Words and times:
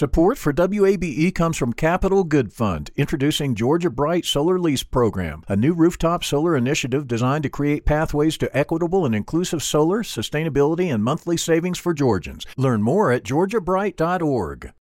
Support 0.00 0.38
for 0.38 0.54
WABE 0.54 1.34
comes 1.34 1.58
from 1.58 1.74
Capital 1.74 2.24
Good 2.24 2.54
Fund, 2.54 2.90
introducing 2.96 3.54
Georgia 3.54 3.90
Bright 3.90 4.24
Solar 4.24 4.58
Lease 4.58 4.82
Program, 4.82 5.44
a 5.46 5.56
new 5.56 5.74
rooftop 5.74 6.24
solar 6.24 6.56
initiative 6.56 7.06
designed 7.06 7.42
to 7.42 7.50
create 7.50 7.84
pathways 7.84 8.38
to 8.38 8.56
equitable 8.56 9.04
and 9.04 9.14
inclusive 9.14 9.62
solar, 9.62 10.02
sustainability, 10.02 10.90
and 10.90 11.04
monthly 11.04 11.36
savings 11.36 11.76
for 11.76 11.92
Georgians. 11.92 12.46
Learn 12.56 12.80
more 12.80 13.12
at 13.12 13.24
georgiabright.org. 13.24 14.72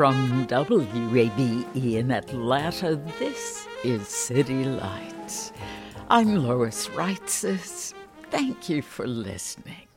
From 0.00 0.46
WABE 0.46 1.76
in 1.76 2.10
Atlanta, 2.10 2.96
this 3.18 3.68
is 3.84 4.08
City 4.08 4.64
Lights. 4.64 5.52
I'm 6.08 6.36
Lois 6.36 6.88
Reitzes. 6.88 7.92
Thank 8.30 8.70
you 8.70 8.80
for 8.80 9.06
listening. 9.06 9.88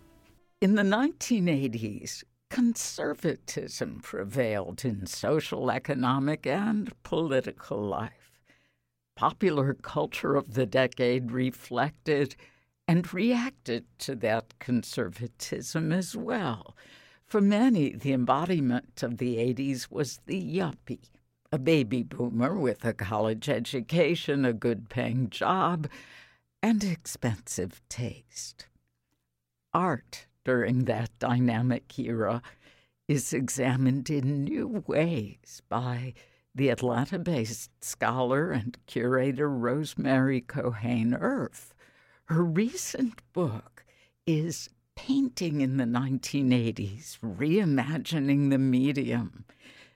In 0.60 0.76
the 0.76 0.84
1980s, 0.84 2.26
conservatism 2.50 4.02
prevailed 4.04 4.84
in 4.84 5.08
social, 5.08 5.72
economic, 5.72 6.46
and 6.46 6.92
political 7.04 7.82
life. 7.82 8.42
Popular 9.16 9.74
culture 9.74 10.36
of 10.36 10.56
the 10.56 10.66
decade 10.66 11.32
reflected 11.32 12.36
and 12.90 13.14
reacted 13.14 13.86
to 14.00 14.16
that 14.16 14.60
conservatism 14.60 15.94
as 15.94 16.14
well 16.14 16.76
for 17.34 17.42
many, 17.42 17.90
the 17.90 18.14
embodiment 18.14 19.02
of 19.02 19.18
the 19.18 19.38
80s 19.38 19.90
was 19.90 20.20
the 20.28 20.40
yuppie, 20.40 21.10
a 21.52 21.58
baby 21.58 22.04
boomer 22.04 22.56
with 22.56 22.86
a 22.86 22.94
college 22.94 23.50
education, 23.50 24.46
a 24.46 24.54
good 24.54 24.88
paying 24.88 25.32
job, 25.32 25.88
and 26.62 26.84
expensive 26.84 27.82
taste. 27.90 28.68
Art 29.74 30.28
during 30.46 30.86
that 30.86 31.10
dynamic 31.18 31.98
era 31.98 32.44
is 33.08 33.34
examined 33.34 34.12
in 34.12 34.44
new 34.44 34.84
ways 34.86 35.64
by 35.70 36.14
the 36.54 36.70
Atlanta 36.70 37.18
based 37.18 37.72
scholar 37.84 38.52
and 38.52 38.78
curator 38.86 39.50
Rosemary 39.50 40.40
Cohane 40.40 41.20
Erf. 41.20 41.74
Her 42.26 42.44
recent 42.44 43.24
book 43.34 43.84
is 44.28 44.70
painting 44.96 45.62
in 45.62 45.78
the 45.78 45.84
1980s, 45.84 47.18
reimagining 47.20 48.50
the 48.50 48.58
medium. 48.58 49.46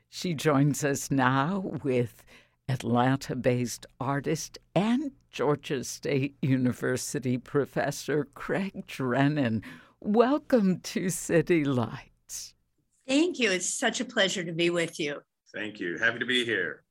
She 0.10 0.34
joins 0.34 0.84
us 0.84 1.10
now 1.10 1.72
with 1.84 2.24
Atlanta 2.68 3.36
based 3.36 3.86
artist 4.00 4.58
and 4.76 5.12
Georgia 5.32 5.84
State 5.84 6.36
University 6.42 7.38
professor 7.38 8.28
Craig 8.34 8.86
Drennen. 8.88 9.64
Welcome 10.02 10.80
to 10.82 11.10
City 11.10 11.64
Lights. 11.64 12.54
Thank 13.08 13.40
you. 13.40 13.52
It's 13.52 13.74
such 13.74 14.02
a 14.02 14.06
pleasure 14.06 14.44
to 14.44 14.52
be 14.52 14.70
with 14.70 15.00
you. 15.00 15.22
Thank 15.54 15.80
you. 15.80 15.98
Happy 15.98 16.20
to 16.20 16.26
be 16.26 16.44
here. 16.44 16.84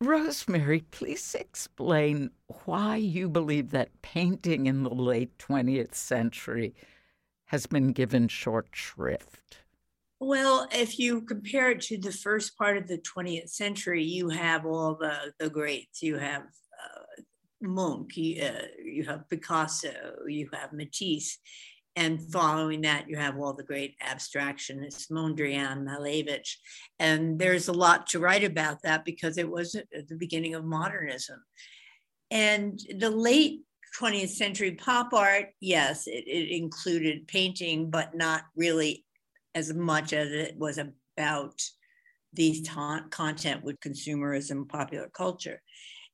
Rosemary, 0.00 0.84
please 0.92 1.34
explain 1.34 2.30
why 2.64 2.96
you 2.96 3.28
believe 3.28 3.70
that 3.72 4.00
painting 4.00 4.66
in 4.66 4.84
the 4.84 4.94
late 4.94 5.36
20th 5.38 5.94
century 5.94 6.74
has 7.48 7.66
been 7.66 7.92
given 7.92 8.28
short 8.28 8.68
shrift? 8.72 9.58
Well, 10.20 10.66
if 10.72 10.98
you 10.98 11.22
compare 11.22 11.70
it 11.70 11.80
to 11.82 11.98
the 11.98 12.12
first 12.12 12.56
part 12.58 12.76
of 12.76 12.88
the 12.88 12.98
20th 12.98 13.50
century, 13.50 14.02
you 14.02 14.28
have 14.30 14.66
all 14.66 14.96
the, 14.96 15.32
the 15.38 15.48
greats. 15.48 16.02
You 16.02 16.16
have 16.16 16.42
uh, 16.42 17.22
Munch, 17.62 18.16
you, 18.16 18.42
uh, 18.42 18.62
you 18.82 19.04
have 19.04 19.28
Picasso, 19.28 19.92
you 20.26 20.48
have 20.52 20.72
Matisse. 20.72 21.38
And 21.94 22.20
following 22.32 22.82
that, 22.82 23.08
you 23.08 23.16
have 23.16 23.38
all 23.38 23.54
the 23.54 23.64
great 23.64 23.96
abstractionists, 24.00 25.10
Mondrian, 25.10 25.84
Malevich. 25.84 26.56
And 26.98 27.38
there's 27.38 27.68
a 27.68 27.72
lot 27.72 28.08
to 28.08 28.20
write 28.20 28.44
about 28.44 28.82
that 28.82 29.04
because 29.04 29.38
it 29.38 29.50
was 29.50 29.74
at 29.74 30.08
the 30.08 30.16
beginning 30.16 30.54
of 30.54 30.64
modernism. 30.64 31.42
And 32.30 32.78
the 32.98 33.10
late 33.10 33.62
20th 33.98 34.30
century 34.30 34.72
pop 34.72 35.12
art, 35.12 35.46
yes, 35.60 36.06
it, 36.06 36.24
it 36.26 36.54
included 36.54 37.28
painting, 37.28 37.90
but 37.90 38.14
not 38.14 38.42
really 38.56 39.04
as 39.54 39.72
much 39.72 40.12
as 40.12 40.30
it 40.30 40.56
was 40.56 40.78
about 40.78 41.60
the 42.32 42.62
ta- 42.62 43.06
content 43.10 43.64
with 43.64 43.80
consumerism, 43.80 44.68
popular 44.68 45.08
culture. 45.08 45.60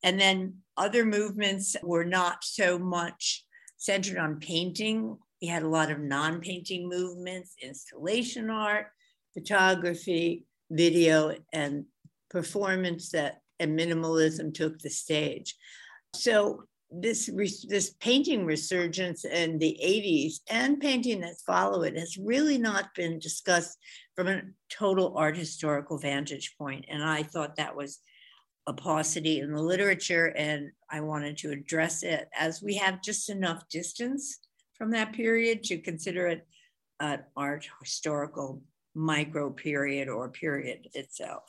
And 0.03 0.21
then 0.21 0.59
other 0.77 1.05
movements 1.05 1.77
were 1.83 2.05
not 2.05 2.45
so 2.45 2.79
much 2.79 3.45
centered 3.77 4.19
on 4.19 4.41
painting. 4.41 5.17
We 5.41 5.49
had 5.49 5.63
a 5.63 5.69
lot 5.69 5.91
of 5.91 5.99
non 5.99 6.41
painting 6.41 6.89
movements, 6.89 7.55
installation 7.63 8.51
art, 8.51 8.87
photography, 9.35 10.45
video, 10.71 11.37
and 11.53 11.85
performance 12.31 13.11
that 13.11 13.41
and 13.61 13.79
minimalism 13.79 14.53
took 14.53 14.79
the 14.81 14.91
stage. 14.91 15.55
So 16.15 16.65
this 17.01 17.31
this 17.69 17.95
painting 18.01 18.45
resurgence 18.45 19.25
in 19.25 19.59
the 19.59 19.79
80s 19.83 20.41
and 20.51 20.81
painting 20.81 21.21
that 21.21 21.37
followed 21.47 21.83
it 21.83 21.99
has 21.99 22.17
really 22.17 22.59
not 22.59 22.95
been 22.95 23.19
discussed 23.19 23.79
from 24.15 24.29
a 24.29 24.43
total 24.71 25.17
art 25.17 25.37
historical 25.37 25.99
vantage 25.99 26.55
point 26.59 26.85
and 26.89 27.03
i 27.03 27.23
thought 27.23 27.57
that 27.57 27.75
was 27.75 28.01
a 28.67 28.73
paucity 28.73 29.41
in 29.41 29.53
the 29.53 29.63
literature 29.63 30.27
and 30.37 30.71
i 30.91 31.01
wanted 31.01 31.37
to 31.39 31.51
address 31.51 32.03
it 32.03 32.29
as 32.39 32.63
we 32.63 32.75
have 32.75 33.03
just 33.03 33.29
enough 33.29 33.69
distance 33.71 34.41
from 34.75 34.91
that 34.91 35.13
period 35.13 35.63
to 35.63 35.79
consider 35.79 36.27
it 36.27 36.47
an 37.01 37.21
art 37.37 37.69
historical 37.83 38.63
micro 38.95 39.51
period 39.51 40.09
or 40.09 40.29
period 40.29 40.89
itself. 40.95 41.43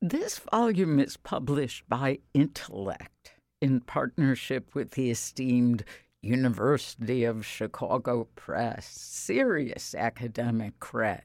This 0.00 0.38
volume 0.38 1.00
is 1.00 1.16
published 1.16 1.88
by 1.88 2.18
intellect 2.34 3.33
in 3.60 3.80
partnership 3.80 4.74
with 4.74 4.92
the 4.92 5.10
esteemed 5.10 5.84
University 6.22 7.24
of 7.24 7.44
Chicago 7.44 8.28
Press, 8.34 8.86
serious 8.86 9.94
academic 9.94 10.78
cred. 10.80 11.22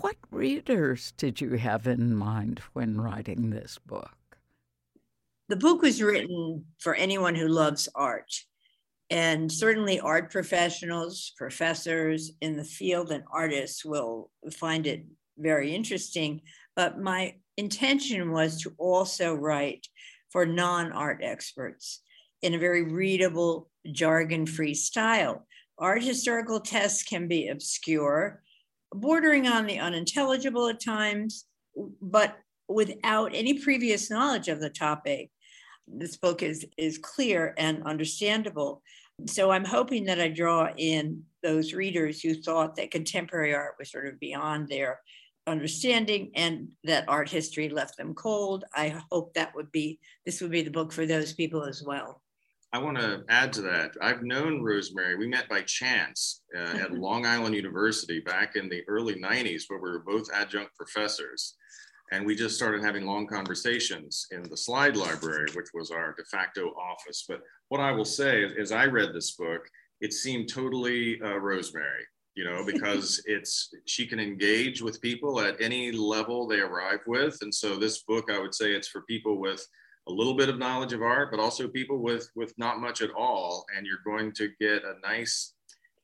What 0.00 0.16
readers 0.30 1.12
did 1.16 1.40
you 1.40 1.54
have 1.54 1.86
in 1.86 2.14
mind 2.14 2.60
when 2.72 3.00
writing 3.00 3.50
this 3.50 3.78
book? 3.84 4.16
The 5.48 5.56
book 5.56 5.82
was 5.82 6.02
written 6.02 6.64
for 6.78 6.94
anyone 6.94 7.34
who 7.34 7.48
loves 7.48 7.88
art. 7.94 8.32
And 9.10 9.52
certainly, 9.52 10.00
art 10.00 10.32
professionals, 10.32 11.32
professors 11.36 12.32
in 12.40 12.56
the 12.56 12.64
field, 12.64 13.12
and 13.12 13.22
artists 13.30 13.84
will 13.84 14.30
find 14.52 14.86
it 14.86 15.04
very 15.38 15.72
interesting. 15.72 16.40
But 16.74 16.98
my 17.00 17.36
intention 17.56 18.32
was 18.32 18.60
to 18.62 18.74
also 18.78 19.34
write 19.34 19.86
for 20.36 20.44
non 20.44 20.92
art 20.92 21.20
experts 21.22 22.02
in 22.42 22.52
a 22.52 22.58
very 22.58 22.82
readable, 22.82 23.70
jargon 23.90 24.44
free 24.44 24.74
style. 24.74 25.46
Art 25.78 26.02
historical 26.02 26.60
tests 26.60 27.02
can 27.02 27.26
be 27.26 27.48
obscure, 27.48 28.42
bordering 28.94 29.48
on 29.48 29.66
the 29.66 29.78
unintelligible 29.78 30.68
at 30.68 30.78
times, 30.78 31.46
but 32.02 32.36
without 32.68 33.34
any 33.34 33.54
previous 33.54 34.10
knowledge 34.10 34.48
of 34.48 34.60
the 34.60 34.68
topic. 34.68 35.30
This 35.88 36.18
book 36.18 36.42
is, 36.42 36.66
is 36.76 36.98
clear 36.98 37.54
and 37.56 37.82
understandable. 37.84 38.82
So 39.26 39.50
I'm 39.50 39.64
hoping 39.64 40.04
that 40.04 40.20
I 40.20 40.28
draw 40.28 40.68
in 40.76 41.22
those 41.42 41.72
readers 41.72 42.20
who 42.20 42.34
thought 42.34 42.76
that 42.76 42.90
contemporary 42.90 43.54
art 43.54 43.76
was 43.78 43.90
sort 43.90 44.06
of 44.06 44.20
beyond 44.20 44.68
their 44.68 45.00
understanding 45.46 46.30
and 46.34 46.68
that 46.84 47.08
art 47.08 47.28
history 47.28 47.68
left 47.68 47.96
them 47.96 48.14
cold. 48.14 48.64
I 48.74 49.00
hope 49.10 49.34
that 49.34 49.54
would 49.54 49.70
be 49.72 49.98
this 50.24 50.40
would 50.40 50.50
be 50.50 50.62
the 50.62 50.70
book 50.70 50.92
for 50.92 51.06
those 51.06 51.32
people 51.32 51.64
as 51.64 51.82
well. 51.82 52.22
I 52.72 52.78
want 52.78 52.98
to 52.98 53.22
add 53.28 53.52
to 53.54 53.62
that. 53.62 53.92
I've 54.02 54.22
known 54.22 54.62
Rosemary. 54.62 55.16
We 55.16 55.28
met 55.28 55.48
by 55.48 55.62
chance 55.62 56.42
uh, 56.54 56.76
at 56.78 56.92
Long 56.92 57.24
Island 57.24 57.54
University 57.54 58.20
back 58.20 58.56
in 58.56 58.68
the 58.68 58.82
early 58.88 59.14
90s, 59.14 59.62
where 59.68 59.78
we 59.78 59.88
were 59.88 60.02
both 60.04 60.28
adjunct 60.34 60.74
professors. 60.74 61.54
And 62.12 62.26
we 62.26 62.36
just 62.36 62.56
started 62.56 62.84
having 62.84 63.06
long 63.06 63.26
conversations 63.26 64.26
in 64.30 64.42
the 64.42 64.56
slide 64.56 64.96
library, 64.96 65.46
which 65.54 65.68
was 65.74 65.90
our 65.90 66.14
de 66.18 66.24
facto 66.24 66.68
office. 66.74 67.24
But 67.28 67.40
what 67.68 67.80
I 67.80 67.92
will 67.92 68.04
say 68.04 68.42
is, 68.42 68.52
as 68.58 68.72
I 68.72 68.86
read 68.86 69.14
this 69.14 69.32
book, 69.36 69.62
it 70.00 70.12
seemed 70.12 70.48
totally 70.48 71.20
uh, 71.22 71.36
Rosemary, 71.38 72.04
you 72.36 72.44
know, 72.44 72.64
because 72.72 73.20
it's 73.26 73.74
she 73.86 74.06
can 74.06 74.20
engage 74.20 74.82
with 74.82 75.00
people 75.00 75.40
at 75.40 75.60
any 75.60 75.90
level 75.90 76.46
they 76.46 76.60
arrive 76.60 77.00
with. 77.06 77.38
And 77.42 77.52
so 77.52 77.76
this 77.76 78.02
book, 78.02 78.30
I 78.30 78.38
would 78.38 78.54
say 78.54 78.72
it's 78.72 78.88
for 78.88 79.02
people 79.02 79.38
with 79.38 79.66
a 80.08 80.12
little 80.12 80.34
bit 80.34 80.48
of 80.48 80.58
knowledge 80.58 80.92
of 80.92 81.02
art, 81.02 81.30
but 81.32 81.40
also 81.40 81.66
people 81.66 81.98
with 81.98 82.30
with 82.36 82.54
not 82.58 82.80
much 82.80 83.02
at 83.02 83.10
all. 83.10 83.64
And 83.76 83.86
you're 83.86 83.98
going 84.04 84.32
to 84.34 84.50
get 84.60 84.84
a 84.84 84.94
nice 85.02 85.54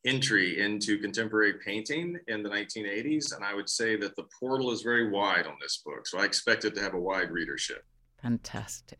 entry 0.04 0.60
into 0.60 0.98
contemporary 0.98 1.54
painting 1.64 2.18
in 2.26 2.42
the 2.42 2.48
1980s. 2.48 3.36
And 3.36 3.44
I 3.44 3.54
would 3.54 3.68
say 3.68 3.96
that 3.96 4.16
the 4.16 4.24
portal 4.38 4.72
is 4.72 4.82
very 4.82 5.10
wide 5.10 5.46
on 5.46 5.54
this 5.60 5.82
book. 5.84 6.06
So 6.06 6.18
I 6.18 6.24
expect 6.24 6.64
it 6.64 6.74
to 6.74 6.82
have 6.82 6.94
a 6.94 7.00
wide 7.00 7.30
readership. 7.30 7.84
Fantastic. 8.20 8.98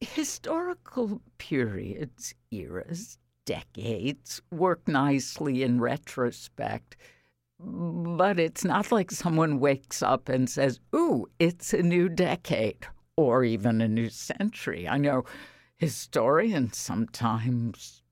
Historical 0.00 1.22
periods, 1.38 2.34
eras, 2.50 3.18
decades 3.44 4.40
work 4.50 4.86
nicely 4.88 5.62
in 5.62 5.80
retrospect. 5.80 6.96
But 7.58 8.38
it's 8.38 8.64
not 8.64 8.90
like 8.92 9.10
someone 9.10 9.60
wakes 9.60 10.02
up 10.02 10.28
and 10.28 10.50
says, 10.50 10.80
Ooh, 10.94 11.26
it's 11.38 11.72
a 11.72 11.82
new 11.82 12.08
decade 12.08 12.86
or 13.16 13.44
even 13.44 13.80
a 13.80 13.88
new 13.88 14.10
century. 14.10 14.88
I 14.88 14.98
know 14.98 15.24
historians 15.76 16.76
sometimes 16.76 18.02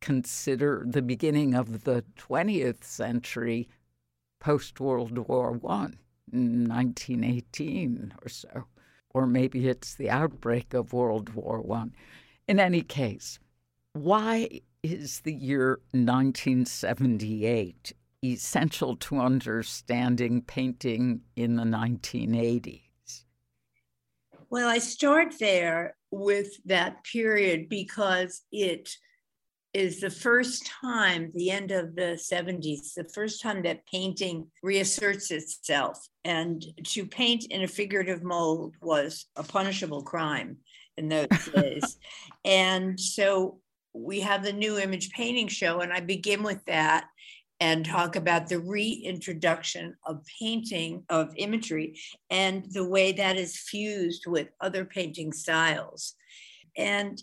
consider 0.00 0.84
the 0.86 1.02
beginning 1.02 1.54
of 1.54 1.84
the 1.84 2.04
20th 2.18 2.84
century 2.84 3.68
post 4.40 4.80
World 4.80 5.16
War 5.16 5.52
One, 5.52 5.98
1918 6.32 8.14
or 8.20 8.28
so, 8.28 8.64
or 9.10 9.26
maybe 9.26 9.68
it's 9.68 9.94
the 9.94 10.10
outbreak 10.10 10.74
of 10.74 10.92
World 10.92 11.34
War 11.34 11.60
One. 11.60 11.94
In 12.48 12.58
any 12.58 12.82
case, 12.82 13.38
why 13.94 14.60
is 14.82 15.20
the 15.20 15.32
year 15.32 15.80
1978 15.92 17.92
essential 18.24 18.96
to 18.96 19.18
understanding 19.18 20.42
painting 20.42 21.20
in 21.36 21.56
the 21.56 21.64
1980s? 21.64 22.80
Well, 24.50 24.68
I 24.68 24.78
start 24.78 25.34
there 25.38 25.96
with 26.10 26.52
that 26.66 27.04
period 27.04 27.68
because 27.68 28.42
it 28.52 28.90
is 29.72 30.00
the 30.00 30.10
first 30.10 30.66
time, 30.66 31.30
the 31.34 31.50
end 31.50 31.70
of 31.70 31.96
the 31.96 32.20
70s, 32.20 32.92
the 32.94 33.08
first 33.14 33.40
time 33.40 33.62
that 33.62 33.86
painting 33.86 34.46
reasserts 34.62 35.30
itself. 35.30 36.06
And 36.24 36.62
to 36.84 37.06
paint 37.06 37.46
in 37.46 37.62
a 37.62 37.68
figurative 37.68 38.22
mold 38.22 38.76
was 38.82 39.26
a 39.36 39.42
punishable 39.42 40.02
crime 40.02 40.58
in 40.98 41.08
those 41.08 41.28
days. 41.54 41.96
and 42.44 43.00
so 43.00 43.61
we 43.94 44.20
have 44.20 44.42
the 44.42 44.52
new 44.52 44.78
image 44.78 45.10
painting 45.10 45.48
show, 45.48 45.80
and 45.80 45.92
I 45.92 46.00
begin 46.00 46.42
with 46.42 46.64
that 46.66 47.06
and 47.60 47.84
talk 47.84 48.16
about 48.16 48.48
the 48.48 48.58
reintroduction 48.58 49.94
of 50.04 50.24
painting 50.40 51.04
of 51.08 51.32
imagery 51.36 51.96
and 52.28 52.66
the 52.72 52.88
way 52.88 53.12
that 53.12 53.36
is 53.36 53.56
fused 53.56 54.26
with 54.26 54.48
other 54.60 54.84
painting 54.84 55.32
styles. 55.32 56.14
And 56.76 57.22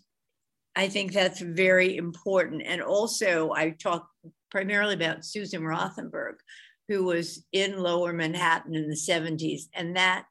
I 0.76 0.88
think 0.88 1.12
that's 1.12 1.42
very 1.42 1.98
important. 1.98 2.62
And 2.66 2.82
also, 2.82 3.52
I 3.52 3.72
talk 3.72 4.08
primarily 4.50 4.94
about 4.94 5.26
Susan 5.26 5.62
Rothenberg, 5.62 6.36
who 6.88 7.04
was 7.04 7.44
in 7.52 7.78
Lower 7.78 8.14
Manhattan 8.14 8.76
in 8.76 8.88
the 8.88 8.96
70s, 8.96 9.64
and 9.74 9.96
that 9.98 10.26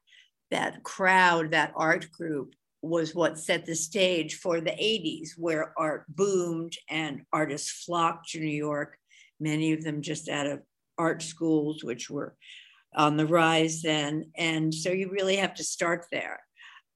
that 0.51 0.83
crowd, 0.83 1.51
that 1.51 1.73
art 1.75 2.11
group, 2.11 2.55
was 2.81 3.13
what 3.13 3.37
set 3.37 3.65
the 3.65 3.75
stage 3.75 4.35
for 4.35 4.61
the 4.61 4.71
80s, 4.71 5.31
where 5.37 5.73
art 5.77 6.05
boomed 6.07 6.73
and 6.89 7.23
artists 7.33 7.83
flocked 7.83 8.29
to 8.29 8.39
New 8.39 8.47
York, 8.47 8.97
many 9.39 9.73
of 9.73 9.83
them 9.83 10.01
just 10.01 10.29
out 10.29 10.47
of 10.47 10.61
art 10.97 11.21
schools, 11.21 11.83
which 11.83 12.09
were 12.09 12.35
on 12.95 13.17
the 13.17 13.25
rise 13.25 13.81
then. 13.81 14.31
And 14.37 14.73
so 14.73 14.91
you 14.91 15.09
really 15.09 15.37
have 15.37 15.55
to 15.55 15.63
start 15.63 16.05
there. 16.11 16.39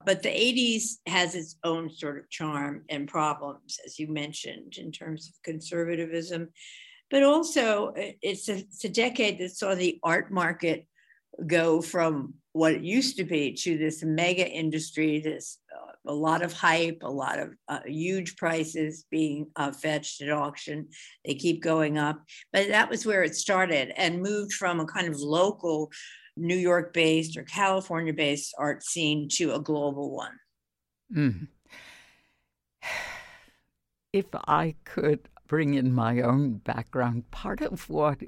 But 0.04 0.22
the 0.22 0.28
80s 0.28 0.96
has 1.06 1.34
its 1.34 1.56
own 1.64 1.90
sort 1.90 2.18
of 2.18 2.30
charm 2.30 2.84
and 2.90 3.08
problems, 3.08 3.78
as 3.86 3.98
you 3.98 4.08
mentioned, 4.08 4.76
in 4.76 4.92
terms 4.92 5.28
of 5.28 5.42
conservatism. 5.42 6.50
But 7.10 7.22
also, 7.22 7.88
uh, 7.88 8.12
it's 8.20 8.48
a, 8.48 8.56
it's 8.56 8.84
a 8.84 8.88
decade 8.88 9.38
that 9.38 9.56
saw 9.56 9.74
the 9.74 9.98
art 10.02 10.30
market 10.30 10.86
go 11.46 11.80
from 11.80 12.34
what 12.54 12.72
it 12.72 12.84
used 12.84 13.16
to 13.16 13.24
be 13.24 13.52
to 13.52 13.76
this 13.76 14.04
mega 14.04 14.48
industry, 14.48 15.18
this 15.18 15.58
uh, 15.74 15.90
a 16.06 16.14
lot 16.14 16.40
of 16.40 16.52
hype, 16.52 16.98
a 17.02 17.10
lot 17.10 17.40
of 17.40 17.50
uh, 17.68 17.80
huge 17.84 18.36
prices 18.36 19.04
being 19.10 19.48
uh, 19.56 19.72
fetched 19.72 20.22
at 20.22 20.30
auction. 20.30 20.88
They 21.24 21.34
keep 21.34 21.60
going 21.60 21.98
up, 21.98 22.22
but 22.52 22.68
that 22.68 22.88
was 22.88 23.04
where 23.04 23.24
it 23.24 23.34
started 23.34 23.92
and 23.96 24.22
moved 24.22 24.52
from 24.52 24.78
a 24.78 24.86
kind 24.86 25.08
of 25.08 25.18
local 25.18 25.90
New 26.36 26.56
York 26.56 26.92
based 26.92 27.36
or 27.36 27.42
California 27.42 28.12
based 28.12 28.54
art 28.56 28.84
scene 28.84 29.28
to 29.32 29.54
a 29.54 29.60
global 29.60 30.14
one. 30.14 30.38
Mm. 31.12 31.48
If 34.12 34.26
I 34.46 34.76
could 34.84 35.28
bring 35.48 35.74
in 35.74 35.92
my 35.92 36.20
own 36.20 36.58
background, 36.58 37.28
part 37.32 37.62
of 37.62 37.90
what 37.90 38.18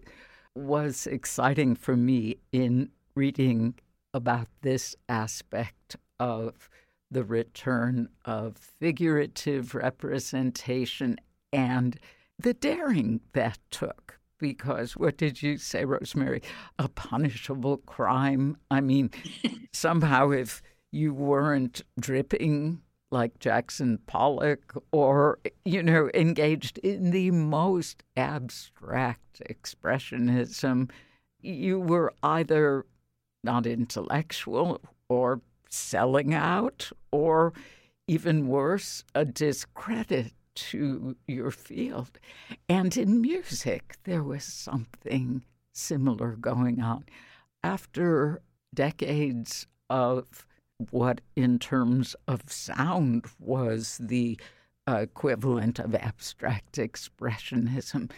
was 0.56 1.06
exciting 1.06 1.76
for 1.76 1.96
me 1.96 2.38
in 2.50 2.90
reading 3.14 3.74
about 4.16 4.48
this 4.62 4.96
aspect 5.10 5.96
of 6.18 6.70
the 7.10 7.22
return 7.22 8.08
of 8.24 8.56
figurative 8.56 9.74
representation 9.74 11.16
and 11.52 11.98
the 12.38 12.54
daring 12.54 13.20
that 13.34 13.58
took 13.70 14.18
because 14.38 14.96
what 14.96 15.16
did 15.16 15.42
you 15.42 15.56
say, 15.56 15.84
Rosemary? 15.84 16.42
A 16.78 16.88
punishable 16.88 17.78
crime. 17.78 18.56
I 18.70 18.80
mean, 18.80 19.10
somehow 19.72 20.30
if 20.30 20.62
you 20.92 21.14
weren't 21.14 21.82
dripping 21.98 22.82
like 23.10 23.38
Jackson 23.38 23.98
Pollock 24.06 24.74
or, 24.92 25.38
you 25.64 25.82
know, 25.82 26.10
engaged 26.14 26.78
in 26.78 27.12
the 27.12 27.30
most 27.30 28.02
abstract 28.16 29.40
expressionism, 29.48 30.90
you 31.40 31.78
were 31.80 32.12
either 32.22 32.84
not 33.46 33.66
intellectual 33.66 34.82
or 35.08 35.40
selling 35.70 36.34
out 36.34 36.90
or 37.10 37.54
even 38.06 38.46
worse, 38.48 39.04
a 39.14 39.24
discredit 39.24 40.32
to 40.54 41.16
your 41.26 41.50
field. 41.50 42.18
And 42.68 42.96
in 42.96 43.20
music, 43.20 43.96
there 44.04 44.22
was 44.22 44.44
something 44.44 45.44
similar 45.72 46.32
going 46.36 46.80
on. 46.80 47.04
After 47.62 48.42
decades 48.74 49.66
of 49.88 50.46
what, 50.90 51.20
in 51.34 51.58
terms 51.58 52.14
of 52.28 52.50
sound, 52.52 53.26
was 53.40 53.98
the 54.00 54.38
equivalent 54.88 55.78
of 55.78 55.94
abstract 55.94 56.76
expressionism, 56.76 58.10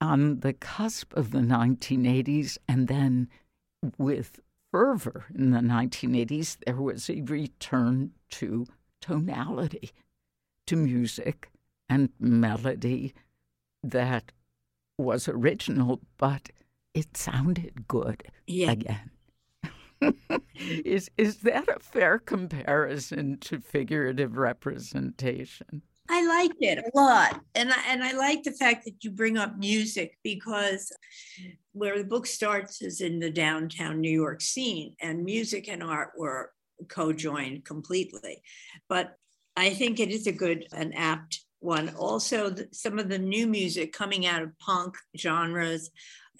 on 0.00 0.40
the 0.40 0.52
cusp 0.52 1.12
of 1.14 1.32
the 1.32 1.40
1980s, 1.40 2.56
and 2.68 2.86
then 2.86 3.28
with 3.96 4.38
fervor 4.70 5.26
in 5.34 5.50
the 5.50 5.60
1980s, 5.60 6.58
there 6.66 6.76
was 6.76 7.08
a 7.08 7.20
return 7.22 8.12
to 8.30 8.66
tonality, 9.00 9.90
to 10.66 10.76
music 10.76 11.50
and 11.88 12.10
melody 12.18 13.14
that 13.82 14.32
was 14.98 15.28
original, 15.28 16.00
but 16.18 16.50
it 16.94 17.16
sounded 17.16 17.86
good 17.88 18.24
yeah. 18.46 18.72
again. 18.72 19.10
is 20.84 21.10
is 21.16 21.38
that 21.38 21.68
a 21.68 21.80
fair 21.80 22.18
comparison 22.18 23.38
to 23.38 23.60
figurative 23.60 24.36
representation? 24.36 25.82
I 26.10 26.26
like 26.26 26.52
it 26.60 26.78
a 26.78 26.96
lot, 26.98 27.40
and 27.54 27.70
I, 27.70 27.76
and 27.88 28.02
I 28.02 28.12
like 28.12 28.42
the 28.42 28.52
fact 28.52 28.84
that 28.84 29.04
you 29.04 29.10
bring 29.10 29.36
up 29.36 29.58
music 29.58 30.16
because 30.24 30.90
where 31.72 31.98
the 31.98 32.04
book 32.04 32.26
starts 32.26 32.80
is 32.80 33.00
in 33.00 33.18
the 33.18 33.30
downtown 33.30 34.00
New 34.00 34.10
York 34.10 34.40
scene, 34.40 34.94
and 35.00 35.24
music 35.24 35.68
and 35.68 35.82
art 35.82 36.12
were 36.16 36.52
co-joined 36.88 37.64
completely. 37.64 38.42
But 38.88 39.14
I 39.56 39.70
think 39.70 40.00
it 40.00 40.10
is 40.10 40.26
a 40.26 40.32
good 40.32 40.66
and 40.72 40.96
apt 40.96 41.40
one. 41.60 41.90
Also, 41.90 42.54
some 42.72 42.98
of 42.98 43.08
the 43.08 43.18
new 43.18 43.46
music 43.46 43.92
coming 43.92 44.24
out 44.26 44.42
of 44.42 44.58
punk 44.58 44.96
genres 45.16 45.90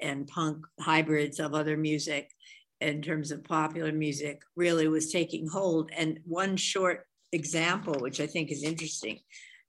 and 0.01 0.29
punk 0.29 0.65
hybrids 0.81 1.41
of 1.41 1.55
other 1.55 1.77
music 1.77 2.31
in 2.81 3.03
terms 3.03 3.33
of 3.33 3.45
popular 3.45 3.93
music 3.93 4.43
really 4.57 4.87
was 4.87 5.13
taking 5.13 5.49
hold. 5.49 5.91
And 5.97 6.21
one 6.25 6.57
short 6.57 7.07
example, 7.33 7.97
which 7.99 8.21
I 8.21 8.27
think 8.27 8.51
is 8.51 8.63
interesting, 8.63 9.19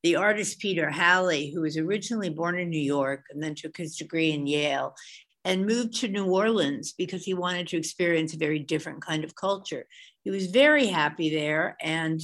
the 0.03 0.15
artist 0.15 0.60
Peter 0.60 0.89
Halley, 0.89 1.51
who 1.51 1.62
was 1.62 1.77
originally 1.77 2.29
born 2.29 2.58
in 2.58 2.70
New 2.70 2.79
York 2.79 3.25
and 3.29 3.41
then 3.41 3.56
took 3.56 3.77
his 3.77 3.98
degree 3.98 4.32
in 4.32 4.48
Yale 4.48 4.96
and 5.46 5.65
moved 5.65 5.96
to 5.96 6.08
New 6.08 6.25
Orleans 6.25 6.94
because 6.94 7.24
he 7.24 7.34
wanted 7.34 7.68
to 7.68 7.77
experience 7.77 8.34
a 8.34 8.38
very 8.38 8.60
different 8.60 9.01
kind 9.01 9.24
of 9.24 9.36
culture. 9.36 9.86
He 10.24 10.32
was 10.32 10.48
very 10.48 10.88
happy 10.88 11.29
there 11.29 11.75
and 11.82 12.22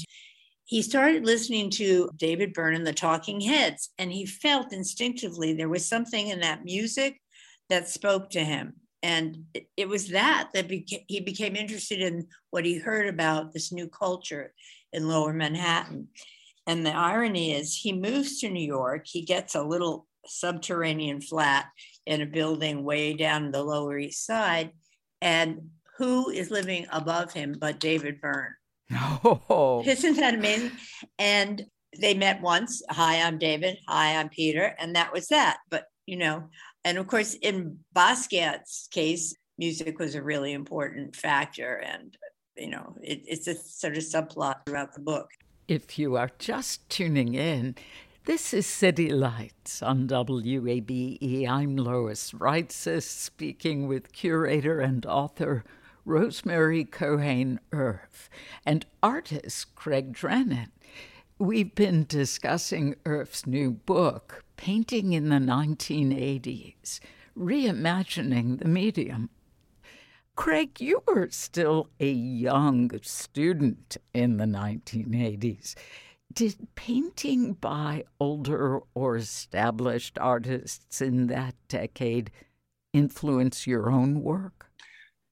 he 0.65 0.82
started 0.82 1.25
listening 1.25 1.70
to 1.72 2.10
David 2.17 2.53
Byrne 2.53 2.74
and 2.74 2.88
the 2.88 2.94
Talking 2.94 3.39
Heads, 3.39 3.91
and 4.00 4.12
he 4.12 4.25
felt 4.25 4.74
instinctively 4.74 5.53
there 5.53 5.70
was 5.70 5.88
something 5.88 6.29
in 6.29 6.39
that 6.39 6.65
music 6.65 7.22
that 7.70 7.88
spoke 7.88 8.32
to 8.32 8.44
him. 8.44 8.74
And 9.03 9.46
it, 9.77 9.88
was 9.88 10.10
that 10.10 10.50
that 10.55 10.67
beca- 10.67 11.05
he 11.08 11.20
became 11.20 11.55
interested 11.55 12.01
in 12.01 12.27
what 12.50 12.65
he 12.65 12.79
heard 12.79 13.08
about 13.08 13.53
this 13.53 13.72
new 13.72 13.88
culture 13.88 14.53
in 14.91 15.08
lower 15.08 15.32
Manhattan. 15.32 16.08
And 16.67 16.86
the 16.86 16.95
irony 16.95 17.53
is, 17.53 17.75
he 17.75 17.93
moves 17.93 18.39
to 18.39 18.50
New 18.50 18.65
York, 18.65 19.05
he 19.05 19.22
gets 19.22 19.55
a 19.55 19.63
little 19.63 20.07
subterranean 20.25 21.22
flat 21.22 21.67
in 22.05 22.22
a 22.22 22.25
building 22.25 22.84
way 22.84 23.13
down 23.13 23.51
the 23.51 23.63
Lower 23.63 23.98
East 23.98 24.25
Side. 24.25 24.72
And 25.22 25.69
who 25.98 26.29
is 26.29 26.51
living 26.51 26.88
above 26.91 27.34
him 27.34 27.55
but 27.60 27.79
David 27.79 28.22
Byrne? 28.22 28.55
Oh. 29.50 29.84
Isn't 29.86 30.17
that 30.17 30.36
amazing? 30.36 30.72
And 31.17 31.65
they 32.00 32.13
met 32.13 32.41
once. 32.41 32.84
Hi, 32.89 33.22
I'm 33.22 33.38
David. 33.38 33.77
Hi, 33.88 34.17
I'm 34.17 34.29
Peter. 34.29 34.75
And 34.77 34.95
that 34.95 35.13
was 35.13 35.27
that. 35.27 35.57
But, 35.69 35.86
you 36.05 36.17
know, 36.17 36.50
and 36.84 36.98
of 36.98 37.07
course, 37.07 37.34
in 37.34 37.79
Basquiat's 37.95 38.88
case, 38.91 39.36
music 39.57 39.98
was 39.98 40.13
a 40.13 40.22
really 40.22 40.53
important 40.53 41.15
factor. 41.15 41.77
And, 41.77 42.15
you 42.55 42.69
know, 42.69 42.95
it, 43.01 43.24
it's 43.25 43.48
a 43.48 43.55
sort 43.55 43.98
of 43.98 44.03
subplot 44.03 44.65
throughout 44.65 44.93
the 44.93 45.01
book. 45.01 45.29
If 45.67 45.98
you 45.98 46.15
are 46.15 46.29
just 46.38 46.88
tuning 46.91 47.34
in, 47.34 47.74
this 48.25 48.53
is 48.53 48.67
City 48.67 49.10
Lights 49.10 49.81
on 49.81 50.07
WABE. 50.07 51.48
I'm 51.50 51.75
Lois 51.75 52.34
Reitzes 52.34 53.01
speaking 53.01 53.88
with 53.88 54.12
curator 54.12 54.79
and 54.79 55.03
author 55.07 55.63
Rosemary 56.05 56.86
Cohane 56.86 57.57
Erf, 57.72 58.29
and 58.63 58.86
artist 59.01 59.74
Craig 59.74 60.13
Drennen. 60.13 60.69
We've 61.39 61.74
been 61.74 62.05
discussing 62.07 62.93
Erf's 63.03 63.48
new 63.48 63.72
book, 63.72 64.43
Painting 64.57 65.13
in 65.13 65.29
the 65.29 65.38
1980s, 65.38 67.00
Reimagining 67.36 68.60
the 68.60 68.67
Medium. 68.67 69.31
Craig, 70.36 70.82
you 70.82 71.01
were 71.08 71.30
still 71.32 71.89
a 72.00 72.12
young 72.12 72.92
student 73.01 73.98
in 74.13 74.38
the 74.38 74.46
1980s. 74.46 75.75
Did 76.34 76.68
painting 76.75 77.54
by 77.54 78.04
older 78.20 78.82
or 78.94 79.15
established 79.15 80.18
artists 80.20 81.01
in 81.01 81.27
that 81.27 81.56
decade 81.70 82.32
influence 82.92 83.65
your 83.65 83.89
own 83.89 84.22
work? 84.24 84.65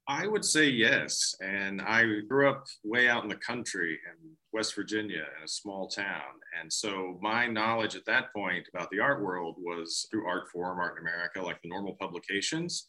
I 0.07 0.27
would 0.27 0.45
say 0.45 0.69
yes. 0.69 1.35
And 1.41 1.81
I 1.81 2.03
grew 2.27 2.49
up 2.49 2.65
way 2.83 3.09
out 3.09 3.23
in 3.23 3.29
the 3.29 3.35
country 3.35 3.99
in 4.09 4.31
West 4.53 4.75
Virginia 4.75 5.25
in 5.37 5.43
a 5.43 5.47
small 5.47 5.87
town. 5.87 6.39
And 6.59 6.71
so 6.71 7.19
my 7.21 7.47
knowledge 7.47 7.95
at 7.95 8.05
that 8.05 8.33
point 8.33 8.67
about 8.73 8.89
the 8.91 8.99
art 8.99 9.21
world 9.21 9.55
was 9.59 10.07
through 10.09 10.25
Artforum, 10.25 10.77
Art 10.77 10.97
in 10.97 11.07
America, 11.07 11.41
like 11.41 11.61
the 11.61 11.69
normal 11.69 11.95
publications. 11.99 12.87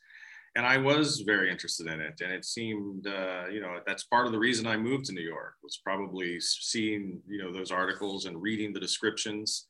And 0.57 0.65
I 0.65 0.79
was 0.79 1.21
very 1.21 1.51
interested 1.51 1.89
in 1.89 2.01
it. 2.01 2.21
And 2.23 2.33
it 2.33 2.45
seemed, 2.45 3.07
uh, 3.07 3.47
you 3.51 3.61
know, 3.61 3.81
that's 3.87 4.05
part 4.05 4.27
of 4.27 4.33
the 4.33 4.39
reason 4.39 4.67
I 4.67 4.77
moved 4.77 5.07
to 5.07 5.13
New 5.13 5.21
York 5.21 5.55
was 5.63 5.81
probably 5.83 6.39
seeing, 6.41 7.21
you 7.29 7.39
know, 7.43 7.53
those 7.53 7.73
articles 7.73 8.27
and 8.27 8.41
reading 8.41 8.73
the 8.73 8.81
descriptions 8.81 9.67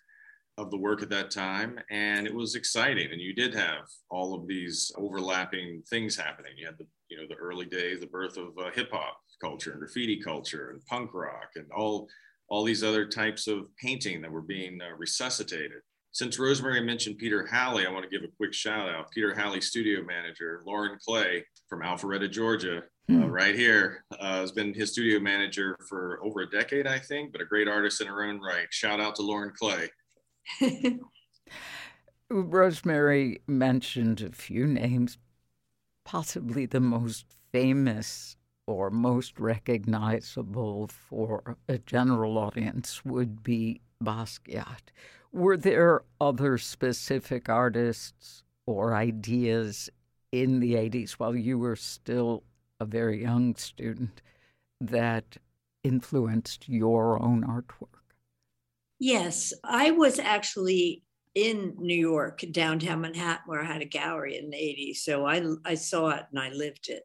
of 0.56 0.70
the 0.70 0.76
work 0.76 1.02
at 1.02 1.10
that 1.10 1.30
time 1.30 1.78
and 1.90 2.26
it 2.26 2.34
was 2.34 2.54
exciting 2.54 3.10
and 3.10 3.20
you 3.20 3.34
did 3.34 3.52
have 3.52 3.86
all 4.08 4.34
of 4.34 4.46
these 4.46 4.92
overlapping 4.96 5.82
things 5.90 6.16
happening 6.16 6.52
you 6.56 6.64
had 6.64 6.78
the 6.78 6.86
you 7.08 7.16
know 7.16 7.26
the 7.28 7.34
early 7.34 7.66
days 7.66 7.98
the 7.98 8.06
birth 8.06 8.36
of 8.36 8.56
uh, 8.58 8.70
hip 8.72 8.88
hop 8.92 9.18
culture 9.40 9.72
and 9.72 9.80
graffiti 9.80 10.20
culture 10.20 10.70
and 10.70 10.84
punk 10.86 11.12
rock 11.12 11.50
and 11.56 11.66
all 11.76 12.08
all 12.48 12.62
these 12.62 12.84
other 12.84 13.06
types 13.06 13.48
of 13.48 13.66
painting 13.82 14.22
that 14.22 14.30
were 14.30 14.42
being 14.42 14.78
uh, 14.80 14.94
resuscitated 14.96 15.80
since 16.14 16.38
rosemary 16.38 16.80
mentioned 16.80 17.18
peter 17.18 17.46
halley 17.46 17.86
i 17.86 17.90
want 17.90 18.02
to 18.02 18.10
give 18.10 18.24
a 18.26 18.32
quick 18.36 18.54
shout 18.54 18.88
out 18.88 19.10
peter 19.10 19.34
halley 19.34 19.60
studio 19.60 20.02
manager 20.02 20.62
lauren 20.66 20.98
clay 21.06 21.44
from 21.68 21.82
alpharetta 21.82 22.30
georgia 22.30 22.78
uh, 22.78 23.12
hmm. 23.12 23.24
right 23.24 23.54
here 23.54 24.02
uh, 24.18 24.40
has 24.40 24.52
been 24.52 24.72
his 24.72 24.92
studio 24.92 25.20
manager 25.20 25.76
for 25.86 26.18
over 26.24 26.40
a 26.40 26.50
decade 26.50 26.86
i 26.86 26.98
think 26.98 27.30
but 27.32 27.42
a 27.42 27.44
great 27.44 27.68
artist 27.68 28.00
in 28.00 28.06
her 28.06 28.24
own 28.24 28.40
right 28.40 28.68
shout 28.70 29.00
out 29.00 29.14
to 29.14 29.22
lauren 29.22 29.52
clay 29.58 29.88
Rosemary 32.30 33.42
mentioned 33.46 34.20
a 34.20 34.32
few 34.32 34.66
names, 34.66 35.18
possibly 36.04 36.66
the 36.66 36.80
most 36.80 37.26
famous 37.52 38.36
or 38.66 38.90
most 38.90 39.38
recognizable 39.38 40.88
for 40.88 41.56
a 41.68 41.78
general 41.78 42.38
audience 42.38 43.04
would 43.04 43.42
be 43.42 43.82
Basquiat. 44.02 44.90
Were 45.34 45.56
there 45.56 46.02
other 46.20 46.58
specific 46.58 47.48
artists 47.48 48.44
or 48.66 48.94
ideas 48.94 49.90
in 50.30 50.60
the 50.60 50.74
80s 50.74 51.14
while 51.14 51.34
you 51.34 51.58
were 51.58 51.74
still 51.74 52.44
a 52.78 52.84
very 52.84 53.22
young 53.22 53.56
student 53.56 54.22
that 54.80 55.36
influenced 55.82 56.68
your 56.68 57.20
own 57.20 57.42
artwork? 57.42 57.98
Yes, 59.00 59.52
I 59.64 59.90
was 59.90 60.20
actually 60.20 61.02
in 61.34 61.74
New 61.80 61.98
York, 61.98 62.44
downtown 62.52 63.00
Manhattan, 63.00 63.42
where 63.46 63.60
I 63.60 63.64
had 63.64 63.82
a 63.82 63.86
gallery 63.86 64.38
in 64.38 64.50
the 64.50 64.56
80s. 64.56 64.98
So 64.98 65.26
I, 65.26 65.42
I 65.64 65.74
saw 65.74 66.10
it 66.10 66.26
and 66.30 66.38
I 66.38 66.50
lived 66.50 66.88
it. 66.88 67.02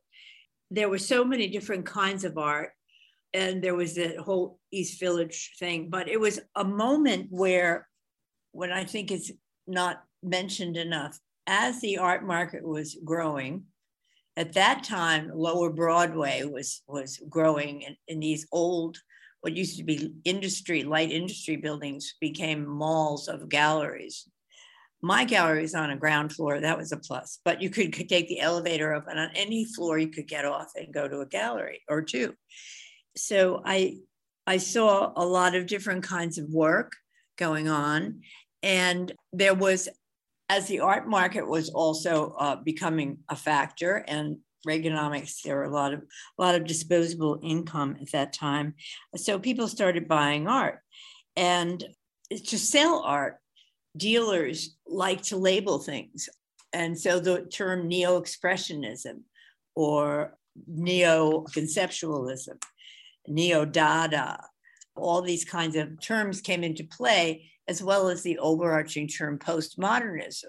There 0.69 0.87
were 0.87 0.99
so 0.99 1.25
many 1.25 1.47
different 1.47 1.87
kinds 1.87 2.23
of 2.25 2.37
art, 2.37 2.73
and 3.33 3.63
there 3.63 3.73
was 3.73 3.95
that 3.95 4.19
whole 4.19 4.59
East 4.71 4.99
Village 4.99 5.53
thing. 5.57 5.89
But 5.89 6.07
it 6.07 6.19
was 6.19 6.39
a 6.55 6.63
moment 6.63 7.29
where, 7.31 7.87
when 8.59 8.73
I 8.73 8.83
think 8.83 9.09
it's 9.09 9.31
not 9.67 10.03
mentioned 10.21 10.75
enough, 10.75 11.17
as 11.47 11.79
the 11.79 11.97
art 11.97 12.25
market 12.27 12.61
was 12.61 12.97
growing, 13.05 13.63
at 14.35 14.51
that 14.53 14.83
time, 14.83 15.31
Lower 15.33 15.69
Broadway 15.69 16.43
was 16.43 16.81
was 16.85 17.21
growing 17.29 17.83
in, 17.83 17.95
in 18.09 18.19
these 18.19 18.45
old 18.51 18.97
what 19.39 19.55
used 19.55 19.77
to 19.77 19.85
be 19.85 20.13
industry, 20.25 20.83
light 20.83 21.09
industry 21.09 21.55
buildings 21.55 22.15
became 22.19 22.67
malls 22.67 23.29
of 23.29 23.47
galleries. 23.47 24.27
My 25.01 25.23
gallery 25.23 25.61
was 25.61 25.73
on 25.73 25.91
a 25.91 25.95
ground 25.95 26.33
floor. 26.33 26.59
That 26.59 26.77
was 26.77 26.91
a 26.91 26.97
plus. 26.97 27.39
But 27.45 27.61
you 27.61 27.69
could, 27.69 27.93
could 27.93 28.09
take 28.09 28.27
the 28.27 28.41
elevator 28.41 28.93
up, 28.93 29.07
and 29.07 29.17
on 29.17 29.29
any 29.35 29.63
floor 29.63 29.97
you 29.97 30.09
could 30.09 30.27
get 30.27 30.43
off 30.43 30.71
and 30.75 30.93
go 30.93 31.07
to 31.07 31.21
a 31.21 31.25
gallery 31.25 31.81
or 31.87 32.01
two. 32.01 32.33
So 33.15 33.61
I 33.63 33.99
I 34.45 34.57
saw 34.57 35.13
a 35.15 35.25
lot 35.25 35.55
of 35.55 35.65
different 35.65 36.03
kinds 36.03 36.37
of 36.37 36.49
work 36.49 36.91
going 37.39 37.69
on, 37.69 38.21
and 38.63 39.11
there 39.33 39.55
was 39.55 39.89
as 40.51 40.67
the 40.67 40.79
art 40.79 41.07
market 41.07 41.47
was 41.47 41.69
also 41.69 42.33
uh, 42.39 42.55
becoming 42.55 43.19
a 43.29 43.35
factor 43.35 44.03
and 44.07 44.37
Reaganomics, 44.67 45.41
there 45.41 45.55
were 45.55 45.63
a 45.63 45.73
lot 45.73 45.93
of 45.93 46.01
a 46.01 46.41
lot 46.41 46.55
of 46.55 46.65
disposable 46.65 47.39
income 47.41 47.95
at 48.01 48.11
that 48.11 48.33
time. 48.33 48.73
So 49.15 49.39
people 49.39 49.67
started 49.67 50.07
buying 50.07 50.47
art. 50.47 50.79
And 51.37 51.83
to 52.29 52.59
sell 52.59 53.01
art, 53.05 53.37
dealers 53.95 54.75
like 54.85 55.21
to 55.23 55.37
label 55.37 55.79
things. 55.79 56.27
And 56.73 56.99
so 56.99 57.19
the 57.19 57.43
term 57.45 57.87
neo-expressionism 57.87 59.21
or 59.75 60.37
neo-conceptualism, 60.67 62.61
neo-dada, 63.27 64.43
all 64.99 65.21
these 65.21 65.45
kinds 65.45 65.75
of 65.75 65.99
terms 66.01 66.41
came 66.41 66.63
into 66.63 66.83
play, 66.83 67.49
as 67.67 67.81
well 67.83 68.09
as 68.09 68.23
the 68.23 68.37
overarching 68.39 69.07
term 69.07 69.37
postmodernism. 69.39 70.45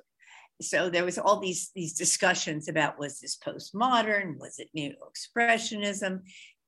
So 0.62 0.90
there 0.90 1.04
was 1.04 1.18
all 1.18 1.40
these 1.40 1.70
these 1.74 1.94
discussions 1.94 2.68
about 2.68 2.98
was 2.98 3.18
this 3.20 3.36
postmodern? 3.36 4.38
Was 4.38 4.58
it 4.58 4.68
new 4.74 4.92
expressionism? 5.08 6.20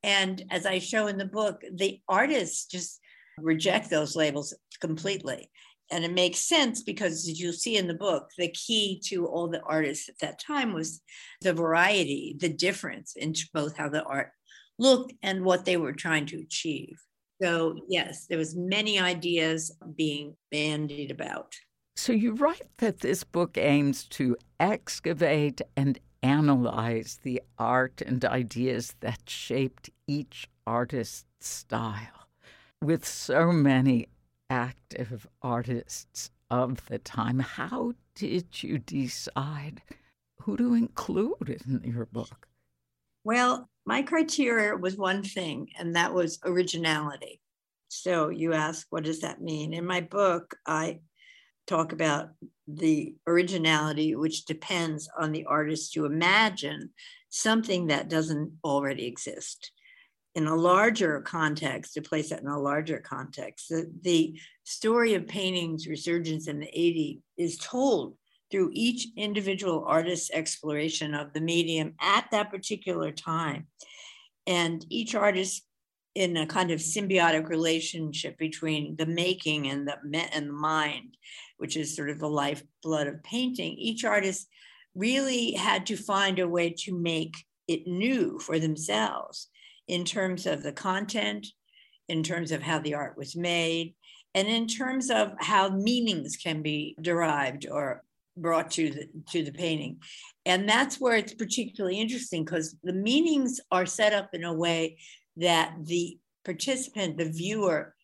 And 0.03 0.43
as 0.51 0.67
i 0.67 0.79
show 0.79 1.07
in 1.07 1.19
the 1.19 1.27
book 1.27 1.63
the 1.73 2.01
artists 2.09 2.67
just 2.67 3.01
reject 3.39 3.91
those 3.91 4.17
labels 4.17 4.55
completely. 4.81 5.51
And 5.91 6.05
it 6.05 6.13
makes 6.13 6.39
sense 6.39 6.83
because 6.83 7.29
as 7.29 7.39
you 7.39 7.53
see 7.53 7.77
in 7.77 7.87
the 7.87 7.95
book 7.95 8.31
the 8.39 8.49
key 8.49 9.01
to 9.07 9.27
all 9.27 9.49
the 9.49 9.63
artists 9.63 10.09
at 10.09 10.19
that 10.21 10.41
time 10.41 10.73
was 10.73 11.03
the 11.43 11.53
variety 11.53 12.35
the 12.39 12.49
difference 12.49 13.15
in 13.15 13.35
both 13.53 13.77
how 13.77 13.91
the 13.91 14.03
art 14.05 14.31
looked 14.79 15.13
and 15.23 15.45
what 15.45 15.65
they 15.67 15.77
were 15.77 15.93
trying 15.93 16.27
to 16.27 16.41
achieve 16.41 16.99
so 17.43 17.77
yes 17.89 18.27
there 18.27 18.39
was 18.39 18.55
many 18.57 18.99
ideas 18.99 19.77
being 19.97 20.35
bandied 20.51 21.11
about 21.11 21.55
so 21.97 22.13
you 22.13 22.35
write 22.35 22.69
that 22.79 23.01
this 23.01 23.23
book 23.23 23.59
aims 23.59 24.05
to 24.05 24.37
excavate 24.59 25.61
and 25.77 25.99
analyze 26.23 27.19
the 27.23 27.43
art 27.59 28.01
and 28.01 28.25
ideas 28.25 28.95
that 29.01 29.29
shaped 29.29 29.91
each 30.07 30.49
artist's 30.67 31.27
style. 31.41 32.29
With 32.81 33.07
so 33.07 33.53
many 33.53 34.09
active 34.49 35.27
artists 35.43 36.31
of 36.51 36.87
the 36.87 36.99
time, 36.99 37.41
how 37.41 37.93
did 38.15 38.63
you 38.63 38.79
decide 38.79 39.83
who 40.43 40.57
to 40.57 40.75
include 40.75 41.63
in 41.67 41.83
your 41.85 42.07
book? 42.07 42.49
Well, 43.25 43.69
my 43.85 44.03
criteria 44.03 44.77
was 44.77 44.97
one 44.97 45.23
thing, 45.23 45.69
and 45.79 45.97
that 45.97 46.15
was 46.15 46.39
originality. 46.45 47.41
So 47.89 48.29
you 48.29 48.53
ask, 48.53 48.87
what 48.91 49.05
does 49.05 49.21
that 49.21 49.43
mean? 49.43 49.75
In 49.75 49.85
my 49.85 50.01
book, 50.01 50.57
I 50.67 51.01
talk 51.67 51.93
about 51.93 52.31
the 52.67 53.15
originality, 53.27 54.15
which 54.15 54.45
depends 54.45 55.09
on 55.19 55.33
the 55.33 55.45
artist 55.45 55.93
to 55.93 56.07
imagine 56.07 56.91
something 57.29 57.89
that 57.89 58.09
doesn't 58.09 58.53
already 58.65 59.07
exist. 59.07 59.73
In 60.35 60.47
a 60.47 60.57
larger 60.57 61.21
context, 61.21 61.95
to 61.95 62.03
place 62.03 62.31
that 62.31 62.41
in 62.41 62.47
a 62.47 62.59
larger 62.59 62.99
context, 62.99 63.69
the, 63.69 63.91
the 64.01 64.39
story 64.65 65.15
of 65.15 65.27
painting's 65.27 65.87
resurgence 65.87 66.49
in 66.49 66.61
the 66.61 66.67
80s 66.67 67.21
is 67.37 67.59
told 67.59 68.17
through 68.53 68.71
each 68.75 69.09
individual 69.17 69.85
artist's 69.87 70.31
exploration 70.31 71.15
of 71.15 71.33
the 71.33 71.41
medium 71.41 71.95
at 72.01 72.29
that 72.31 72.51
particular 72.51 73.11
time. 73.11 73.67
And 74.47 74.85
each 74.91 75.15
artist 75.15 75.65
in 76.15 76.37
a 76.37 76.47
kind 76.47 76.71
of 76.71 76.79
symbiotic 76.79 77.49
relationship 77.49 78.37
between 78.37 78.97
the 78.97 79.07
making 79.07 79.69
and 79.69 79.89
the 79.89 79.97
and 80.33 80.49
the 80.49 80.53
mind, 80.53 81.17
which 81.57 81.77
is 81.77 81.97
sort 81.97 82.11
of 82.11 82.19
the 82.19 82.29
lifeblood 82.29 83.07
of 83.07 83.23
painting. 83.23 83.73
Each 83.79 84.05
artist 84.05 84.47
really 84.95 85.53
had 85.53 85.87
to 85.87 85.97
find 85.97 86.39
a 86.39 86.47
way 86.47 86.75
to 86.81 86.99
make 86.99 87.35
it 87.67 87.87
new 87.87 88.39
for 88.39 88.59
themselves 88.59 89.49
in 89.89 90.05
terms 90.05 90.47
of 90.47 90.63
the 90.63 90.73
content, 90.73 91.47
in 92.09 92.23
terms 92.23 92.53
of 92.53 92.63
how 92.63 92.79
the 92.79 92.95
art 92.95 93.17
was 93.17 93.35
made, 93.35 93.95
and 94.35 94.49
in 94.49 94.67
terms 94.67 95.11
of 95.11 95.33
how 95.39 95.71
meanings 95.71 96.37
can 96.37 96.63
be 96.63 96.95
derived 97.01 97.67
or 97.71 98.03
brought 98.37 98.71
to 98.73 98.91
the 98.91 99.09
to 99.31 99.45
the 99.45 99.53
painting. 99.53 99.99
And 100.45 100.69
that's 100.69 101.01
where 101.01 101.17
it's 101.17 101.35
particularly 101.35 102.01
interesting 102.01 102.45
because 102.45 102.77
the 102.83 102.93
meanings 102.93 103.61
are 103.71 103.87
set 103.87 104.13
up 104.13 104.31
in 104.33 104.45
a 104.45 104.55
way 104.55 104.99
that 105.37 105.75
the 105.85 106.19
participant 106.45 107.17
the 107.17 107.31
viewer 107.31 107.95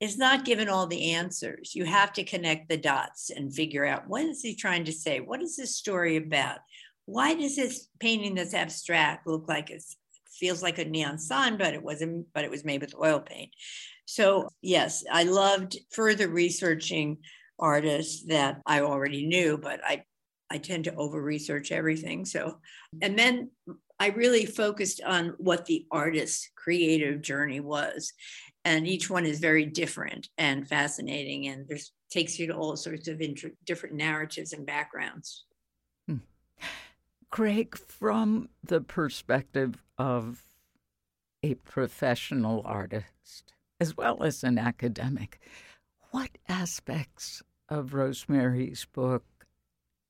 is 0.00 0.16
not 0.16 0.44
given 0.44 0.68
all 0.68 0.86
the 0.86 1.12
answers. 1.12 1.74
You 1.74 1.84
have 1.84 2.12
to 2.12 2.24
connect 2.24 2.68
the 2.68 2.76
dots 2.76 3.30
and 3.30 3.52
figure 3.52 3.84
out 3.84 4.08
what 4.08 4.22
is 4.22 4.42
he 4.42 4.54
trying 4.54 4.84
to 4.84 4.92
say? 4.92 5.20
What 5.20 5.42
is 5.42 5.56
this 5.56 5.76
story 5.76 6.16
about? 6.16 6.58
Why 7.06 7.34
does 7.34 7.56
this 7.56 7.88
painting 7.98 8.36
that's 8.36 8.54
abstract 8.54 9.26
look 9.26 9.48
like 9.48 9.70
it 9.70 9.82
feels 10.30 10.62
like 10.62 10.78
a 10.78 10.84
neon 10.84 11.18
sign 11.18 11.56
but 11.56 11.74
it 11.74 11.82
wasn't 11.82 12.26
but 12.32 12.44
it 12.44 12.50
was 12.50 12.64
made 12.64 12.80
with 12.80 12.94
oil 12.94 13.20
paint? 13.20 13.50
So 14.04 14.48
yes 14.62 15.04
i 15.10 15.24
loved 15.24 15.76
further 15.90 16.28
researching 16.28 17.18
artists 17.58 18.24
that 18.26 18.60
I 18.66 18.80
already 18.80 19.26
knew, 19.26 19.58
but 19.58 19.80
I 19.84 20.04
I 20.50 20.58
tend 20.58 20.84
to 20.84 20.94
over 20.94 21.20
research 21.20 21.72
everything. 21.72 22.24
So, 22.24 22.60
and 23.02 23.18
then 23.18 23.50
I 24.00 24.08
really 24.08 24.46
focused 24.46 25.02
on 25.02 25.34
what 25.38 25.66
the 25.66 25.86
artist's 25.90 26.50
creative 26.56 27.20
journey 27.20 27.60
was. 27.60 28.12
And 28.64 28.86
each 28.86 29.10
one 29.10 29.26
is 29.26 29.40
very 29.40 29.66
different 29.66 30.28
and 30.38 30.66
fascinating, 30.66 31.48
and 31.48 31.66
there's 31.68 31.92
takes 32.10 32.38
you 32.38 32.46
to 32.46 32.54
all 32.54 32.76
sorts 32.76 33.08
of 33.08 33.20
inter- 33.20 33.52
different 33.66 33.94
narratives 33.94 34.52
and 34.52 34.64
backgrounds. 34.64 35.44
Hmm. 36.06 36.16
Craig, 37.30 37.76
from 37.76 38.48
the 38.64 38.80
perspective 38.80 39.82
of 39.98 40.44
a 41.42 41.54
professional 41.54 42.62
artist 42.64 43.52
as 43.80 43.96
well 43.96 44.22
as 44.22 44.42
an 44.42 44.58
academic, 44.58 45.38
what 46.10 46.30
aspects 46.48 47.42
of 47.68 47.94
Rosemary's 47.94 48.84
book 48.84 49.24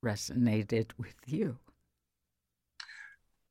resonated 0.05 0.91
with 0.97 1.17
you? 1.27 1.59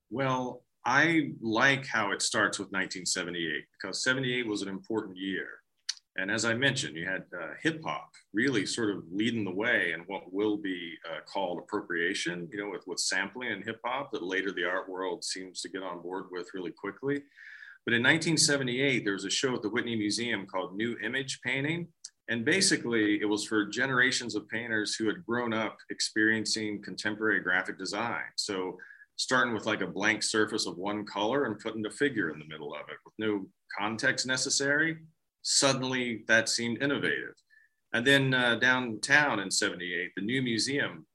Well, 0.09 0.63
I 0.85 1.31
like 1.41 1.85
how 1.85 2.11
it 2.11 2.21
starts 2.21 2.59
with 2.59 2.67
1978 2.67 3.65
because 3.73 4.03
78 4.03 4.47
was 4.47 4.61
an 4.61 4.69
important 4.69 5.17
year. 5.17 5.47
And 6.15 6.31
as 6.31 6.45
I 6.45 6.55
mentioned, 6.55 6.95
you 6.95 7.05
had 7.05 7.25
uh, 7.33 7.49
hip 7.61 7.81
hop 7.83 8.09
really 8.33 8.65
sort 8.65 8.89
of 8.89 9.03
leading 9.11 9.43
the 9.43 9.53
way 9.53 9.91
in 9.93 10.01
what 10.07 10.33
will 10.33 10.57
be 10.57 10.95
uh, 11.05 11.19
called 11.31 11.59
appropriation, 11.59 12.49
you 12.51 12.57
know, 12.57 12.71
with, 12.71 12.87
with 12.87 12.99
sampling 12.99 13.51
and 13.51 13.63
hip 13.63 13.79
hop 13.85 14.11
that 14.11 14.23
later 14.23 14.51
the 14.51 14.63
art 14.63 14.89
world 14.89 15.23
seems 15.23 15.61
to 15.61 15.69
get 15.69 15.83
on 15.83 16.01
board 16.01 16.25
with 16.31 16.47
really 16.55 16.71
quickly. 16.71 17.21
But 17.85 17.93
in 17.93 18.01
1978, 18.01 19.05
there 19.05 19.13
was 19.13 19.25
a 19.25 19.29
show 19.29 19.53
at 19.55 19.61
the 19.61 19.69
Whitney 19.69 19.95
Museum 19.95 20.45
called 20.47 20.75
New 20.75 20.97
Image 21.03 21.39
Painting. 21.41 21.87
And 22.29 22.43
basically, 22.43 23.21
it 23.21 23.25
was 23.25 23.45
for 23.45 23.65
generations 23.65 24.35
of 24.35 24.49
painters 24.49 24.95
who 24.95 25.07
had 25.07 25.25
grown 25.25 25.53
up 25.53 25.77
experiencing 25.89 26.81
contemporary 26.81 27.39
graphic 27.39 27.77
design. 27.77 28.25
So, 28.35 28.77
starting 29.15 29.53
with 29.53 29.65
like 29.65 29.81
a 29.81 29.87
blank 29.87 30.21
surface 30.21 30.67
of 30.67 30.77
one 30.77 31.05
color 31.05 31.45
and 31.45 31.59
putting 31.59 31.85
a 31.85 31.89
figure 31.89 32.29
in 32.29 32.37
the 32.37 32.45
middle 32.45 32.73
of 32.73 32.81
it 32.89 32.97
with 33.05 33.13
no 33.17 33.45
context 33.77 34.27
necessary, 34.27 34.97
suddenly 35.41 36.23
that 36.27 36.49
seemed 36.49 36.83
innovative. 36.83 37.33
And 37.93 38.05
then 38.05 38.33
uh, 38.33 38.55
downtown 38.55 39.39
in 39.39 39.49
78, 39.49 40.11
the 40.15 40.21
new 40.21 40.41
museum 40.41 41.07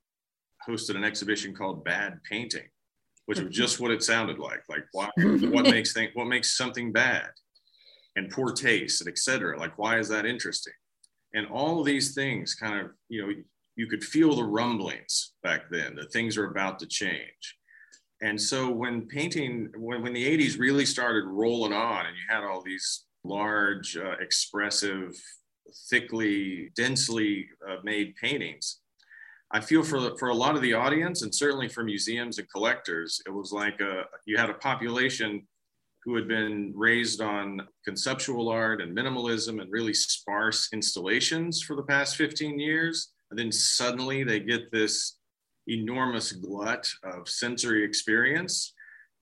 hosted 0.67 0.97
an 0.97 1.05
exhibition 1.05 1.55
called 1.55 1.85
Bad 1.85 2.19
Painting, 2.29 2.69
which 3.27 3.39
was 3.39 3.55
just 3.55 3.79
what 3.79 3.91
it 3.91 4.03
sounded 4.03 4.39
like. 4.39 4.63
Like, 4.69 4.85
why, 4.93 5.11
what 5.17 5.67
makes 5.67 5.93
think, 5.93 6.13
what 6.15 6.27
makes 6.27 6.57
something 6.57 6.91
bad? 6.91 7.29
and 8.17 8.31
poor 8.31 8.53
taste 8.53 9.01
and 9.01 9.09
etc. 9.09 9.59
Like, 9.59 9.79
why 9.79 9.99
is 9.99 10.09
that 10.09 10.27
interesting? 10.27 10.73
And 11.35 11.47
all 11.47 11.81
of 11.81 11.87
these 11.87 12.15
things 12.15 12.55
kind 12.55 12.81
of 12.81 12.91
you 13.09 13.27
know 13.27 13.33
you 13.77 13.87
could 13.87 14.05
feel 14.05 14.35
the 14.35 14.45
rumblings 14.45 15.33
back 15.43 15.63
then 15.71 15.95
that 15.97 16.13
things 16.13 16.37
are 16.37 16.51
about 16.51 16.79
to 16.79 16.87
change. 16.87 17.57
And 18.21 18.41
so 18.41 18.71
when 18.71 19.09
painting 19.09 19.71
when, 19.77 20.03
when 20.03 20.13
the 20.13 20.39
80s 20.39 20.59
really 20.59 20.87
started 20.87 21.25
rolling 21.25 21.73
on 21.73 22.07
and 22.07 22.17
you 22.17 22.23
had 22.29 22.45
all 22.45 22.63
these 22.63 23.05
large 23.25 23.97
uh, 23.97 24.17
expressive 24.21 25.15
thickly 25.89 26.71
densely 26.77 27.49
uh, 27.69 27.77
made 27.85 28.15
paintings 28.17 28.81
i 29.53 29.61
feel 29.61 29.83
for, 29.83 30.17
for 30.19 30.29
a 30.29 30.35
lot 30.35 30.57
of 30.57 30.63
the 30.63 30.75
audience 30.75 31.23
and 31.23 31.35
certainly 31.35 31.69
for 31.69 31.85
museums 31.85 32.39
and 32.39 32.51
collectors 32.51 33.23
it 33.27 33.31
was 33.31 33.53
like 33.53 33.81
a, 33.81 34.03
you 34.27 34.37
had 34.37 34.51
a 34.51 34.55
population 34.55 35.47
who 36.05 36.17
had 36.17 36.27
been 36.27 36.73
raised 36.75 37.21
on 37.21 37.61
conceptual 37.85 38.49
art 38.49 38.81
and 38.81 38.97
minimalism 38.97 39.61
and 39.61 39.71
really 39.71 39.95
sparse 39.95 40.69
installations 40.73 41.63
for 41.63 41.77
the 41.77 41.83
past 41.83 42.17
15 42.17 42.59
years. 42.59 43.13
And 43.31 43.39
then 43.39 43.53
suddenly 43.53 44.25
they 44.25 44.41
get 44.41 44.71
this 44.73 45.19
enormous 45.69 46.33
glut 46.33 46.89
of 47.05 47.29
sensory 47.29 47.85
experience 47.85 48.75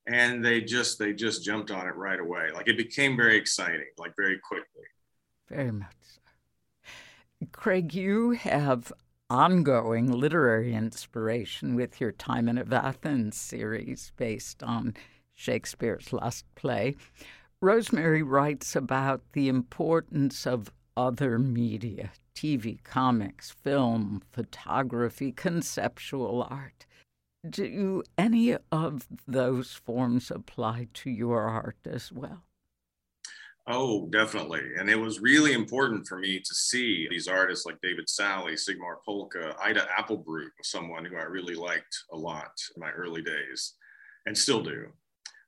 and 0.06 0.42
they 0.44 0.60
just 0.60 0.98
they 0.98 1.12
just 1.12 1.44
jumped 1.44 1.70
on 1.70 1.86
it 1.86 1.94
right 1.94 2.18
away 2.18 2.48
like 2.54 2.66
it 2.66 2.78
became 2.78 3.14
very 3.14 3.36
exciting 3.36 3.84
like 3.98 4.14
very 4.16 4.38
quickly 4.38 4.84
very 5.50 5.70
much 5.70 5.86
craig 7.52 7.92
you 7.92 8.30
have 8.30 8.90
ongoing 9.30 10.10
literary 10.10 10.74
inspiration 10.74 11.76
with 11.76 12.00
your 12.00 12.10
Timon 12.10 12.58
of 12.58 12.72
Athens 12.72 13.36
series 13.36 14.10
based 14.16 14.62
on 14.62 14.94
Shakespeare's 15.40 16.12
last 16.12 16.44
play, 16.54 16.96
Rosemary 17.62 18.22
writes 18.22 18.76
about 18.76 19.22
the 19.32 19.48
importance 19.48 20.46
of 20.46 20.70
other 20.98 21.38
media 21.38 22.10
TV, 22.34 22.82
comics, 22.84 23.50
film, 23.50 24.22
photography, 24.32 25.32
conceptual 25.32 26.46
art. 26.50 26.84
Do 27.48 28.02
any 28.18 28.54
of 28.70 29.08
those 29.26 29.72
forms 29.72 30.30
apply 30.30 30.88
to 30.94 31.10
your 31.10 31.42
art 31.44 31.78
as 31.86 32.12
well? 32.12 32.42
Oh, 33.66 34.08
definitely. 34.08 34.62
And 34.78 34.90
it 34.90 34.96
was 34.96 35.20
really 35.20 35.54
important 35.54 36.06
for 36.06 36.18
me 36.18 36.38
to 36.38 36.54
see 36.54 37.08
these 37.08 37.28
artists 37.28 37.64
like 37.64 37.80
David 37.80 38.10
Salle, 38.10 38.48
Sigmar 38.56 38.96
Polke, 39.06 39.54
Ida 39.62 39.86
Applebroog, 39.98 40.50
someone 40.62 41.06
who 41.06 41.16
I 41.16 41.22
really 41.22 41.54
liked 41.54 42.04
a 42.12 42.16
lot 42.16 42.52
in 42.76 42.80
my 42.80 42.90
early 42.90 43.22
days 43.22 43.74
and 44.26 44.36
still 44.36 44.62
do. 44.62 44.92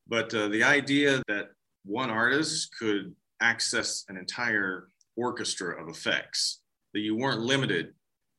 But 0.08 0.34
uh, 0.34 0.48
the 0.48 0.62
idea 0.62 1.22
that 1.28 1.50
one 1.84 2.10
artist 2.10 2.70
could 2.78 3.14
access 3.40 4.04
an 4.08 4.16
entire 4.16 4.88
orchestra 5.16 5.80
of 5.80 5.88
effects, 5.88 6.60
that 6.94 7.00
you 7.00 7.16
weren't 7.16 7.40
limited, 7.40 7.94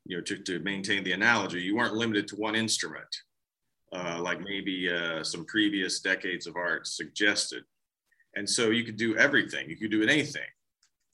you 0.06 0.18
know, 0.18 0.24
to, 0.24 0.38
to 0.38 0.60
maintain 0.60 1.04
the 1.04 1.14
analogy, 1.14 1.62
you 1.62 1.76
weren't 1.76 1.96
limited 1.96 2.28
to 2.28 2.36
one 2.36 2.56
instrument, 2.56 3.08
uh, 3.92 4.20
like 4.22 4.42
maybe 4.42 4.90
uh, 4.92 5.24
some 5.24 5.46
previous 5.46 6.00
decades 6.00 6.48
of 6.48 6.56
art 6.56 6.88
suggested. 6.88 7.64
And 8.36 8.50
so 8.50 8.70
you 8.70 8.84
could 8.84 8.98
do 8.98 9.16
everything, 9.18 9.70
you 9.70 9.78
could 9.78 9.92
do 9.92 10.04
anything. 10.04 10.42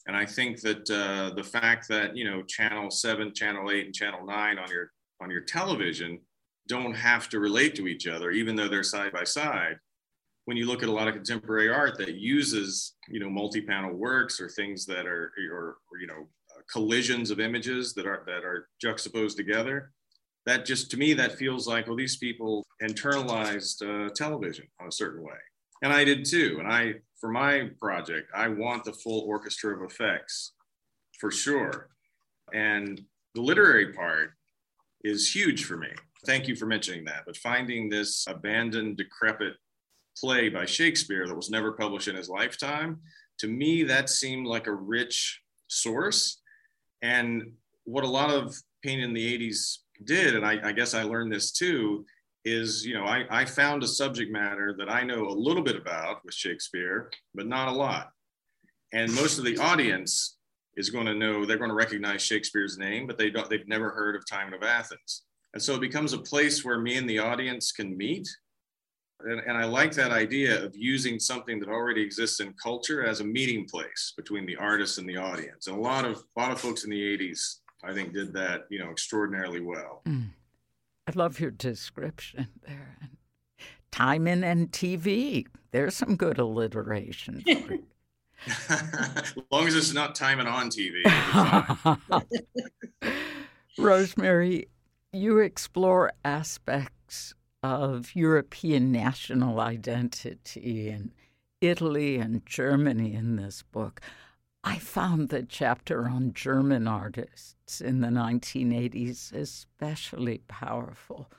And 0.07 0.15
I 0.17 0.25
think 0.25 0.61
that 0.61 0.89
uh, 0.89 1.35
the 1.35 1.43
fact 1.43 1.87
that, 1.89 2.17
you 2.17 2.23
know, 2.23 2.41
channel 2.43 2.89
seven, 2.89 3.33
channel 3.33 3.69
eight, 3.69 3.85
and 3.85 3.93
channel 3.93 4.25
nine 4.25 4.57
on 4.57 4.69
your 4.69 4.91
on 5.21 5.29
your 5.29 5.41
television 5.41 6.19
don't 6.67 6.93
have 6.93 7.27
to 7.29 7.39
relate 7.39 7.75
to 7.75 7.87
each 7.87 8.07
other, 8.07 8.31
even 8.31 8.55
though 8.55 8.69
they're 8.69 8.83
side 8.83 9.11
by 9.11 9.23
side, 9.23 9.77
when 10.49 10.57
you 10.57 10.65
look 10.65 10.81
at 10.81 10.89
a 10.89 10.91
lot 10.91 11.07
of 11.07 11.13
contemporary 11.13 11.69
art 11.69 11.95
that 11.95 12.15
uses 12.15 12.95
you 13.07 13.19
know 13.19 13.29
multi-panel 13.29 13.93
works 13.93 14.41
or 14.41 14.49
things 14.49 14.83
that 14.83 15.05
are 15.05 15.31
or, 15.51 15.77
or 15.91 15.99
you 16.01 16.07
know 16.07 16.27
uh, 16.49 16.61
collisions 16.73 17.29
of 17.29 17.39
images 17.39 17.93
that 17.93 18.07
are 18.07 18.23
that 18.25 18.43
are 18.43 18.67
juxtaposed 18.81 19.37
together 19.37 19.91
that 20.47 20.65
just 20.65 20.89
to 20.89 20.97
me 20.97 21.13
that 21.13 21.33
feels 21.33 21.67
like 21.67 21.85
well 21.85 21.95
these 21.95 22.17
people 22.17 22.65
internalized 22.81 23.77
uh, 23.83 24.09
television 24.15 24.65
on 24.81 24.87
a 24.87 24.91
certain 24.91 25.21
way. 25.21 25.39
And 25.83 25.93
i 25.93 26.03
did 26.03 26.25
too. 26.25 26.57
And 26.57 26.67
i 26.67 26.95
for 27.21 27.29
my 27.29 27.69
project 27.79 28.31
i 28.33 28.47
want 28.47 28.83
the 28.85 28.93
full 28.93 29.21
orchestra 29.27 29.75
of 29.75 29.83
effects 29.83 30.53
for 31.19 31.29
sure. 31.29 31.89
And 32.55 32.99
the 33.35 33.41
literary 33.41 33.93
part 33.93 34.31
is 35.03 35.31
huge 35.31 35.65
for 35.65 35.77
me. 35.77 35.89
Thank 36.25 36.47
you 36.47 36.55
for 36.55 36.65
mentioning 36.65 37.05
that. 37.05 37.25
But 37.27 37.37
finding 37.37 37.87
this 37.87 38.25
abandoned 38.27 38.97
decrepit 38.97 39.53
play 40.19 40.49
by 40.49 40.65
shakespeare 40.65 41.27
that 41.27 41.35
was 41.35 41.49
never 41.49 41.71
published 41.71 42.07
in 42.07 42.15
his 42.15 42.29
lifetime 42.29 42.99
to 43.39 43.47
me 43.47 43.83
that 43.83 44.09
seemed 44.09 44.45
like 44.45 44.67
a 44.67 44.73
rich 44.73 45.41
source 45.67 46.41
and 47.01 47.51
what 47.85 48.03
a 48.03 48.07
lot 48.07 48.29
of 48.29 48.55
pain 48.83 48.99
in 48.99 49.13
the 49.13 49.37
80s 49.37 49.77
did, 50.03 50.35
and 50.35 50.45
I, 50.45 50.59
I 50.63 50.71
guess 50.71 50.93
I 50.93 51.03
learned 51.03 51.31
this 51.31 51.51
too, 51.51 52.05
is 52.45 52.85
you 52.85 52.93
know 52.93 53.03
I, 53.03 53.25
I 53.29 53.45
found 53.45 53.83
a 53.83 53.87
subject 53.87 54.31
matter 54.31 54.73
that 54.77 54.89
I 54.89 55.03
know 55.03 55.27
a 55.27 55.35
little 55.35 55.63
bit 55.63 55.75
about 55.75 56.23
with 56.23 56.33
Shakespeare, 56.33 57.11
but 57.35 57.47
not 57.47 57.67
a 57.67 57.71
lot. 57.71 58.11
And 58.93 59.13
most 59.13 59.37
of 59.37 59.45
the 59.45 59.57
audience 59.57 60.37
is 60.77 60.89
going 60.89 61.05
to 61.05 61.13
know 61.13 61.45
they're 61.45 61.57
going 61.57 61.69
to 61.69 61.75
recognize 61.75 62.21
Shakespeare's 62.21 62.77
name, 62.77 63.07
but 63.07 63.17
they 63.17 63.29
don't 63.29 63.49
they've 63.49 63.67
never 63.67 63.89
heard 63.89 64.15
of 64.15 64.25
Timon 64.25 64.53
of 64.53 64.63
Athens. 64.63 65.23
And 65.53 65.61
so 65.61 65.75
it 65.75 65.81
becomes 65.81 66.13
a 66.13 66.19
place 66.19 66.63
where 66.63 66.79
me 66.79 66.97
and 66.97 67.09
the 67.09 67.19
audience 67.19 67.71
can 67.71 67.97
meet. 67.97 68.27
And, 69.21 69.41
and 69.41 69.57
I 69.57 69.65
like 69.65 69.91
that 69.93 70.11
idea 70.11 70.63
of 70.63 70.75
using 70.75 71.19
something 71.19 71.59
that 71.59 71.69
already 71.69 72.01
exists 72.01 72.39
in 72.39 72.53
culture 72.61 73.03
as 73.03 73.19
a 73.19 73.23
meeting 73.23 73.65
place 73.65 74.13
between 74.15 74.45
the 74.45 74.55
artist 74.55 74.97
and 74.97 75.07
the 75.07 75.17
audience. 75.17 75.67
And 75.67 75.77
a 75.77 75.81
lot 75.81 76.05
of 76.05 76.23
a 76.37 76.39
lot 76.39 76.51
of 76.51 76.59
folks 76.59 76.83
in 76.83 76.89
the 76.89 77.17
80s 77.17 77.57
I 77.83 77.93
think 77.93 78.13
did 78.13 78.33
that, 78.33 78.65
you 78.69 78.79
know, 78.79 78.89
extraordinarily 78.91 79.61
well. 79.61 80.01
Mm. 80.07 80.29
I 81.07 81.11
love 81.15 81.39
your 81.39 81.51
description 81.51 82.47
there. 82.65 82.97
Timon 83.91 84.43
and 84.43 84.71
TV. 84.71 85.47
There's 85.71 85.95
some 85.95 86.15
good 86.15 86.37
alliteration. 86.37 87.43
as 88.69 89.35
long 89.51 89.67
as 89.67 89.75
it's 89.75 89.93
not 89.93 90.15
Timon 90.15 90.47
on 90.47 90.69
TV. 90.69 91.03
Rosemary, 93.77 94.67
you 95.11 95.39
explore 95.39 96.11
aspects 96.23 97.33
of 97.61 98.15
European 98.15 98.91
national 98.91 99.59
identity 99.59 100.89
in 100.89 101.11
Italy 101.61 102.17
and 102.17 102.45
Germany 102.45 103.13
in 103.13 103.35
this 103.35 103.63
book. 103.63 104.01
I 104.63 104.77
found 104.77 105.29
the 105.29 105.43
chapter 105.43 106.07
on 106.07 106.33
German 106.33 106.87
artists 106.87 107.81
in 107.81 108.01
the 108.01 108.07
1980s 108.07 109.33
especially 109.33 110.39
powerful. 110.47 111.29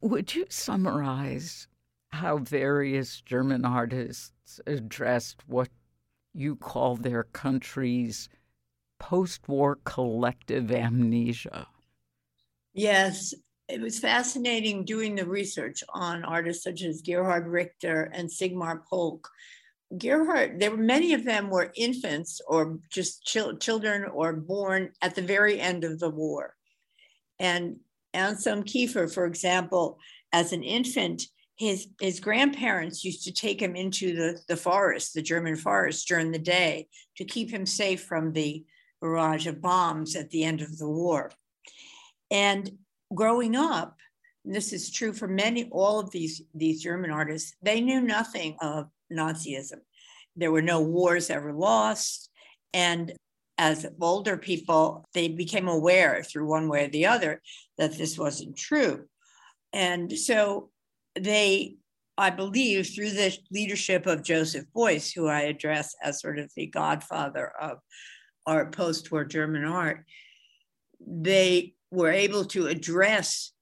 Would 0.00 0.34
you 0.34 0.46
summarize 0.48 1.66
how 2.10 2.38
various 2.38 3.20
German 3.20 3.64
artists 3.64 4.60
addressed 4.66 5.42
what 5.46 5.68
you 6.32 6.56
call 6.56 6.96
their 6.96 7.24
country's 7.24 8.28
post 8.98 9.48
war 9.48 9.78
collective 9.84 10.70
amnesia? 10.70 11.66
Yes, 12.72 13.34
it 13.68 13.80
was 13.80 13.98
fascinating 13.98 14.84
doing 14.84 15.14
the 15.14 15.26
research 15.26 15.84
on 15.90 16.24
artists 16.24 16.64
such 16.64 16.82
as 16.82 17.02
Gerhard 17.02 17.46
Richter 17.46 18.10
and 18.14 18.28
Sigmar 18.28 18.82
Polke 18.86 19.28
Gerhard, 19.96 20.60
there 20.60 20.70
were 20.70 20.76
many 20.76 21.14
of 21.14 21.24
them 21.24 21.48
were 21.48 21.72
infants 21.74 22.40
or 22.46 22.78
just 22.90 23.24
ch- 23.24 23.58
children 23.60 24.04
or 24.04 24.34
born 24.34 24.90
at 25.00 25.14
the 25.14 25.22
very 25.22 25.58
end 25.60 25.84
of 25.84 25.98
the 25.98 26.10
war. 26.10 26.54
And 27.38 27.76
Anselm 28.12 28.64
Kiefer, 28.64 29.12
for 29.12 29.24
example, 29.24 29.98
as 30.32 30.52
an 30.52 30.62
infant, 30.62 31.22
his, 31.56 31.88
his 32.00 32.20
grandparents 32.20 33.02
used 33.02 33.24
to 33.24 33.32
take 33.32 33.60
him 33.62 33.76
into 33.76 34.14
the, 34.14 34.38
the 34.46 34.56
forest, 34.56 35.14
the 35.14 35.22
German 35.22 35.56
forest 35.56 36.06
during 36.06 36.32
the 36.32 36.38
day 36.38 36.88
to 37.16 37.24
keep 37.24 37.50
him 37.50 37.64
safe 37.64 38.02
from 38.02 38.32
the 38.32 38.64
barrage 39.00 39.46
of 39.46 39.62
bombs 39.62 40.16
at 40.16 40.30
the 40.30 40.44
end 40.44 40.60
of 40.60 40.76
the 40.76 40.88
war. 40.88 41.32
And 42.30 42.70
growing 43.14 43.56
up, 43.56 43.96
this 44.44 44.72
is 44.72 44.90
true 44.90 45.12
for 45.12 45.28
many, 45.28 45.68
all 45.70 46.00
of 46.00 46.10
these, 46.10 46.42
these 46.54 46.82
German 46.82 47.10
artists, 47.10 47.54
they 47.62 47.80
knew 47.80 48.00
nothing 48.00 48.56
of 48.60 48.88
Nazism. 49.12 49.80
There 50.36 50.52
were 50.52 50.62
no 50.62 50.80
wars 50.80 51.30
ever 51.30 51.52
lost. 51.52 52.30
And 52.72 53.12
as 53.58 53.86
older 54.00 54.36
people, 54.36 55.04
they 55.12 55.28
became 55.28 55.68
aware 55.68 56.22
through 56.22 56.46
one 56.46 56.68
way 56.68 56.84
or 56.84 56.88
the 56.88 57.06
other 57.06 57.42
that 57.76 57.98
this 57.98 58.16
wasn't 58.16 58.56
true. 58.56 59.06
And 59.72 60.16
so 60.16 60.70
they, 61.14 61.76
I 62.16 62.30
believe, 62.30 62.88
through 62.88 63.10
the 63.10 63.36
leadership 63.50 64.06
of 64.06 64.22
Joseph 64.22 64.66
Beuys, 64.74 65.12
who 65.12 65.26
I 65.26 65.42
address 65.42 65.94
as 66.02 66.20
sort 66.20 66.38
of 66.38 66.50
the 66.54 66.66
godfather 66.66 67.52
of 67.60 67.78
art, 68.46 68.74
post 68.74 69.10
war 69.10 69.24
German 69.24 69.64
art, 69.64 70.04
they 71.06 71.74
were 71.90 72.10
able 72.10 72.44
to 72.46 72.66
address 72.66 73.52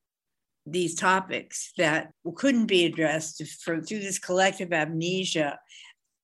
these 0.67 0.95
topics 0.97 1.73
that 1.79 2.11
couldn't 2.35 2.67
be 2.67 2.85
addressed 2.85 3.43
from, 3.63 3.83
through 3.83 4.01
this 4.01 4.19
collective 4.19 4.73
amnesia. 4.73 5.59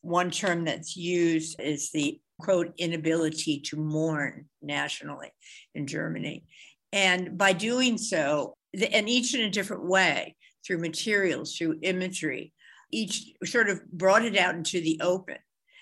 One 0.01 0.31
term 0.31 0.65
that's 0.65 0.97
used 0.97 1.61
is 1.61 1.91
the 1.93 2.21
quote 2.41 2.73
inability 2.77 3.61
to 3.61 3.77
mourn 3.77 4.47
nationally 4.61 5.31
in 5.75 5.87
Germany. 5.87 6.45
And 6.93 7.39
by 7.39 7.53
doing 7.53 7.99
so, 7.99 8.57
and 8.93 9.09
each 9.09 9.35
in 9.35 9.43
a 9.43 9.51
different 9.51 9.85
way, 9.85 10.35
through 10.67 10.79
materials, 10.79 11.57
through 11.57 11.79
imagery, 11.83 12.53
each 12.91 13.33
sort 13.45 13.69
of 13.69 13.85
brought 13.91 14.25
it 14.25 14.37
out 14.37 14.55
into 14.55 14.81
the 14.81 15.01
open. 15.03 15.39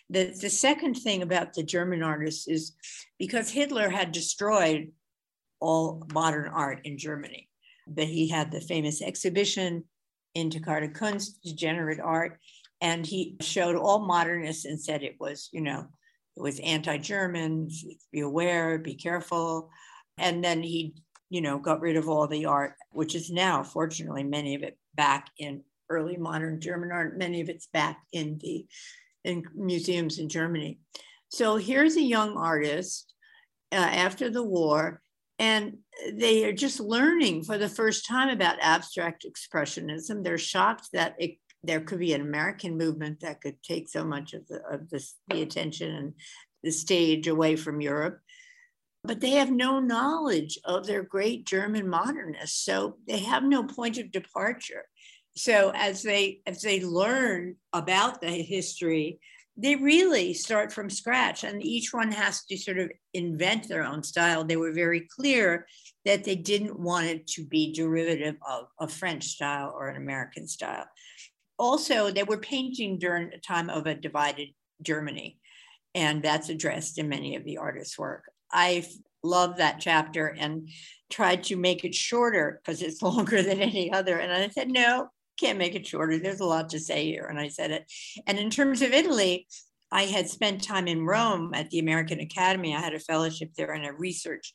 The, 0.09 0.35
the 0.41 0.51
second 0.51 0.95
thing 0.95 1.23
about 1.23 1.55
the 1.55 1.63
German 1.63 2.03
artists 2.03 2.49
is 2.49 2.73
because 3.19 3.51
Hitler 3.51 3.91
had 3.91 4.13
destroyed 4.13 4.91
all 5.61 6.07
modern 6.13 6.49
art 6.49 6.81
in 6.85 6.99
Germany 6.99 7.49
but 7.91 8.05
he 8.05 8.29
had 8.29 8.51
the 8.51 8.61
famous 8.61 9.03
exhibition 9.03 9.85
Entartete 10.37 10.95
Kunst, 10.95 11.43
Degenerate 11.43 12.01
Art, 12.01 12.39
and 12.81 13.05
he 13.05 13.37
showed 13.41 13.77
all 13.77 14.07
modernists 14.07 14.65
and 14.65 14.81
said 14.81 15.03
it 15.03 15.17
was, 15.19 15.49
you 15.53 15.61
know, 15.61 15.87
it 16.37 16.41
was 16.41 16.61
anti-German, 16.61 17.69
be 18.13 18.21
aware, 18.21 18.79
be 18.79 18.95
careful. 18.95 19.71
And 20.19 20.43
then 20.43 20.63
he, 20.63 20.95
you 21.31 21.41
know, 21.41 21.59
got 21.59 21.81
rid 21.81 21.97
of 21.97 22.09
all 22.09 22.29
the 22.29 22.47
art, 22.47 22.75
which 22.93 23.15
is 23.15 23.31
now, 23.31 23.65
fortunately, 23.65 24.23
many 24.23 24.55
of 24.55 24.63
it 24.63 24.79
back 24.95 25.27
in 25.37 25.63
early 25.89 26.17
modern 26.17 26.61
German 26.61 26.93
art, 26.93 27.19
many 27.19 27.41
of 27.41 27.49
it's 27.49 27.67
back 27.73 27.99
in 28.13 28.39
the 28.39 28.67
in 29.25 29.43
museums 29.55 30.19
in 30.19 30.29
Germany. 30.29 30.79
So 31.29 31.57
here's 31.57 31.97
a 31.97 32.03
young 32.03 32.37
artist 32.37 33.13
uh, 33.73 33.75
after 33.75 34.31
the 34.31 34.43
war 34.43 35.03
and 35.41 35.79
they 36.13 36.45
are 36.45 36.53
just 36.53 36.81
learning 36.81 37.45
for 37.45 37.57
the 37.57 37.69
first 37.69 38.07
time 38.07 38.29
about 38.29 38.59
abstract 38.61 39.25
expressionism. 39.27 40.23
They're 40.23 40.37
shocked 40.37 40.91
that 40.93 41.17
it, 41.19 41.39
there 41.65 41.81
could 41.81 41.99
be 41.99 42.13
an 42.13 42.21
American 42.21 42.77
movement 42.77 43.21
that 43.21 43.41
could 43.41 43.57
take 43.63 43.89
so 43.89 44.05
much 44.05 44.35
of 44.35 44.47
the 44.49 44.61
of 44.71 44.91
the 44.91 45.43
attention 45.43 45.95
and 45.95 46.13
the 46.63 46.71
stage 46.71 47.27
away 47.27 47.57
from 47.57 47.81
Europe. 47.81 48.21
But 49.03 49.21
they 49.21 49.31
have 49.31 49.51
no 49.51 49.81
knowledge 49.81 50.59
of 50.67 50.87
their 50.87 51.03
great 51.03 51.47
German 51.47 51.89
modernists, 51.89 52.63
so 52.63 52.99
they 53.09 53.21
have 53.21 53.43
no 53.43 53.65
point 53.65 53.97
of 53.97 54.13
departure. 54.13 54.85
So 55.37 55.73
as 55.75 56.03
they 56.03 56.43
as 56.47 56.61
they 56.61 56.85
learn 56.85 57.57
about 57.73 58.21
the 58.21 58.31
history 58.31 59.21
they 59.61 59.77
really 59.77 60.33
start 60.33 60.73
from 60.73 60.89
scratch 60.89 61.45
and 61.45 61.63
each 61.63 61.93
one 61.93 62.11
has 62.11 62.45
to 62.47 62.57
sort 62.57 62.79
of 62.79 62.91
invent 63.13 63.69
their 63.69 63.85
own 63.85 64.03
style. 64.03 64.43
They 64.43 64.57
were 64.57 64.73
very 64.73 65.01
clear 65.15 65.67
that 66.07 66.25
they 66.25 66.35
didn't 66.35 66.81
want 66.81 67.07
it 67.07 67.27
to 67.29 67.45
be 67.45 67.73
derivative 67.73 68.37
of 68.49 68.69
a 68.81 68.89
French 68.89 69.25
style 69.25 69.75
or 69.77 69.89
an 69.89 69.97
American 69.97 70.49
style. 70.49 70.87
Also, 71.59 72.11
they 72.11 72.23
were 72.23 72.39
painting 72.39 72.99
during 72.99 73.33
a 73.35 73.39
time 73.39 73.69
of 73.69 73.87
a 73.87 73.95
divided 73.95 74.49
Germany, 74.83 75.39
and 75.95 76.23
that's 76.23 76.49
addressed 76.49 76.99
in 76.99 77.11
many 77.11 77.37
of 77.37 77.45
the 77.45 77.59
artists' 77.59 77.99
work. 77.99 78.31
I 78.51 78.87
love 79.23 79.59
that 79.59 79.79
chapter 79.79 80.29
and 80.29 80.71
tried 81.11 81.45
to 81.45 81.57
make 81.57 81.85
it 81.85 81.95
shorter 81.95 82.61
because 82.63 82.81
it's 82.81 83.03
longer 83.03 83.43
than 83.43 83.61
any 83.61 83.93
other. 83.93 84.19
And 84.19 84.33
I 84.33 84.49
said, 84.49 84.71
no, 84.71 85.11
can't 85.41 85.59
make 85.59 85.75
it 85.75 85.87
shorter. 85.87 86.19
There's 86.19 86.41
a 86.41 86.45
lot 86.45 86.69
to 86.71 86.81
say 86.81 87.07
here. 87.07 87.27
And 87.27 87.41
I 87.41 87.49
said 87.49 87.71
it. 87.71 87.91
And 88.27 88.39
in 88.39 88.51
terms 88.51 88.83
of 88.83 88.93
Italy, 88.93 89.47
I 89.91 90.05
had 90.05 90.29
spent 90.29 90.63
time 90.63 90.87
in 90.87 91.05
Rome 91.05 91.53
at 91.55 91.71
the 91.71 91.79
American 91.79 92.21
Academy. 92.21 92.75
I 92.75 92.81
had 92.81 92.95
a 92.95 93.01
fellowship 93.01 93.51
there 93.57 93.73
and 93.73 93.85
I 93.85 93.89
researched 93.89 94.53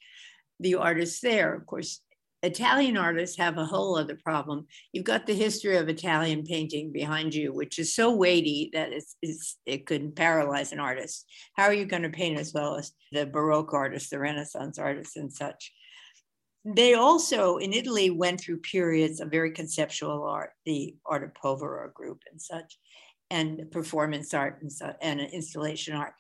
the 0.60 0.76
artists 0.76 1.19
there. 1.19 1.54
Of 1.54 1.65
course, 1.65 2.02
Italian 2.45 2.95
artists 2.95 3.38
have 3.38 3.58
a 3.58 3.65
whole 3.65 3.98
other 3.98 4.17
problem. 4.24 4.67
You've 4.93 5.04
got 5.04 5.26
the 5.26 5.34
history 5.34 5.78
of 5.78 5.89
Italian 5.89 6.43
painting 6.43 6.91
behind 6.91 7.34
you, 7.34 7.52
which 7.52 7.80
is 7.80 7.95
so 7.95 8.15
weighty 8.15 8.69
that 8.74 8.93
it's, 8.93 9.15
it's, 9.21 9.58
it 9.65 9.86
could 9.86 10.15
paralyze 10.15 10.71
an 10.71 10.80
artist. 10.80 11.26
How 11.56 11.63
are 11.63 11.74
you 11.74 11.86
going 11.86 12.04
to 12.04 12.10
paint 12.10 12.39
as 12.39 12.54
well 12.54 12.76
as 12.76 12.91
the 13.12 13.26
Baroque 13.26 13.74
artists, 13.74 14.10
the 14.10 14.19
Renaissance 14.19 14.78
artists, 14.78 15.15
and 15.15 15.34
such? 15.34 15.74
They 16.65 16.95
also 16.95 17.58
in 17.58 17.73
Italy 17.73 18.10
went 18.10 18.41
through 18.41 18.62
periods 18.62 19.19
of 19.19 19.30
very 19.30 19.51
conceptual 19.51 20.23
art, 20.23 20.51
the 20.65 20.95
Arte 21.06 21.32
Povera 21.39 21.93
group 21.93 22.23
and 22.32 22.41
such, 22.41 22.80
and 23.30 23.69
performance 23.71 24.34
art 24.34 24.60
and, 24.62 24.71
so, 24.71 24.91
and 24.99 25.21
installation 25.21 25.95
art. 25.95 26.13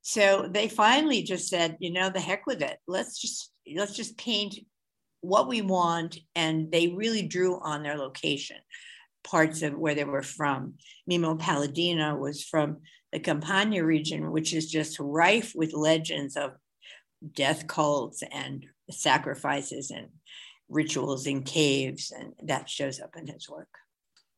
So 0.00 0.48
they 0.50 0.68
finally 0.68 1.22
just 1.22 1.48
said, 1.48 1.76
you 1.78 1.92
know, 1.92 2.08
the 2.08 2.20
heck 2.20 2.46
with 2.46 2.62
it. 2.62 2.78
Let's 2.88 3.20
just 3.20 3.52
let's 3.76 3.94
just 3.94 4.16
paint 4.16 4.58
what 5.20 5.46
we 5.46 5.60
want, 5.60 6.18
and 6.34 6.72
they 6.72 6.88
really 6.88 7.22
drew 7.22 7.60
on 7.60 7.82
their 7.82 7.96
location, 7.96 8.56
parts 9.22 9.62
of 9.62 9.74
where 9.74 9.94
they 9.94 10.04
were 10.04 10.22
from. 10.22 10.74
Mimmo 11.08 11.38
Paladino 11.38 12.16
was 12.16 12.42
from 12.42 12.78
the 13.12 13.20
Campania 13.20 13.84
region, 13.84 14.32
which 14.32 14.54
is 14.54 14.70
just 14.70 14.98
rife 14.98 15.52
with 15.54 15.74
legends 15.74 16.36
of 16.36 16.52
death 17.34 17.66
cults 17.68 18.24
and 18.32 18.66
sacrifices 18.90 19.90
and 19.90 20.08
rituals 20.68 21.26
in 21.26 21.42
caves, 21.42 22.12
and 22.16 22.32
that 22.44 22.68
shows 22.68 23.00
up 23.00 23.14
in 23.16 23.26
his 23.26 23.48
work. 23.48 23.68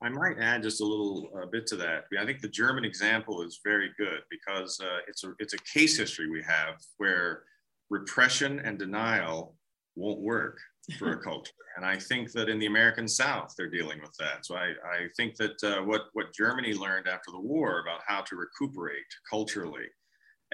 I 0.02 0.08
might 0.10 0.38
add 0.38 0.62
just 0.62 0.82
a 0.82 0.84
little 0.84 1.30
uh, 1.34 1.46
bit 1.46 1.66
to 1.68 1.76
that. 1.76 2.04
I 2.20 2.26
think 2.26 2.40
the 2.40 2.48
German 2.48 2.84
example 2.84 3.42
is 3.42 3.60
very 3.64 3.90
good 3.96 4.20
because 4.30 4.78
uh, 4.80 4.98
it's 5.08 5.24
a 5.24 5.32
it's 5.38 5.54
a 5.54 5.58
case 5.72 5.96
history 5.96 6.28
we 6.28 6.42
have 6.42 6.74
where 6.98 7.44
repression 7.90 8.58
and 8.60 8.78
denial 8.78 9.56
won't 9.96 10.20
work 10.20 10.58
for 10.98 11.12
a 11.12 11.18
culture, 11.22 11.52
and 11.76 11.86
I 11.86 11.96
think 11.98 12.32
that 12.32 12.50
in 12.50 12.58
the 12.58 12.66
American 12.66 13.08
South 13.08 13.54
they're 13.56 13.70
dealing 13.70 14.00
with 14.00 14.14
that. 14.18 14.44
So 14.44 14.56
I, 14.56 14.74
I 14.84 15.06
think 15.16 15.36
that 15.36 15.62
uh, 15.62 15.82
what 15.82 16.02
what 16.12 16.34
Germany 16.34 16.74
learned 16.74 17.08
after 17.08 17.30
the 17.30 17.40
war 17.40 17.80
about 17.80 18.00
how 18.06 18.20
to 18.22 18.36
recuperate 18.36 19.06
culturally 19.30 19.88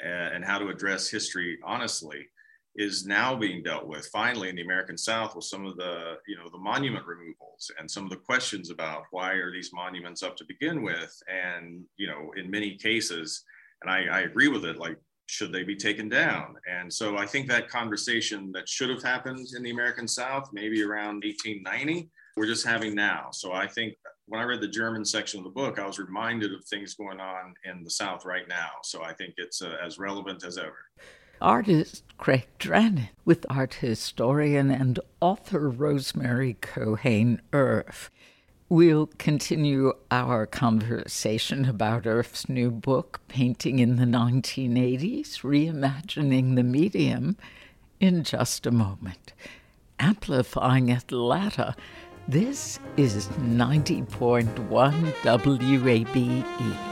and, 0.00 0.34
and 0.34 0.44
how 0.44 0.58
to 0.58 0.68
address 0.68 1.10
history 1.10 1.58
honestly 1.64 2.26
is 2.76 3.04
now 3.04 3.34
being 3.34 3.62
dealt 3.62 3.86
with 3.86 4.06
finally 4.12 4.48
in 4.48 4.56
the 4.56 4.62
American 4.62 4.96
South 4.96 5.34
with 5.34 5.44
some 5.44 5.66
of 5.66 5.76
the, 5.76 6.14
you 6.26 6.36
know, 6.36 6.48
the 6.50 6.58
monument 6.58 7.04
removals 7.06 7.70
and 7.78 7.90
some 7.90 8.04
of 8.04 8.10
the 8.10 8.16
questions 8.16 8.70
about 8.70 9.04
why 9.10 9.32
are 9.32 9.52
these 9.52 9.70
monuments 9.72 10.22
up 10.22 10.36
to 10.36 10.44
begin 10.44 10.82
with? 10.82 11.14
And, 11.28 11.84
you 11.96 12.06
know, 12.06 12.32
in 12.36 12.50
many 12.50 12.76
cases, 12.76 13.42
and 13.82 13.90
I, 13.90 14.04
I 14.04 14.20
agree 14.20 14.48
with 14.48 14.64
it, 14.64 14.78
like, 14.78 14.98
should 15.26 15.52
they 15.52 15.62
be 15.62 15.76
taken 15.76 16.08
down? 16.08 16.54
And 16.68 16.92
so 16.92 17.16
I 17.16 17.26
think 17.26 17.48
that 17.48 17.68
conversation 17.68 18.50
that 18.52 18.68
should 18.68 18.90
have 18.90 19.02
happened 19.02 19.46
in 19.56 19.62
the 19.62 19.70
American 19.70 20.08
South, 20.08 20.50
maybe 20.52 20.82
around 20.82 21.24
1890, 21.24 22.10
we're 22.36 22.46
just 22.46 22.66
having 22.66 22.94
now. 22.94 23.28
So 23.32 23.52
I 23.52 23.66
think 23.66 23.94
when 24.26 24.40
I 24.40 24.44
read 24.44 24.60
the 24.60 24.68
German 24.68 25.04
section 25.04 25.38
of 25.38 25.44
the 25.44 25.50
book, 25.50 25.78
I 25.78 25.86
was 25.86 25.98
reminded 25.98 26.52
of 26.52 26.64
things 26.64 26.94
going 26.94 27.20
on 27.20 27.54
in 27.64 27.82
the 27.82 27.90
South 27.90 28.24
right 28.24 28.48
now. 28.48 28.70
So 28.82 29.02
I 29.02 29.12
think 29.12 29.34
it's 29.36 29.60
uh, 29.60 29.76
as 29.84 29.98
relevant 29.98 30.44
as 30.44 30.56
ever 30.56 30.86
artist 31.40 32.04
Craig 32.18 32.46
Drennen 32.58 33.08
with 33.24 33.46
art 33.48 33.74
historian 33.74 34.70
and 34.70 35.00
author 35.20 35.68
Rosemary 35.68 36.56
Cohane 36.60 37.40
Erf. 37.52 38.10
We'll 38.68 39.06
continue 39.18 39.94
our 40.10 40.46
conversation 40.46 41.64
about 41.64 42.04
Erf's 42.04 42.48
new 42.48 42.70
book, 42.70 43.20
Painting 43.26 43.78
in 43.78 43.96
the 43.96 44.04
1980s 44.04 45.40
Reimagining 45.40 46.56
the 46.56 46.62
Medium, 46.62 47.36
in 47.98 48.22
just 48.22 48.66
a 48.66 48.70
moment. 48.70 49.32
Amplifying 49.98 50.90
Atlanta, 50.90 51.74
this 52.28 52.78
is 52.96 53.26
90.1 53.28 54.46
WABE. 55.22 56.89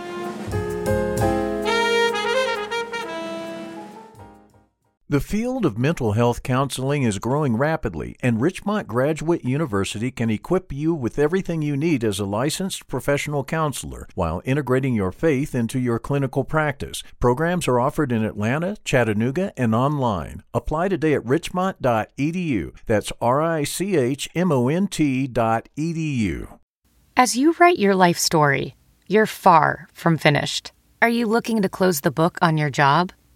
The 5.10 5.20
field 5.20 5.64
of 5.64 5.78
mental 5.78 6.12
health 6.12 6.42
counseling 6.42 7.02
is 7.02 7.18
growing 7.18 7.56
rapidly, 7.56 8.14
and 8.20 8.42
Richmont 8.42 8.86
Graduate 8.86 9.42
University 9.42 10.10
can 10.10 10.28
equip 10.28 10.70
you 10.70 10.92
with 10.92 11.18
everything 11.18 11.62
you 11.62 11.78
need 11.78 12.04
as 12.04 12.20
a 12.20 12.26
licensed 12.26 12.86
professional 12.88 13.42
counselor 13.42 14.06
while 14.14 14.42
integrating 14.44 14.92
your 14.94 15.10
faith 15.10 15.54
into 15.54 15.78
your 15.78 15.98
clinical 15.98 16.44
practice. 16.44 17.02
Programs 17.20 17.66
are 17.66 17.80
offered 17.80 18.12
in 18.12 18.22
Atlanta, 18.22 18.76
Chattanooga, 18.84 19.54
and 19.56 19.74
online. 19.74 20.42
Apply 20.52 20.88
today 20.88 21.14
at 21.14 21.24
richmont.edu. 21.24 22.76
That's 22.84 23.10
R 23.18 23.40
I 23.40 23.64
C 23.64 23.96
H 23.96 24.28
M 24.34 24.52
O 24.52 24.68
N 24.68 24.88
T.edu. 24.88 26.58
As 27.16 27.34
you 27.34 27.54
write 27.58 27.78
your 27.78 27.94
life 27.94 28.18
story, 28.18 28.76
you're 29.06 29.24
far 29.24 29.88
from 29.94 30.18
finished. 30.18 30.72
Are 31.00 31.08
you 31.08 31.26
looking 31.26 31.62
to 31.62 31.70
close 31.70 32.02
the 32.02 32.10
book 32.10 32.36
on 32.42 32.58
your 32.58 32.68
job? 32.68 33.12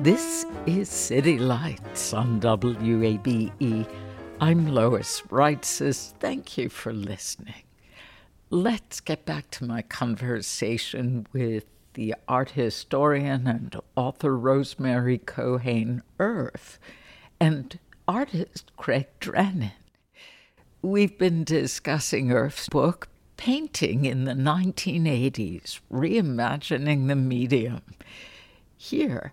This 0.00 0.46
is 0.64 0.88
City 0.88 1.40
Lights 1.40 2.12
on 2.12 2.40
WABE. 2.40 3.90
I'm 4.40 4.68
Lois 4.68 5.22
Reitzes. 5.22 6.14
Thank 6.20 6.56
you 6.56 6.68
for 6.68 6.92
listening. 6.92 7.64
Let's 8.48 9.00
get 9.00 9.24
back 9.24 9.50
to 9.50 9.64
my 9.64 9.82
conversation 9.82 11.26
with 11.32 11.64
the 11.94 12.14
art 12.28 12.50
historian 12.50 13.48
and 13.48 13.74
author 13.96 14.38
Rosemary 14.38 15.18
Cohane 15.18 16.02
Erf 16.20 16.78
and 17.40 17.80
artist 18.06 18.70
Craig 18.76 19.08
Drennen. 19.20 19.72
We've 20.80 21.18
been 21.18 21.42
discussing 21.42 22.28
Erf's 22.28 22.68
book, 22.68 23.08
Painting 23.36 24.04
in 24.04 24.26
the 24.26 24.34
1980s, 24.34 25.80
Reimagining 25.92 27.08
the 27.08 27.16
Medium. 27.16 27.82
Here, 28.76 29.32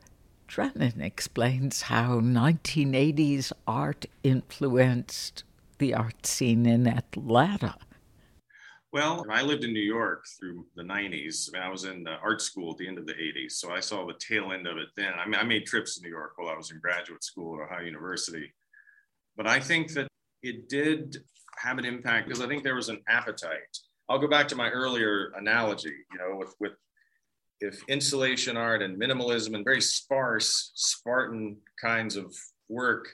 Drennen 0.56 1.02
explains 1.02 1.82
how 1.82 2.22
1980s 2.22 3.52
art 3.68 4.06
influenced 4.24 5.44
the 5.80 5.94
art 5.94 6.26
scene 6.26 6.66
in 6.66 6.88
Atlanta. 6.88 7.76
Well, 8.94 9.26
I 9.30 9.42
lived 9.42 9.66
in 9.66 9.74
New 9.74 9.82
York 9.82 10.24
through 10.40 10.66
the 10.78 10.84
90s. 10.84 11.50
I, 11.50 11.60
mean, 11.60 11.68
I 11.68 11.70
was 11.70 11.84
in 11.84 12.08
art 12.08 12.42
school 12.42 12.72
at 12.72 12.78
the 12.78 12.88
end 12.88 12.98
of 12.98 13.06
the 13.06 13.16
80s, 13.16 13.52
so 13.52 13.74
I 13.74 13.82
saw 13.82 14.08
the 14.08 14.14
tail 14.14 14.54
end 14.54 14.66
of 14.66 14.78
it 14.78 14.88
then. 14.96 15.12
I, 15.20 15.26
mean, 15.26 15.36
I 15.36 15.44
made 15.44 15.66
trips 15.66 15.98
to 15.98 16.04
New 16.04 16.10
York 16.10 16.38
while 16.38 16.48
I 16.48 16.56
was 16.56 16.72
in 16.72 16.80
graduate 16.80 17.26
school 17.26 17.60
at 17.60 17.66
Ohio 17.66 17.84
University. 17.84 18.54
But 19.36 19.48
I 19.48 19.60
think 19.60 19.92
that 19.92 20.08
it 20.42 20.70
did 20.70 21.18
have 21.58 21.80
an 21.80 21.84
impact 21.84 22.30
because 22.30 22.42
I 22.42 22.48
think 22.48 22.64
there 22.64 22.76
was 22.76 22.88
an 22.88 23.02
appetite. 23.10 23.78
I'll 24.08 24.20
go 24.20 24.30
back 24.30 24.48
to 24.50 24.56
my 24.56 24.70
earlier 24.70 25.34
analogy, 25.36 25.96
you 26.14 26.18
know, 26.18 26.38
with, 26.38 26.56
with 26.62 26.72
if 27.62 27.82
installation 27.88 28.58
art 28.58 28.82
and 28.82 29.00
minimalism 29.00 29.56
and 29.56 29.64
very 29.64 29.82
sparse 29.82 30.72
Spartan 30.76 31.58
kinds 31.82 32.16
of 32.16 32.36
work 32.70 33.08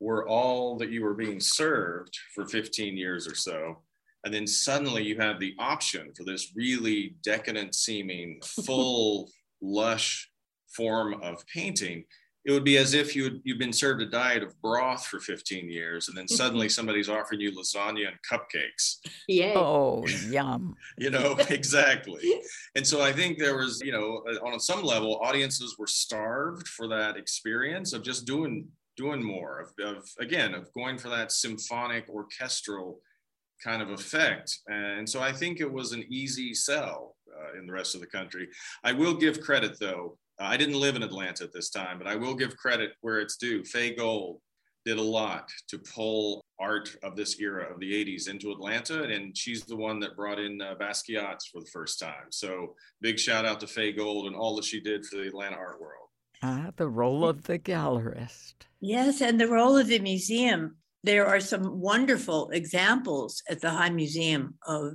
were 0.00 0.28
all 0.28 0.76
that 0.78 0.90
you 0.90 1.02
were 1.02 1.14
being 1.14 1.40
served 1.40 2.16
for 2.34 2.46
15 2.46 2.96
years 2.96 3.26
or 3.26 3.34
so, 3.34 3.78
and 4.24 4.32
then 4.32 4.46
suddenly 4.46 5.02
you 5.02 5.18
have 5.18 5.38
the 5.38 5.54
option 5.58 6.12
for 6.16 6.24
this 6.24 6.52
really 6.56 7.16
decadent 7.22 7.74
seeming, 7.74 8.40
full, 8.66 9.30
lush 9.60 10.30
form 10.74 11.20
of 11.22 11.44
painting, 11.46 12.04
it 12.44 12.52
would 12.52 12.64
be 12.64 12.76
as 12.76 12.94
if 12.94 13.16
you 13.16 13.40
you've 13.44 13.58
been 13.58 13.72
served 13.72 14.02
a 14.02 14.06
diet 14.06 14.42
of 14.42 14.60
broth 14.60 15.06
for 15.06 15.18
15 15.18 15.70
years 15.70 16.08
and 16.08 16.16
then 16.16 16.28
suddenly 16.28 16.68
somebody's 16.68 17.08
offering 17.08 17.40
you 17.40 17.52
lasagna 17.52 18.08
and 18.08 18.16
cupcakes. 18.30 18.96
Yeah 19.28 19.54
oh 19.56 20.06
yum. 20.28 20.76
You 20.98 21.10
know 21.10 21.36
exactly. 21.48 22.40
And 22.74 22.86
so 22.86 23.00
i 23.00 23.12
think 23.12 23.38
there 23.38 23.56
was 23.56 23.80
you 23.82 23.92
know 23.92 24.22
uh, 24.28 24.46
on 24.46 24.60
some 24.60 24.82
level 24.82 25.20
audiences 25.22 25.76
were 25.78 25.86
starved 25.86 26.68
for 26.68 26.88
that 26.88 27.16
experience 27.16 27.92
of 27.92 28.02
just 28.02 28.26
doing 28.26 28.68
doing 28.96 29.22
more 29.22 29.60
of, 29.60 29.84
of 29.84 30.04
again 30.20 30.54
of 30.54 30.72
going 30.74 30.98
for 30.98 31.08
that 31.08 31.32
symphonic 31.32 32.08
orchestral 32.08 33.00
kind 33.62 33.80
of 33.80 33.90
effect. 33.90 34.58
And 34.68 35.08
so 35.08 35.20
i 35.20 35.32
think 35.32 35.60
it 35.60 35.72
was 35.72 35.92
an 35.92 36.04
easy 36.10 36.52
sell 36.54 37.16
uh, 37.34 37.58
in 37.58 37.66
the 37.66 37.72
rest 37.72 37.94
of 37.94 38.00
the 38.00 38.06
country. 38.06 38.48
I 38.84 38.92
will 38.92 39.14
give 39.14 39.40
credit 39.40 39.78
though 39.80 40.18
I 40.38 40.56
didn't 40.56 40.80
live 40.80 40.96
in 40.96 41.02
Atlanta 41.02 41.44
at 41.44 41.52
this 41.52 41.70
time, 41.70 41.98
but 41.98 42.06
I 42.06 42.16
will 42.16 42.34
give 42.34 42.56
credit 42.56 42.92
where 43.00 43.20
it's 43.20 43.36
due. 43.36 43.64
Fay 43.64 43.94
Gold 43.94 44.40
did 44.84 44.98
a 44.98 45.02
lot 45.02 45.48
to 45.68 45.78
pull 45.78 46.44
art 46.58 46.94
of 47.02 47.16
this 47.16 47.40
era 47.40 47.72
of 47.72 47.80
the 47.80 47.92
80s 48.04 48.28
into 48.28 48.52
Atlanta, 48.52 49.04
and 49.04 49.36
she's 49.36 49.64
the 49.64 49.76
one 49.76 49.98
that 50.00 50.16
brought 50.16 50.38
in 50.38 50.60
uh, 50.60 50.74
Basquiat's 50.78 51.46
for 51.46 51.60
the 51.60 51.70
first 51.72 51.98
time. 51.98 52.26
So 52.30 52.74
big 53.00 53.18
shout 53.18 53.44
out 53.44 53.60
to 53.60 53.66
Fay 53.66 53.92
Gold 53.92 54.26
and 54.26 54.36
all 54.36 54.56
that 54.56 54.64
she 54.64 54.80
did 54.80 55.06
for 55.06 55.16
the 55.16 55.28
Atlanta 55.28 55.56
art 55.56 55.80
world. 55.80 56.08
Ah, 56.42 56.70
the 56.76 56.88
role 56.88 57.26
of 57.26 57.44
the 57.44 57.58
gallerist. 57.58 58.54
Yes, 58.80 59.22
and 59.22 59.40
the 59.40 59.48
role 59.48 59.78
of 59.78 59.86
the 59.86 59.98
museum. 60.00 60.76
There 61.04 61.26
are 61.26 61.38
some 61.38 61.80
wonderful 61.80 62.48
examples 62.48 63.42
at 63.50 63.60
the 63.60 63.68
High 63.68 63.90
Museum 63.90 64.54
of 64.66 64.94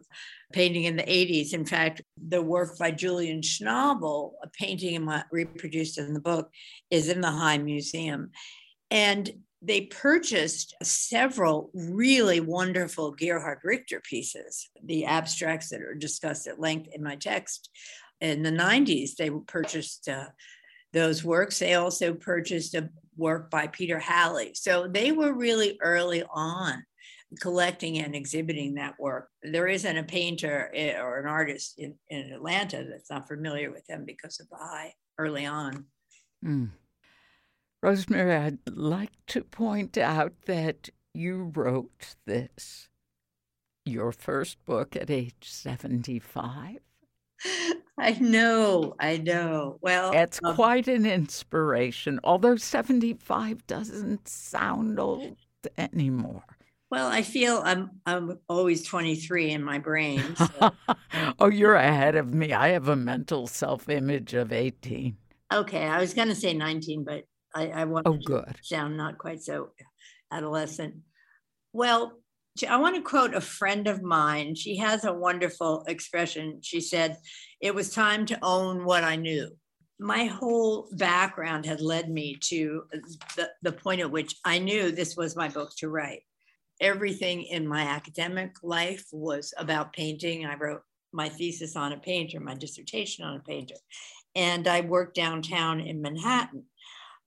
painting 0.52 0.86
in 0.86 0.96
the 0.96 1.04
80s. 1.04 1.54
In 1.54 1.66
fact, 1.66 2.02
the 2.18 2.42
work 2.42 2.80
by 2.80 2.90
Julian 2.90 3.42
Schnabel, 3.42 4.32
a 4.42 4.48
painting 4.50 5.08
reproduced 5.32 6.00
in 6.00 6.16
the 6.16 6.20
book, 6.20 6.50
is 6.90 7.10
in 7.10 7.22
the 7.22 7.30
High 7.30 7.60
Museum. 7.60 8.32
And 8.90 9.30
they 9.62 9.82
purchased 9.82 10.74
several 10.82 11.70
really 11.76 12.40
wonderful 12.40 13.12
Gerhard 13.12 13.60
Richter 13.64 14.02
pieces, 14.02 14.68
the 14.84 15.06
abstracts 15.06 15.70
that 15.70 15.84
are 15.84 15.94
discussed 15.94 16.48
at 16.48 16.60
length 16.60 16.90
in 16.92 17.04
my 17.04 17.18
text. 17.18 17.70
In 18.20 18.42
the 18.42 18.52
90s, 18.52 19.16
they 19.16 19.30
purchased 19.30 20.10
uh, 20.10 20.30
those 20.94 21.24
works. 21.24 21.60
They 21.60 21.76
also 21.76 22.14
purchased 22.14 22.76
a 22.76 22.90
work 23.18 23.50
by 23.50 23.68
Peter 23.68 24.00
Halley. 24.00 24.52
So 24.54 24.88
they 24.88 25.12
were 25.12 25.34
really 25.34 25.78
early 25.82 26.24
on 26.34 26.84
collecting 27.40 28.00
and 28.00 28.16
exhibiting 28.16 28.76
that 28.76 29.00
work. 29.00 29.30
There 29.44 29.68
isn't 29.68 29.98
a 29.98 30.04
painter 30.04 30.72
eh, 30.74 31.00
or 31.00 31.20
an 31.20 31.28
artist 31.28 31.76
in, 31.78 31.96
in 32.10 32.34
Atlanta 32.34 32.86
that's 32.90 33.10
not 33.10 33.28
familiar 33.28 33.72
with 33.72 33.86
them 33.86 34.04
because 34.06 34.40
of 34.40 34.50
the 34.50 34.58
high 34.58 34.94
early 35.18 35.46
on. 35.46 35.86
Mm. 36.44 36.70
Rosemary, 37.84 38.36
I'd 38.36 38.58
like 38.70 39.12
to 39.28 39.44
point 39.44 39.98
out 39.98 40.34
that 40.48 40.90
you 41.14 41.52
wrote 41.56 42.16
this, 42.26 42.90
your 43.86 44.12
first 44.12 44.64
book 44.66 44.96
at 44.96 45.10
age 45.10 45.36
75. 45.42 46.80
I 48.00 48.12
know, 48.14 48.96
I 49.00 49.18
know. 49.18 49.78
Well, 49.82 50.12
it's 50.14 50.40
um, 50.44 50.56
quite 50.56 50.88
an 50.88 51.06
inspiration, 51.06 52.20
although 52.24 52.56
75 52.56 53.68
doesn't 53.68 54.28
sound 54.28 55.00
old 55.00 55.36
anymore. 55.78 56.44
Well, 56.90 57.08
I 57.08 57.22
feel 57.22 57.62
I'm 57.64 57.92
I'm 58.06 58.40
always 58.48 58.84
23 58.84 59.52
in 59.52 59.64
my 59.64 59.78
brain. 59.80 60.24
So. 60.36 60.72
oh, 61.40 61.50
you're 61.50 61.76
ahead 61.76 62.16
of 62.16 62.34
me. 62.34 62.54
I 62.54 62.70
have 62.70 62.88
a 62.88 62.96
mental 62.96 63.46
self-image 63.46 64.34
of 64.34 64.52
18. 64.52 65.16
Okay, 65.52 65.84
I 65.84 66.00
was 66.00 66.14
going 66.14 66.30
to 66.30 66.36
say 66.36 66.54
19, 66.54 67.04
but 67.04 67.26
I, 67.54 67.68
I 67.70 67.86
want 67.86 68.08
oh, 68.08 68.14
good. 68.14 68.56
sound 68.62 68.98
not 68.98 69.18
quite 69.18 69.42
so 69.42 69.72
adolescent. 70.32 70.96
Well, 71.74 72.19
I 72.68 72.78
want 72.78 72.96
to 72.96 73.02
quote 73.02 73.34
a 73.34 73.42
friend 73.42 73.88
of 73.88 74.02
mine. 74.02 74.56
She 74.56 74.78
has 74.78 75.06
a 75.06 75.14
wonderful 75.14 75.84
expression. 75.88 76.60
She 76.62 76.82
said, 76.82 77.18
It 77.62 77.74
was 77.74 77.94
time 77.94 78.26
to 78.28 78.40
own 78.42 78.86
what 78.86 79.04
I 79.04 79.16
knew. 79.16 79.50
My 80.00 80.26
whole 80.26 80.88
background 80.94 81.66
had 81.66 81.82
led 81.82 82.10
me 82.10 82.38
to 82.44 82.84
the, 83.36 83.50
the 83.62 83.72
point 83.72 84.02
at 84.02 84.12
which 84.12 84.36
I 84.46 84.60
knew 84.60 84.92
this 84.92 85.16
was 85.18 85.36
my 85.36 85.50
book 85.50 85.72
to 85.78 85.90
write. 85.90 86.22
Everything 86.80 87.44
in 87.44 87.68
my 87.68 87.82
academic 87.82 88.56
life 88.64 89.06
was 89.12 89.54
about 89.58 89.92
painting. 89.92 90.46
I 90.46 90.56
wrote 90.56 90.82
my 91.12 91.28
thesis 91.28 91.76
on 91.76 91.92
a 91.92 91.98
painter, 91.98 92.40
my 92.40 92.56
dissertation 92.56 93.26
on 93.26 93.36
a 93.36 93.42
painter. 93.42 93.76
And 94.36 94.68
I 94.68 94.82
worked 94.82 95.16
downtown 95.16 95.82
in 95.82 96.02
Manhattan 96.02 96.64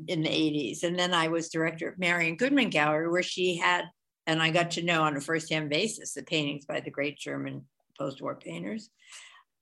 in 0.09 0.23
the 0.23 0.29
80s. 0.29 0.83
And 0.83 0.99
then 0.99 1.13
I 1.13 1.29
was 1.29 1.49
director 1.49 1.89
of 1.89 1.99
Marian 1.99 2.37
Goodman 2.37 2.71
Gallery, 2.71 3.11
where 3.11 3.23
she 3.23 3.57
had, 3.57 3.85
and 4.27 4.43
I 4.43 4.51
got 4.51 4.73
to 4.73 4.83
know 4.83 5.03
on 5.03 5.17
a 5.17 5.21
first-hand 5.21 5.71
basis 5.71 6.15
the 6.15 6.23
paintings 6.23 6.65
by 6.65 6.81
the 6.81 6.91
great 6.91 7.19
German 7.19 7.65
post-war 7.99 8.37
painters. 8.37 8.91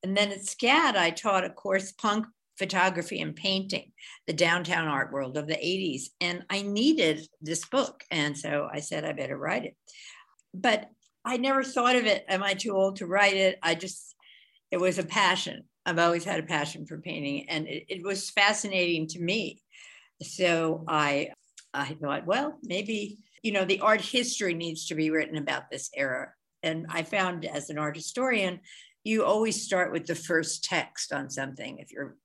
And 0.03 0.15
then 0.15 0.31
at 0.31 0.39
SCAD, 0.39 0.95
I 0.95 1.11
taught 1.11 1.45
a 1.45 1.49
course, 1.49 1.91
punk 1.91 2.25
photography 2.57 3.21
and 3.21 3.35
painting, 3.35 3.91
the 4.27 4.33
downtown 4.33 4.87
art 4.87 5.11
world 5.11 5.37
of 5.37 5.47
the 5.47 5.55
80s. 5.55 6.09
And 6.19 6.45
I 6.49 6.61
needed 6.61 7.27
this 7.41 7.65
book. 7.65 8.03
And 8.11 8.37
so 8.37 8.67
I 8.71 8.79
said, 8.79 9.05
I 9.05 9.13
better 9.13 9.37
write 9.37 9.65
it. 9.65 9.75
But 10.53 10.89
I 11.23 11.37
never 11.37 11.63
thought 11.63 11.95
of 11.95 12.05
it. 12.05 12.25
Am 12.27 12.43
I 12.43 12.53
too 12.53 12.75
old 12.75 12.97
to 12.97 13.07
write 13.07 13.35
it? 13.35 13.59
I 13.61 13.75
just, 13.75 14.15
it 14.71 14.79
was 14.79 14.99
a 14.99 15.03
passion. 15.03 15.63
I've 15.85 15.99
always 15.99 16.23
had 16.23 16.39
a 16.39 16.43
passion 16.43 16.85
for 16.85 16.99
painting. 16.99 17.47
And 17.49 17.67
it, 17.67 17.85
it 17.89 18.03
was 18.03 18.29
fascinating 18.29 19.07
to 19.09 19.19
me 19.19 19.61
so 20.23 20.83
I, 20.87 21.29
I 21.73 21.97
thought, 22.01 22.25
well, 22.25 22.57
maybe, 22.63 23.17
you 23.41 23.51
know, 23.51 23.65
the 23.65 23.79
art 23.79 24.01
history 24.01 24.53
needs 24.53 24.87
to 24.87 24.95
be 24.95 25.09
written 25.09 25.37
about 25.37 25.69
this 25.69 25.89
era. 25.95 26.33
And 26.63 26.85
I 26.89 27.03
found 27.03 27.45
as 27.45 27.69
an 27.69 27.77
art 27.77 27.95
historian, 27.95 28.59
you 29.03 29.23
always 29.23 29.63
start 29.63 29.91
with 29.91 30.05
the 30.05 30.15
first 30.15 30.63
text 30.63 31.11
on 31.11 31.29
something. 31.29 31.79
If 31.79 31.91
you're 31.91 32.17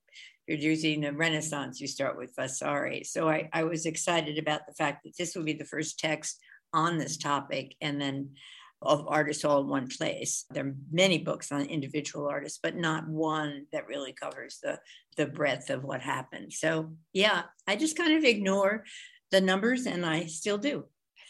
you're 0.46 0.58
using 0.58 1.00
the 1.00 1.12
Renaissance, 1.12 1.80
you 1.80 1.88
start 1.88 2.16
with 2.16 2.34
Vasari. 2.36 3.02
So 3.02 3.28
I, 3.28 3.48
I 3.52 3.64
was 3.64 3.84
excited 3.84 4.38
about 4.38 4.60
the 4.66 4.74
fact 4.74 5.02
that 5.02 5.16
this 5.18 5.34
will 5.34 5.42
be 5.42 5.54
the 5.54 5.64
first 5.64 5.98
text 5.98 6.38
on 6.72 6.98
this 6.98 7.16
topic. 7.16 7.74
And 7.80 8.00
then 8.00 8.30
of 8.82 9.06
artists 9.08 9.44
all 9.44 9.62
in 9.62 9.68
one 9.68 9.88
place. 9.88 10.44
There 10.50 10.66
are 10.66 10.74
many 10.92 11.18
books 11.18 11.50
on 11.50 11.62
individual 11.62 12.28
artists, 12.28 12.58
but 12.62 12.76
not 12.76 13.08
one 13.08 13.66
that 13.72 13.86
really 13.86 14.12
covers 14.12 14.58
the, 14.62 14.78
the 15.16 15.26
breadth 15.26 15.70
of 15.70 15.82
what 15.82 16.00
happened. 16.00 16.52
So, 16.52 16.92
yeah, 17.12 17.44
I 17.66 17.76
just 17.76 17.96
kind 17.96 18.16
of 18.16 18.24
ignore 18.24 18.84
the 19.30 19.40
numbers, 19.40 19.86
and 19.86 20.04
I 20.04 20.26
still 20.26 20.58
do. 20.58 20.84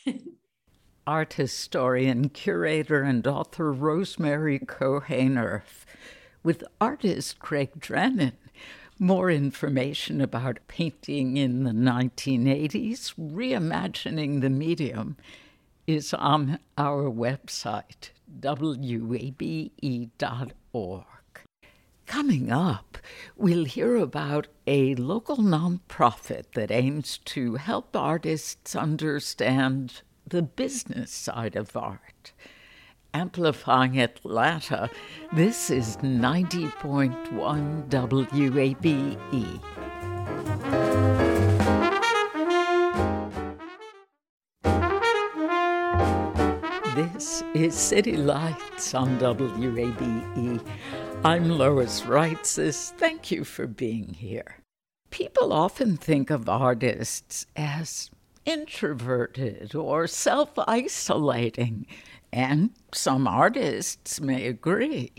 Art 1.06 1.34
historian, 1.34 2.28
curator, 2.28 3.02
and 3.02 3.26
author 3.26 3.72
Rosemary 3.72 4.58
Kohainer 4.58 5.62
with 6.42 6.64
artist 6.80 7.38
Craig 7.38 7.72
Drennen. 7.78 8.32
More 8.98 9.30
information 9.30 10.20
about 10.20 10.58
painting 10.68 11.36
in 11.36 11.64
the 11.64 11.72
1980s, 11.72 13.14
reimagining 13.18 14.40
the 14.40 14.50
medium 14.50 15.16
is 15.86 16.14
on 16.14 16.58
our 16.78 17.10
website, 17.10 18.10
wabe.org. 18.42 19.72
Coming 22.06 22.52
up, 22.52 22.98
we'll 23.36 23.64
hear 23.64 23.96
about 23.96 24.46
a 24.66 24.94
local 24.94 25.38
nonprofit 25.38 26.52
that 26.54 26.70
aims 26.70 27.18
to 27.24 27.56
help 27.56 27.96
artists 27.96 28.76
understand 28.76 30.02
the 30.24 30.42
business 30.42 31.10
side 31.10 31.56
of 31.56 31.76
art. 31.76 32.32
Amplifying 33.12 33.98
Atlanta, 34.00 34.88
this 35.32 35.68
is 35.68 35.96
90.1 35.96 37.88
WABE. 37.88 39.18
This 46.94 47.42
is 47.52 47.74
City 47.74 48.16
Lights 48.16 48.94
on 48.94 49.18
WABE. 49.18 50.60
I'm 51.24 51.50
Lois 51.50 52.02
Reitzes. 52.02 52.92
Thank 52.92 53.30
you 53.30 53.44
for 53.44 53.66
being 53.66 54.14
here. 54.14 54.58
People 55.10 55.52
often 55.52 55.96
think 55.96 56.30
of 56.30 56.48
artists 56.48 57.46
as 57.56 58.10
introverted 58.44 59.74
or 59.74 60.06
self 60.06 60.50
isolating, 60.56 61.86
and 62.32 62.70
some 62.92 63.26
artists 63.26 64.20
may 64.20 64.46
agree. 64.46 65.12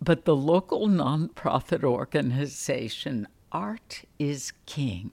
But 0.00 0.24
the 0.24 0.36
local 0.36 0.86
nonprofit 0.88 1.82
organization 1.82 3.26
Art 3.52 4.02
is 4.18 4.52
King 4.66 5.12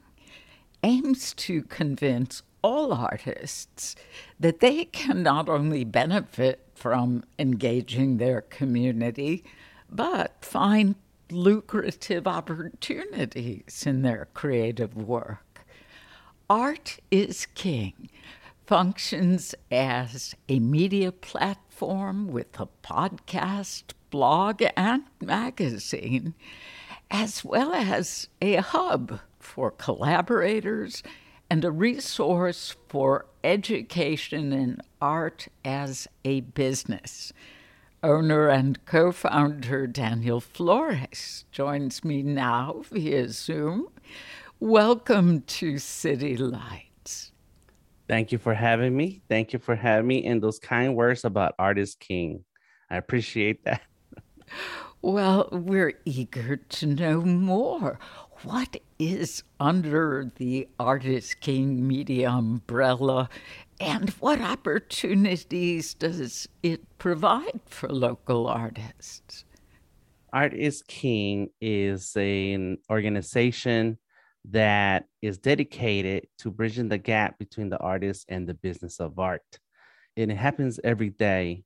aims 0.84 1.34
to 1.36 1.63
convince 1.63 2.44
all 2.62 2.94
artists 2.94 3.96
that 4.39 4.60
they 4.60 4.86
can 4.86 5.24
not 5.24 5.50
only 5.50 5.84
benefit 5.84 6.68
from 6.76 7.24
engaging 7.39 8.18
their 8.18 8.42
community, 8.42 9.44
but 9.95 10.43
find 10.43 10.95
lucrative 11.32 12.27
opportunities 12.27 13.86
in 13.86 14.01
their 14.01 14.27
creative 14.34 14.95
work. 14.95 15.65
Art 16.49 16.99
is 17.10 17.47
King 17.56 18.10
functions 18.65 19.53
as 19.71 20.36
a 20.47 20.60
media 20.60 21.12
platform 21.12 22.27
with 22.27 22.60
a 22.60 22.68
podcast, 22.84 23.84
blog, 24.09 24.63
and 24.76 25.03
magazine, 25.22 26.34
as 27.11 27.43
well 27.43 27.74
as 27.74 28.30
a 28.41 28.55
hub 28.55 29.20
for 29.39 29.72
collaborators 29.72 31.03
and 31.49 31.63
a 31.65 31.72
resource 31.72 32.76
for 32.88 33.26
education 33.43 34.53
in 34.53 34.80
art 35.01 35.47
as 35.65 36.07
a 36.24 36.41
business. 36.41 37.34
Owner 38.04 38.49
and 38.49 38.86
co 38.86 39.14
founder 39.14 39.88
Daniel 39.88 40.41
Flores 40.41 41.45
joins 41.54 42.04
me 42.04 42.22
now 42.22 42.82
via 42.91 43.30
Zoom. 43.30 43.88
Welcome 44.60 45.43
to 45.43 45.78
City 45.78 46.36
Lights. 46.36 47.32
Thank 48.10 48.34
you 48.34 48.39
for 48.39 48.54
having 48.54 48.97
me. 48.97 49.22
Thank 49.30 49.54
you 49.54 49.60
for 49.60 49.78
having 49.78 50.06
me 50.06 50.26
and 50.26 50.43
those 50.43 50.60
kind 50.60 50.97
words 50.97 51.24
about 51.24 51.56
Art 51.58 51.80
is 51.80 51.95
King. 51.95 52.43
I 52.89 52.97
appreciate 52.97 53.64
that. 53.64 53.84
well, 55.01 55.47
we're 55.54 55.93
eager 56.04 56.58
to 56.58 56.86
know 56.86 57.22
more. 57.22 57.99
What 58.43 58.82
is 58.99 59.43
under 59.62 60.30
the 60.36 60.68
Art 60.78 61.06
is 61.06 61.36
King 61.36 61.88
Media 61.88 62.32
umbrella, 62.32 63.30
and 63.84 64.09
what 64.11 64.39
opportunities 64.39 65.93
does 65.93 66.47
it 66.61 66.97
provide 66.97 67.59
for 67.67 67.89
local 67.89 68.47
artists? 68.47 69.43
Art 70.31 70.53
is 70.53 70.81
King 70.88 71.49
is 71.59 72.15
an 72.15 72.77
organization 72.89 73.97
that 74.49 75.05
is 75.21 75.38
dedicated 75.38 76.27
to 76.39 76.49
bridging 76.49 76.88
the 76.88 76.97
gap 76.97 77.38
between 77.38 77.69
the 77.69 77.77
artist 77.79 78.25
and 78.29 78.47
the 78.47 78.53
business 78.53 78.99
of 78.99 79.19
art. 79.19 79.59
And 80.15 80.31
it 80.31 80.38
happens 80.38 80.79
every 80.84 81.09
day 81.09 81.63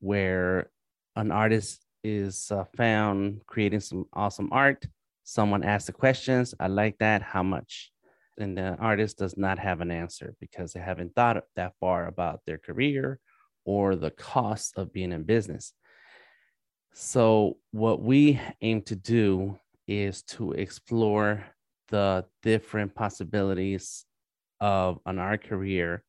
where 0.00 0.70
an 1.16 1.30
artist 1.30 1.84
is 2.02 2.50
uh, 2.50 2.64
found 2.76 3.42
creating 3.46 3.80
some 3.80 4.06
awesome 4.14 4.48
art. 4.52 4.86
Someone 5.24 5.62
asks 5.62 5.86
the 5.86 5.92
questions, 5.92 6.54
I 6.58 6.68
like 6.68 6.98
that, 6.98 7.22
how 7.22 7.42
much? 7.42 7.92
And 8.38 8.56
the 8.56 8.76
artist 8.76 9.18
does 9.18 9.36
not 9.36 9.58
have 9.58 9.80
an 9.80 9.90
answer 9.90 10.34
because 10.40 10.72
they 10.72 10.80
haven't 10.80 11.14
thought 11.14 11.42
that 11.56 11.74
far 11.80 12.06
about 12.06 12.40
their 12.46 12.58
career 12.58 13.18
or 13.64 13.96
the 13.96 14.10
cost 14.10 14.74
of 14.76 14.92
being 14.92 15.12
in 15.12 15.24
business. 15.24 15.72
So, 16.94 17.58
what 17.72 18.00
we 18.02 18.40
aim 18.62 18.82
to 18.82 18.96
do 18.96 19.58
is 19.86 20.22
to 20.22 20.52
explore 20.52 21.44
the 21.88 22.24
different 22.42 22.94
possibilities 22.94 24.04
of 24.60 24.98
an 25.06 25.18
art 25.18 25.44
career, 25.44 26.04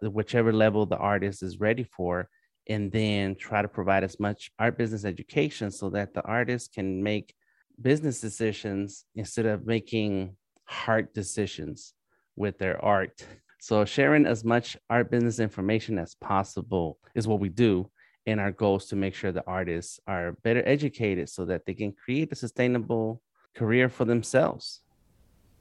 whichever 0.00 0.52
level 0.52 0.86
the 0.86 0.96
artist 0.96 1.42
is 1.42 1.60
ready 1.60 1.84
for, 1.84 2.28
and 2.68 2.90
then 2.90 3.36
try 3.36 3.62
to 3.62 3.68
provide 3.68 4.04
as 4.04 4.18
much 4.18 4.50
art 4.58 4.76
business 4.76 5.04
education 5.04 5.70
so 5.70 5.90
that 5.90 6.14
the 6.14 6.22
artist 6.22 6.72
can 6.72 7.02
make 7.02 7.34
business 7.80 8.20
decisions 8.20 9.04
instead 9.14 9.46
of 9.46 9.66
making 9.66 10.36
hard 10.66 11.12
decisions 11.12 11.94
with 12.36 12.58
their 12.58 12.82
art. 12.84 13.24
So, 13.58 13.84
sharing 13.84 14.26
as 14.26 14.44
much 14.44 14.76
art 14.90 15.10
business 15.10 15.40
information 15.40 15.98
as 15.98 16.14
possible 16.14 16.98
is 17.14 17.26
what 17.26 17.40
we 17.40 17.48
do. 17.48 17.90
And 18.26 18.40
our 18.40 18.52
goal 18.52 18.76
is 18.76 18.86
to 18.86 18.96
make 18.96 19.14
sure 19.14 19.32
the 19.32 19.46
artists 19.46 20.00
are 20.06 20.32
better 20.42 20.62
educated 20.66 21.28
so 21.28 21.44
that 21.46 21.64
they 21.64 21.74
can 21.74 21.92
create 21.92 22.32
a 22.32 22.36
sustainable 22.36 23.22
career 23.54 23.88
for 23.88 24.04
themselves. 24.04 24.82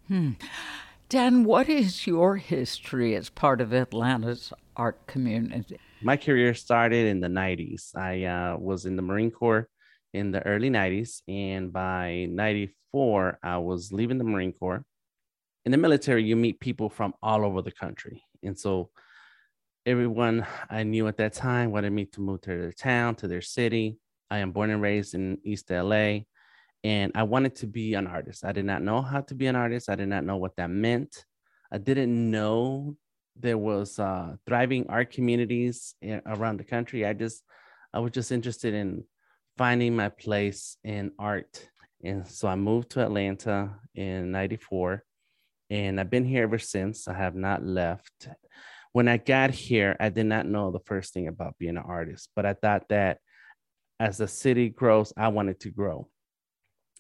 Hmm. 0.08 0.32
Dan, 1.08 1.44
what 1.44 1.70
is 1.70 2.08
your 2.08 2.38
history 2.38 3.16
as 3.16 3.30
part 3.30 3.62
of 3.62 3.74
Atlanta's 3.74 4.52
art 4.76 5.06
community? 5.06 5.80
My 6.02 6.18
career 6.18 6.54
started 6.56 7.08
in 7.08 7.20
the 7.20 7.28
90s. 7.28 7.96
I 7.96 8.26
uh, 8.26 8.58
was 8.58 8.86
in 8.86 8.96
the 8.96 9.04
Marine 9.04 9.32
Corps 9.32 9.70
in 10.14 10.32
the 10.32 10.46
early 10.46 10.70
90s. 10.70 11.22
And 11.28 11.72
by 11.72 12.28
94, 12.30 13.40
I 13.44 13.58
was 13.58 13.92
leaving 13.92 14.18
the 14.18 14.24
Marine 14.24 14.54
Corps. 14.54 14.84
In 15.66 15.72
the 15.72 15.78
military, 15.78 16.24
you 16.24 16.36
meet 16.36 16.60
people 16.60 16.90
from 16.90 17.14
all 17.24 17.44
over 17.44 17.64
the 17.64 17.72
country. 17.72 18.24
And 18.44 18.58
so 18.58 18.92
everyone 19.86 20.46
I 20.70 20.84
knew 20.84 21.08
at 21.08 21.18
that 21.18 21.34
time 21.34 21.72
wanted 21.72 21.92
me 21.92 22.06
to 22.06 22.22
move 22.22 22.42
to 22.42 22.50
their 22.50 22.72
town, 22.72 23.16
to 23.16 23.28
their 23.28 23.42
city. 23.42 23.98
I 24.30 24.40
am 24.40 24.52
born 24.52 24.70
and 24.70 24.82
raised 24.82 25.16
in 25.16 25.40
East 25.44 25.72
LA 25.72 26.20
and 26.84 27.12
I 27.16 27.24
wanted 27.24 27.56
to 27.58 27.68
be 27.68 27.96
an 27.96 28.06
artist. 28.06 28.46
I 28.46 28.52
did 28.52 28.66
not 28.66 28.84
know 28.84 29.02
how 29.02 29.22
to 29.22 29.34
be 29.34 29.48
an 29.48 29.56
artist. 29.56 29.90
I 29.90 29.96
did 29.96 30.08
not 30.08 30.24
know 30.24 30.38
what 30.38 30.56
that 30.58 30.70
meant. 30.70 31.26
I 31.72 31.80
didn't 31.80 32.30
know 32.30 32.96
there 33.36 33.58
was 33.58 33.98
uh, 33.98 34.36
thriving 34.46 34.86
art 34.88 35.12
communities 35.12 35.96
around 36.28 36.60
the 36.60 36.64
country. 36.64 37.04
I 37.04 37.14
just, 37.14 37.42
I 37.92 38.00
was 38.00 38.12
just 38.12 38.32
interested 38.32 38.76
in 38.76 39.04
finding 39.58 39.96
my 39.96 40.10
place 40.10 40.78
in 40.84 41.12
art. 41.18 41.68
And 42.04 42.28
so 42.28 42.48
I 42.48 42.56
moved 42.56 42.92
to 42.92 43.02
Atlanta 43.02 43.72
in 43.96 44.32
94 44.32 45.04
and 45.70 46.00
I've 46.00 46.10
been 46.10 46.26
here 46.26 46.44
ever 46.44 46.60
since. 46.60 47.08
I 47.08 47.14
have 47.14 47.36
not 47.36 47.64
left. 47.64 48.30
When 48.92 49.08
I 49.08 49.18
got 49.18 49.52
here, 49.52 49.96
I 50.00 50.10
did 50.10 50.26
not 50.26 50.46
know 50.46 50.72
the 50.72 50.80
first 50.80 51.14
thing 51.14 51.28
about 51.28 51.58
being 51.58 51.78
an 51.78 51.84
artist, 51.86 52.30
but 52.36 52.46
I 52.46 52.54
thought 52.54 52.88
that 52.90 53.20
as 54.00 54.18
the 54.18 54.28
city 54.28 54.70
grows, 54.70 55.14
I 55.18 55.28
wanted 55.30 55.60
to 55.62 55.72
grow 55.72 56.08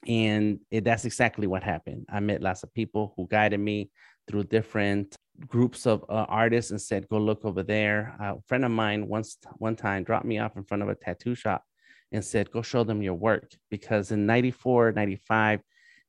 and 0.07 0.59
it, 0.70 0.84
that's 0.84 1.05
exactly 1.05 1.47
what 1.47 1.63
happened. 1.63 2.05
I 2.09 2.20
met 2.20 2.41
lots 2.41 2.63
of 2.63 2.74
people 2.74 3.13
who 3.16 3.28
guided 3.28 3.59
me 3.59 3.91
through 4.28 4.43
different 4.45 5.16
groups 5.47 5.86
of 5.86 6.03
uh, 6.09 6.26
artists 6.30 6.72
and 6.72 6.82
said, 6.82 7.07
"Go 7.09 7.18
look 7.18 7.43
over 7.45 7.63
there." 7.63 8.16
a 8.20 8.36
friend 8.47 8.66
of 8.66 8.72
mine 8.72 9.07
once 9.07 9.38
one 9.57 9.76
time 9.76 10.03
dropped 10.03 10.26
me 10.26 10.39
off 10.39 10.57
in 10.57 10.63
front 10.63 10.84
of 10.84 10.89
a 10.89 10.95
tattoo 10.95 11.36
shop 11.36 11.63
and 12.11 12.24
said, 12.24 12.51
"Go 12.51 12.61
show 12.61 12.84
them 12.84 13.01
your 13.01 13.16
work," 13.16 13.51
because 13.70 14.11
in 14.11 14.26
94, 14.26 14.91
95, 14.91 15.61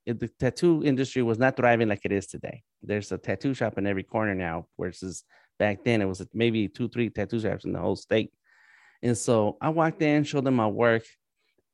the 0.06 0.28
tattoo 0.38 0.82
industry 0.84 1.22
was 1.22 1.38
not 1.38 1.56
thriving 1.56 1.88
like 1.88 2.02
it 2.04 2.12
is 2.12 2.26
today. 2.26 2.62
There's 2.82 3.12
a 3.12 3.18
tattoo 3.18 3.54
shop 3.54 3.78
in 3.78 3.86
every 3.86 4.04
corner 4.04 4.34
now, 4.34 4.66
versus 4.78 5.24
back 5.58 5.84
then 5.84 6.00
it 6.00 6.06
was 6.06 6.24
maybe 6.32 6.68
two, 6.68 6.88
three 6.88 7.10
tattoo 7.10 7.40
shops 7.40 7.64
in 7.64 7.72
the 7.72 7.80
whole 7.80 7.96
state. 7.96 8.32
And 9.02 9.16
so 9.16 9.56
I 9.60 9.68
walked 9.68 10.02
in, 10.02 10.24
showed 10.24 10.44
them 10.44 10.56
my 10.56 10.68
work, 10.68 11.04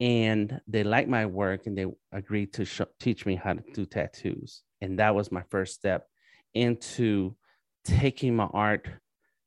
and 0.03 0.61
they 0.67 0.83
liked 0.83 1.09
my 1.09 1.27
work 1.27 1.67
and 1.67 1.79
they 1.79 1.87
agreed 2.11 2.53
to 2.53 2.65
sh- 2.65 2.81
teach 2.99 3.25
me 3.25 3.37
how 3.37 3.53
to 3.53 3.63
do 3.73 3.87
tattoos 3.87 4.65
and 4.81 4.99
that 4.99 5.15
was 5.15 5.31
my 5.31 5.45
first 5.49 5.75
step 5.75 6.09
into 6.55 7.37
taking 7.85 8.35
my 8.35 8.49
art 8.53 8.89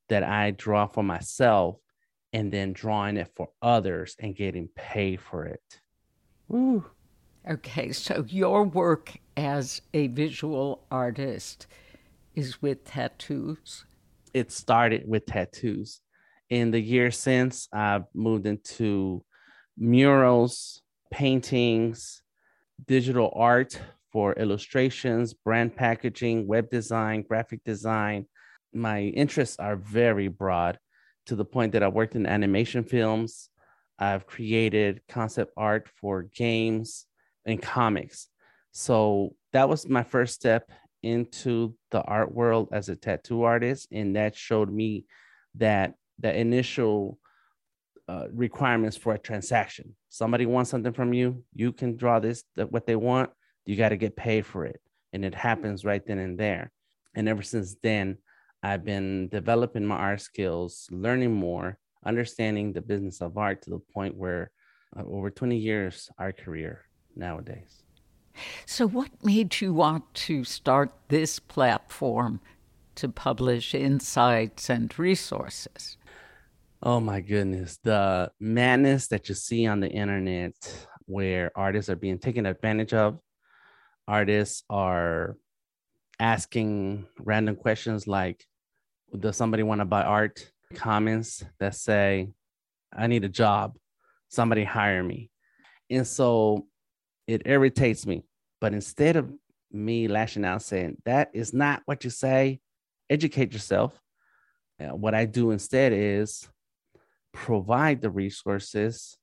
that 0.08 0.24
i 0.24 0.52
draw 0.52 0.88
for 0.88 1.04
myself 1.04 1.76
and 2.32 2.54
then 2.54 2.72
drawing 2.72 3.18
it 3.18 3.30
for 3.36 3.50
others 3.62 4.16
and 4.20 4.34
getting 4.34 4.70
paid 4.76 5.20
for 5.20 5.46
it 5.46 5.82
Woo. 6.48 6.86
Okay 7.50 7.92
so 7.92 8.26
your 8.28 8.64
work 8.64 9.14
as 9.38 9.82
a 9.94 10.08
visual 10.08 10.86
artist 10.92 11.68
is 12.36 12.62
with 12.62 12.84
tattoos 12.86 13.86
it 14.34 14.52
started 14.52 15.08
with 15.08 15.26
tattoos 15.26 16.02
in 16.50 16.72
the 16.72 16.80
year 16.80 17.12
since 17.12 17.68
i've 17.74 18.06
moved 18.14 18.46
into 18.46 19.24
murals, 19.78 20.82
paintings, 21.12 22.22
digital 22.88 23.32
art 23.36 23.80
for 24.12 24.34
illustrations, 24.34 25.34
brand 25.34 25.76
packaging, 25.76 26.48
web 26.48 26.70
design, 26.70 27.24
graphic 27.24 27.64
design. 27.64 28.26
My 28.74 29.02
interests 29.02 29.58
are 29.60 29.76
very 29.76 30.28
broad 30.28 30.80
to 31.26 31.36
the 31.36 31.46
point 31.46 31.74
that 31.74 31.84
I've 31.84 31.94
worked 31.94 32.16
in 32.16 32.26
animation 32.26 32.84
films. 32.84 33.50
I've 34.00 34.28
created 34.28 35.02
concept 35.08 35.54
art 35.58 35.90
for 36.00 36.24
games 36.24 37.06
and 37.46 37.62
comics. 37.62 38.28
So 38.72 39.36
that 39.54 39.70
was 39.70 39.88
my 39.88 40.04
first 40.04 40.34
step 40.34 40.70
into 41.04 41.76
the 41.92 42.02
art 42.02 42.34
world 42.34 42.70
as 42.72 42.90
a 42.90 42.96
tattoo 42.96 43.44
artist. 43.44 43.88
And 43.92 44.16
that 44.16 44.36
showed 44.36 44.72
me 44.72 45.06
that 45.56 45.94
the 46.20 46.38
initial 46.38 47.20
uh, 48.08 48.26
requirements 48.32 48.98
for 48.98 49.14
a 49.14 49.20
transaction. 49.20 49.96
Somebody 50.10 50.46
wants 50.46 50.70
something 50.70 50.94
from 50.94 51.14
you, 51.14 51.44
you 51.54 51.72
can 51.72 51.96
draw 51.96 52.20
this 52.20 52.44
that 52.56 52.72
what 52.72 52.86
they 52.86 52.96
want. 52.96 53.30
You 53.66 53.76
got 53.76 53.90
to 53.90 53.98
get 53.98 54.16
paid 54.16 54.46
for 54.46 54.66
it, 54.66 54.80
and 55.12 55.26
it 55.26 55.34
happens 55.34 55.84
right 55.84 56.06
then 56.06 56.20
and 56.20 56.38
there. 56.38 56.72
And 57.16 57.28
ever 57.28 57.42
since 57.42 57.76
then, 57.82 58.18
I've 58.62 58.86
been 58.86 59.28
developing 59.30 59.86
my 59.86 59.96
art 59.96 60.22
skills, 60.22 60.88
learning 60.92 61.34
more, 61.34 61.78
understanding 62.06 62.74
the 62.74 62.82
business 62.82 63.22
of 63.22 63.38
art 63.38 63.64
to 63.64 63.72
the 63.72 63.80
point 63.94 64.16
where 64.16 64.52
uh, 64.96 65.04
over 65.04 65.32
20 65.32 65.58
years 65.58 66.10
art 66.20 66.38
career 66.38 66.86
nowadays. 67.16 67.84
So, 68.66 68.88
what 68.88 69.10
made 69.24 69.62
you 69.62 69.74
want 69.74 70.14
to 70.26 70.44
start 70.44 70.92
this 71.08 71.40
platform 71.40 72.42
to 72.96 73.10
publish 73.10 73.74
insights 73.74 74.70
and 74.70 74.98
resources? 74.98 75.98
Oh 76.84 77.00
my 77.00 77.22
goodness. 77.22 77.80
The 77.84 78.32
madness 78.40 79.08
that 79.08 79.30
you 79.30 79.36
see 79.36 79.66
on 79.66 79.80
the 79.80 79.90
internet 79.90 80.54
where 81.06 81.52
artists 81.56 81.90
are 81.90 81.96
being 81.96 82.20
taken 82.20 82.46
advantage 82.46 82.94
of, 82.94 83.20
artists 84.08 84.64
are 84.70 85.38
asking 86.20 87.06
random 87.20 87.56
questions 87.56 88.08
like, 88.08 88.46
Does 89.18 89.36
somebody 89.36 89.64
want 89.64 89.82
to 89.82 89.86
buy 89.86 90.04
art? 90.04 90.52
Comments 90.74 91.44
that 91.60 91.76
say, 91.76 92.30
I 92.96 93.08
need 93.08 93.24
a 93.24 93.30
job, 93.30 93.78
somebody 94.30 94.64
hire 94.64 95.04
me. 95.04 95.30
And 95.90 96.06
so 96.06 96.68
it 97.28 97.44
irritates 97.46 98.06
me. 98.06 98.24
But 98.62 98.74
instead 98.74 99.16
of 99.16 99.32
me 99.72 100.08
lashing 100.08 100.46
out 100.46 100.62
saying, 100.62 100.98
That 101.06 101.32
is 101.34 101.54
not 101.54 101.82
what 101.86 102.04
you 102.04 102.10
say, 102.10 102.60
educate 103.10 103.54
yourself. 103.54 104.00
Uh, 104.80 104.96
what 104.96 105.16
I 105.16 105.26
do 105.26 105.52
instead 105.52 105.94
is 105.94 106.48
provide 107.34 108.02
the 108.02 108.10
resources 108.10 109.18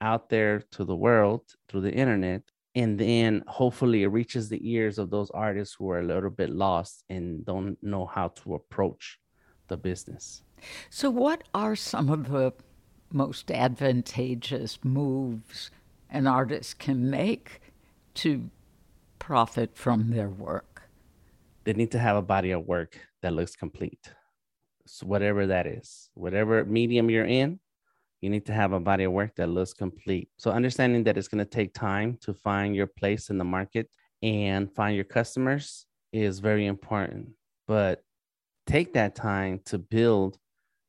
out 0.00 0.28
there 0.28 0.62
to 0.72 0.84
the 0.84 0.96
world 0.96 1.42
through 1.68 1.80
the 1.80 1.92
internet 1.92 2.42
and 2.74 2.98
then 2.98 3.44
hopefully 3.46 4.02
it 4.02 4.08
reaches 4.08 4.48
the 4.48 4.60
ears 4.68 4.98
of 4.98 5.10
those 5.10 5.30
artists 5.30 5.76
who 5.78 5.90
are 5.90 6.00
a 6.00 6.04
little 6.04 6.30
bit 6.30 6.50
lost 6.50 7.04
and 7.08 7.44
don't 7.44 7.76
know 7.82 8.06
how 8.06 8.28
to 8.28 8.54
approach 8.54 9.18
the 9.68 9.76
business 9.76 10.42
so 10.90 11.08
what 11.08 11.44
are 11.54 11.76
some 11.76 12.08
of 12.08 12.30
the 12.30 12.52
most 13.12 13.50
advantageous 13.50 14.78
moves 14.82 15.70
an 16.12 16.26
artist 16.26 16.78
can 16.78 17.10
make 17.10 17.60
to 18.14 18.50
profit 19.18 19.76
from 19.76 20.10
their 20.10 20.28
work? 20.28 20.82
They 21.64 21.72
need 21.72 21.90
to 21.92 21.98
have 21.98 22.16
a 22.16 22.22
body 22.22 22.50
of 22.50 22.66
work 22.66 22.98
that 23.22 23.32
looks 23.32 23.56
complete. 23.56 24.12
So 24.86 25.06
whatever 25.06 25.46
that 25.46 25.66
is, 25.66 26.10
whatever 26.14 26.64
medium 26.64 27.08
you're 27.08 27.24
in, 27.24 27.58
you 28.20 28.30
need 28.30 28.46
to 28.46 28.52
have 28.52 28.72
a 28.72 28.80
body 28.80 29.04
of 29.04 29.12
work 29.12 29.34
that 29.36 29.48
looks 29.48 29.72
complete. 29.72 30.28
So 30.36 30.50
understanding 30.50 31.02
that 31.04 31.16
it's 31.16 31.28
going 31.28 31.44
to 31.44 31.50
take 31.50 31.72
time 31.72 32.18
to 32.20 32.34
find 32.34 32.76
your 32.76 32.86
place 32.86 33.30
in 33.30 33.38
the 33.38 33.44
market 33.44 33.88
and 34.22 34.72
find 34.72 34.94
your 34.94 35.04
customers 35.04 35.86
is 36.12 36.38
very 36.38 36.66
important. 36.66 37.30
But 37.66 38.04
take 38.66 38.92
that 38.92 39.14
time 39.14 39.60
to 39.66 39.78
build 39.78 40.38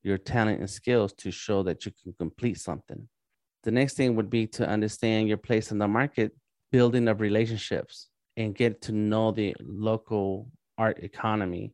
your 0.03 0.17
talent 0.17 0.59
and 0.59 0.69
skills 0.69 1.13
to 1.13 1.32
show 1.32 1.63
that 1.63 1.86
you 1.86 1.93
can 2.03 2.13
complete 2.13 2.59
something. 2.59 3.07
The 3.64 3.72
next 3.72 3.95
thing 3.95 4.16
would 4.16 4.30
be 4.30 4.47
to 4.47 4.68
understand 4.68 5.28
your 5.28 5.38
place 5.38 5.72
in 5.72 5.78
the 5.78 5.88
market, 5.88 6.34
building 6.72 7.07
of 7.07 7.22
relationships, 7.22 8.09
and 8.36 8.55
get 8.55 8.82
to 8.84 8.91
know 8.91 9.32
the 9.32 9.55
local 9.61 10.49
art 10.78 10.99
economy. 11.03 11.74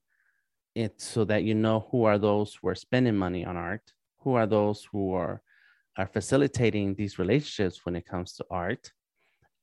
It, 0.76 1.02
so 1.02 1.26
that 1.26 1.44
you 1.44 1.56
know 1.56 1.88
who 1.92 2.06
are 2.06 2.20
those 2.20 2.56
who 2.56 2.70
are 2.70 2.76
spending 2.76 3.18
money 3.18 3.44
on 3.44 3.58
art, 3.58 3.92
who 4.20 4.36
are 4.36 4.46
those 4.46 4.88
who 4.92 5.14
are 5.14 5.42
are 5.98 6.08
facilitating 6.08 6.96
these 6.96 7.20
relationships 7.20 7.82
when 7.84 7.96
it 7.96 8.06
comes 8.06 8.34
to 8.34 8.46
art, 8.50 8.94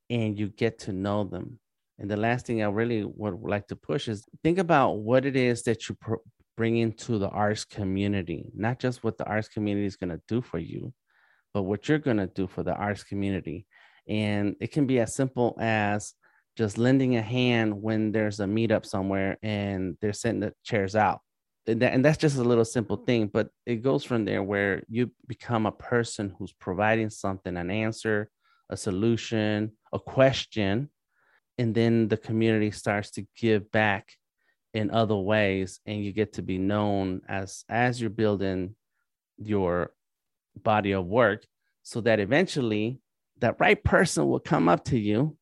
and 0.09 0.37
you 0.37 0.49
get 0.49 0.77
to 0.79 0.91
know 0.91 1.23
them. 1.23 1.59
And 1.97 2.11
the 2.11 2.17
last 2.17 2.45
thing 2.45 2.61
I 2.61 2.67
really 2.67 3.03
would 3.03 3.41
like 3.41 3.67
to 3.69 3.75
push 3.75 4.07
is 4.07 4.25
think 4.43 4.59
about 4.59 4.99
what 4.99 5.25
it 5.25 5.35
is 5.35 5.63
that 5.63 5.89
you 5.89 5.95
pr- 5.95 6.15
bring 6.55 6.77
into 6.77 7.17
the 7.17 7.29
arts 7.29 7.65
community, 7.65 8.51
not 8.53 8.77
just 8.77 9.03
what 9.03 9.17
the 9.17 9.25
arts 9.25 9.47
community 9.47 9.87
is 9.87 9.95
going 9.95 10.11
to 10.11 10.21
do 10.27 10.41
for 10.41 10.59
you, 10.59 10.93
but 11.57 11.63
what 11.63 11.89
you're 11.89 11.97
going 11.97 12.17
to 12.17 12.27
do 12.27 12.45
for 12.45 12.61
the 12.61 12.75
arts 12.75 13.03
community. 13.03 13.65
And 14.07 14.55
it 14.59 14.71
can 14.71 14.85
be 14.85 14.99
as 14.99 15.15
simple 15.15 15.57
as 15.59 16.13
just 16.55 16.77
lending 16.77 17.15
a 17.15 17.21
hand 17.23 17.81
when 17.81 18.11
there's 18.11 18.39
a 18.39 18.45
meetup 18.45 18.85
somewhere 18.85 19.39
and 19.41 19.97
they're 19.99 20.13
setting 20.13 20.41
the 20.41 20.53
chairs 20.63 20.95
out. 20.95 21.21
And, 21.65 21.81
that, 21.81 21.93
and 21.93 22.05
that's 22.05 22.19
just 22.19 22.37
a 22.37 22.43
little 22.43 22.63
simple 22.63 22.97
thing, 22.97 23.25
but 23.33 23.49
it 23.65 23.77
goes 23.77 24.03
from 24.03 24.23
there 24.23 24.43
where 24.43 24.83
you 24.87 25.09
become 25.25 25.65
a 25.65 25.71
person 25.71 26.31
who's 26.37 26.53
providing 26.53 27.09
something, 27.09 27.57
an 27.57 27.71
answer, 27.71 28.29
a 28.69 28.77
solution, 28.77 29.71
a 29.91 29.97
question, 29.97 30.91
and 31.57 31.73
then 31.73 32.07
the 32.07 32.17
community 32.17 32.69
starts 32.69 33.09
to 33.13 33.25
give 33.35 33.71
back 33.71 34.11
in 34.75 34.91
other 34.91 35.15
ways 35.15 35.79
and 35.87 36.05
you 36.05 36.13
get 36.13 36.33
to 36.33 36.43
be 36.43 36.59
known 36.59 37.21
as 37.27 37.65
as 37.67 37.99
you're 37.99 38.11
building 38.11 38.75
your 39.37 39.91
body 40.63 40.91
of 40.91 41.05
work 41.05 41.45
so 41.83 42.01
that 42.01 42.19
eventually 42.19 42.99
that 43.39 43.59
right 43.59 43.83
person 43.83 44.27
will 44.27 44.39
come 44.39 44.67
up 44.67 44.83
to 44.85 44.97
you 44.97 45.37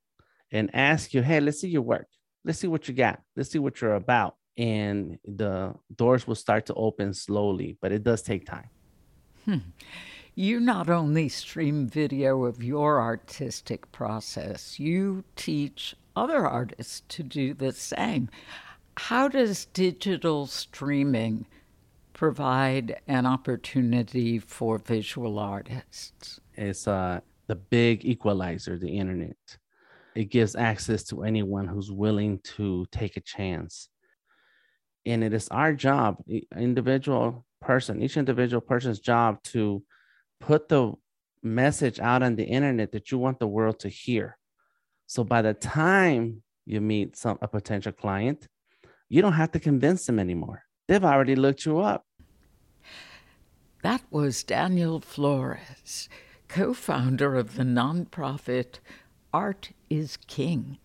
and 0.51 0.70
ask 0.74 1.13
you 1.13 1.22
hey 1.22 1.39
let's 1.39 1.61
see 1.61 1.70
your 1.70 1.82
work 1.82 2.07
let's 2.43 2.59
see 2.59 2.68
what 2.68 2.88
you 2.88 2.93
got 2.93 3.22
let's 3.36 3.49
see 3.49 3.59
what 3.59 3.82
you're 3.82 3.95
about 3.95 4.36
and 4.57 5.18
the 5.26 5.74
doors 5.95 6.28
will 6.28 6.36
start 6.36 6.66
to 6.66 6.74
open 6.76 7.13
slowly 7.13 7.78
but 7.82 7.91
it 7.91 8.03
does 8.03 8.22
take 8.22 8.45
time 8.45 8.70
hmm. 9.45 9.57
You 10.38 10.59
not 10.59 10.89
only 10.89 11.30
stream 11.30 11.88
video 11.88 12.43
of 12.43 12.61
your 12.61 12.99
artistic 12.99 13.89
process, 13.93 14.78
you 14.82 15.24
teach 15.38 15.95
other 16.13 16.45
artists 16.45 17.03
to 17.07 17.24
do 17.24 17.53
the 17.53 17.72
same. 17.72 18.30
How 18.97 19.30
does 19.30 19.68
digital 19.68 20.45
streaming 20.45 21.47
provide 22.16 23.01
an 23.07 23.26
opportunity 23.26 24.39
for 24.39 24.80
visual 24.80 25.38
artists? 25.38 26.39
It's 26.55 26.88
uh, 26.88 27.20
the 27.47 27.55
big 27.55 28.05
equalizer, 28.05 28.80
the 28.80 28.97
internet. 28.97 29.38
It 30.16 30.32
gives 30.32 30.55
access 30.55 31.03
to 31.05 31.24
anyone 31.24 31.68
who's 31.68 31.91
willing 31.91 32.39
to 32.55 32.88
take 32.91 33.18
a 33.18 33.22
chance. 33.22 33.89
And 35.05 35.24
it 35.24 35.34
is 35.34 35.49
our 35.49 35.74
job, 35.74 36.24
individual 36.57 37.45
person, 37.61 38.01
each 38.01 38.18
individual 38.18 38.61
person's 38.61 38.99
job 38.99 39.43
to 39.43 39.84
put 40.39 40.70
the 40.70 40.93
message 41.43 41.99
out 41.99 42.24
on 42.24 42.36
the 42.36 42.45
internet 42.45 42.93
that 42.93 43.11
you 43.11 43.20
want 43.20 43.39
the 43.39 43.47
world 43.47 43.80
to 43.80 43.89
hear. 43.89 44.38
So 45.05 45.24
by 45.24 45.41
the 45.41 45.53
time 45.53 46.41
you 46.66 46.82
meet 46.82 47.18
some 47.18 47.38
a 47.41 47.47
potential 47.47 47.91
client, 47.91 48.47
you 49.09 49.22
don't 49.22 49.34
have 49.34 49.51
to 49.51 49.59
convince 49.59 50.05
them 50.05 50.18
anymore. 50.18 50.63
They've 50.88 51.03
already 51.03 51.36
looked 51.36 51.66
you 51.66 51.80
up. 51.80 52.05
That 53.86 54.02
was 54.10 54.44
Daniel 54.44 55.00
Flores, 55.00 56.10
co 56.48 56.74
founder 56.74 57.36
of 57.36 57.54
the 57.54 57.62
nonprofit 57.62 58.80
Art 59.32 59.74
is 59.92 60.18
King. 60.26 60.80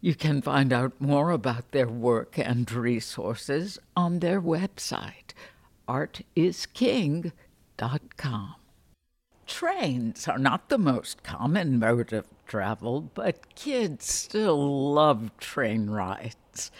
You 0.00 0.14
can 0.14 0.40
find 0.40 0.72
out 0.72 0.92
more 1.00 1.32
about 1.32 1.72
their 1.72 1.88
work 1.88 2.38
and 2.38 2.70
resources 2.70 3.80
on 3.96 4.20
their 4.20 4.40
website, 4.40 5.32
artisking.com. 5.88 7.32
Trains 9.48 10.28
are 10.28 10.38
not 10.38 10.68
the 10.68 10.78
most 10.78 11.24
common 11.24 11.80
mode 11.80 12.12
of 12.12 12.28
travel, 12.46 13.10
but 13.12 13.56
kids 13.56 14.04
still 14.04 14.92
love 14.94 15.36
train 15.38 15.90
rides. 15.90 16.70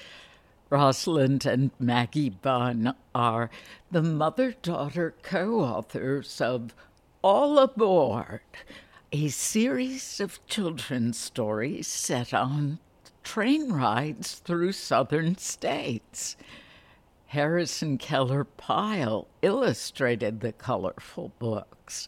Rosalind 0.70 1.46
and 1.46 1.72
Maggie 1.80 2.30
Bunn 2.30 2.94
are 3.12 3.50
the 3.90 4.04
mother 4.04 4.54
daughter 4.62 5.16
co 5.20 5.62
authors 5.64 6.40
of 6.40 6.76
All 7.22 7.58
Aboard, 7.58 8.40
a 9.10 9.28
series 9.30 10.20
of 10.20 10.46
children's 10.46 11.18
stories 11.18 11.88
set 11.88 12.32
on 12.32 12.78
train 13.24 13.72
rides 13.72 14.36
through 14.36 14.70
southern 14.70 15.36
states. 15.38 16.36
Harrison 17.26 17.98
Keller 17.98 18.44
Pyle 18.44 19.26
illustrated 19.42 20.38
the 20.40 20.52
colorful 20.52 21.32
books. 21.40 22.06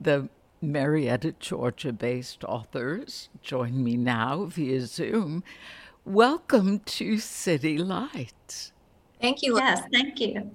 The 0.00 0.28
Marietta, 0.62 1.34
Georgia 1.40 1.92
based 1.92 2.44
authors 2.44 3.30
join 3.42 3.82
me 3.82 3.96
now 3.96 4.44
via 4.44 4.82
Zoom 4.82 5.42
Welcome 6.10 6.80
to 6.80 7.18
City 7.18 7.78
Lights. 7.78 8.72
Thank 9.20 9.42
you. 9.42 9.56
Yes, 9.56 9.82
thank 9.92 10.18
you. 10.18 10.50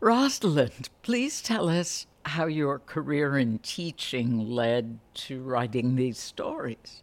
Rosalind, 0.00 0.88
please 1.02 1.42
tell 1.42 1.68
us 1.68 2.06
how 2.24 2.46
your 2.46 2.78
career 2.78 3.36
in 3.36 3.58
teaching 3.58 4.48
led 4.48 4.98
to 5.14 5.42
writing 5.42 5.94
these 5.94 6.16
stories. 6.16 7.02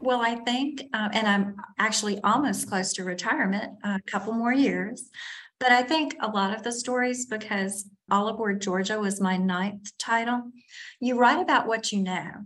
Well, 0.00 0.20
I 0.20 0.34
think, 0.34 0.82
uh, 0.92 1.08
and 1.14 1.26
I'm 1.26 1.56
actually 1.78 2.20
almost 2.20 2.68
close 2.68 2.92
to 2.92 3.04
retirement, 3.04 3.72
a 3.82 3.98
couple 4.06 4.34
more 4.34 4.52
years, 4.52 5.08
but 5.58 5.72
I 5.72 5.82
think 5.82 6.16
a 6.20 6.28
lot 6.28 6.54
of 6.54 6.62
the 6.62 6.72
stories, 6.72 7.24
because 7.24 7.88
All 8.10 8.28
Aboard 8.28 8.60
Georgia 8.60 9.00
was 9.00 9.22
my 9.22 9.38
ninth 9.38 9.96
title, 9.96 10.52
you 11.00 11.18
write 11.18 11.40
about 11.40 11.66
what 11.66 11.92
you 11.92 12.02
know. 12.02 12.44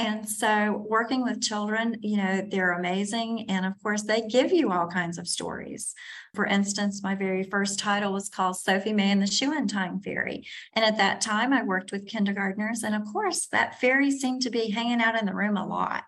And 0.00 0.26
so, 0.26 0.86
working 0.88 1.22
with 1.22 1.42
children, 1.42 1.98
you 2.00 2.16
know, 2.16 2.40
they're 2.50 2.72
amazing. 2.72 3.50
And 3.50 3.66
of 3.66 3.74
course, 3.82 4.02
they 4.02 4.22
give 4.22 4.50
you 4.50 4.72
all 4.72 4.86
kinds 4.86 5.18
of 5.18 5.28
stories. 5.28 5.94
For 6.34 6.46
instance, 6.46 7.02
my 7.02 7.14
very 7.14 7.42
first 7.42 7.78
title 7.78 8.14
was 8.14 8.30
called 8.30 8.56
Sophie 8.56 8.94
May 8.94 9.10
and 9.10 9.20
the 9.20 9.26
Shoe 9.26 9.52
and 9.52 9.68
Tying 9.68 10.00
Fairy. 10.00 10.46
And 10.72 10.86
at 10.86 10.96
that 10.96 11.20
time, 11.20 11.52
I 11.52 11.64
worked 11.64 11.92
with 11.92 12.06
kindergartners. 12.06 12.82
And 12.82 12.94
of 12.94 13.02
course, 13.12 13.46
that 13.48 13.78
fairy 13.78 14.10
seemed 14.10 14.40
to 14.42 14.50
be 14.50 14.70
hanging 14.70 15.02
out 15.02 15.20
in 15.20 15.26
the 15.26 15.34
room 15.34 15.58
a 15.58 15.66
lot. 15.66 16.04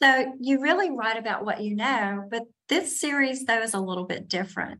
So, 0.00 0.34
you 0.38 0.60
really 0.60 0.92
write 0.92 1.18
about 1.18 1.44
what 1.44 1.62
you 1.62 1.74
know. 1.74 2.28
But 2.30 2.44
this 2.68 3.00
series, 3.00 3.46
though, 3.46 3.62
is 3.62 3.74
a 3.74 3.80
little 3.80 4.04
bit 4.04 4.28
different 4.28 4.78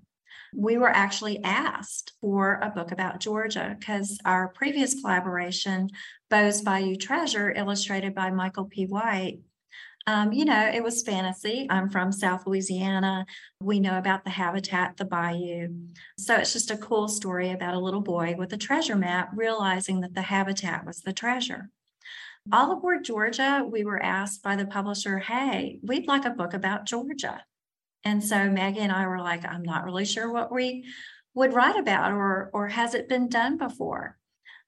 we 0.57 0.79
were 0.79 0.89
actually 0.89 1.43
asked 1.45 2.15
for 2.21 2.59
a 2.63 2.71
book 2.71 2.91
about 2.91 3.21
Georgia 3.21 3.77
because 3.79 4.19
our 4.25 4.49
previous 4.49 5.01
collaboration, 5.01 5.91
Beau's 6.31 6.63
Bayou 6.63 6.97
Treasure, 6.97 7.53
illustrated 7.55 8.15
by 8.15 8.31
Michael 8.31 8.65
P. 8.65 8.87
White, 8.87 9.41
um, 10.07 10.33
you 10.33 10.45
know, 10.45 10.71
it 10.73 10.83
was 10.83 11.03
fantasy. 11.03 11.67
I'm 11.69 11.91
from 11.91 12.13
South 12.13 12.47
Louisiana. 12.47 13.27
We 13.61 13.81
know 13.81 13.99
about 13.99 14.23
the 14.23 14.31
habitat, 14.31 14.97
the 14.97 15.05
bayou. 15.05 15.69
So 16.17 16.37
it's 16.37 16.53
just 16.53 16.71
a 16.71 16.77
cool 16.77 17.09
story 17.09 17.51
about 17.51 17.75
a 17.75 17.81
little 17.81 18.01
boy 18.01 18.37
with 18.39 18.53
a 18.53 18.57
treasure 18.57 18.95
map 18.95 19.31
realizing 19.35 20.01
that 20.03 20.15
the 20.15 20.23
habitat 20.23 20.87
was 20.87 21.01
the 21.01 21.13
treasure. 21.13 21.71
All 22.53 22.71
aboard 22.71 23.05
Georgia, 23.05 23.67
we 23.69 23.85
were 23.85 24.01
asked 24.01 24.45
by 24.45 24.55
the 24.55 24.67
publisher, 24.67 25.19
hey, 25.19 25.81
we'd 25.83 26.07
like 26.07 26.25
a 26.25 26.31
book 26.31 26.55
about 26.55 26.87
Georgia. 26.87 27.43
And 28.05 28.23
so 28.23 28.49
Maggie 28.51 28.81
and 28.81 28.93
I 28.93 29.07
were 29.07 29.19
like, 29.19 29.45
I'm 29.45 29.63
not 29.63 29.85
really 29.85 30.05
sure 30.05 30.31
what 30.31 30.53
we 30.53 30.87
would 31.35 31.53
write 31.53 31.79
about 31.79 32.13
or 32.13 32.51
or 32.53 32.69
has 32.69 32.95
it 32.95 33.09
been 33.09 33.29
done 33.29 33.59
before? 33.59 34.19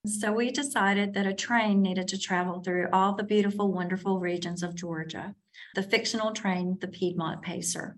So 0.07 0.33
we 0.33 0.51
decided 0.51 1.15
that 1.15 1.27
a 1.27 1.35
train 1.35 1.83
needed 1.83 2.09
to 2.09 2.19
travel 2.19 2.61
through 2.61 2.89
all 2.93 3.15
the 3.15 3.25
beautiful, 3.25 3.73
wonderful 3.73 4.21
regions 4.21 4.63
of 4.63 4.75
Georgia. 4.75 5.35
The 5.75 5.83
fictional 5.83 6.33
train, 6.33 6.79
the 6.81 6.89
Piedmont 6.89 7.43
Pacer. 7.43 7.97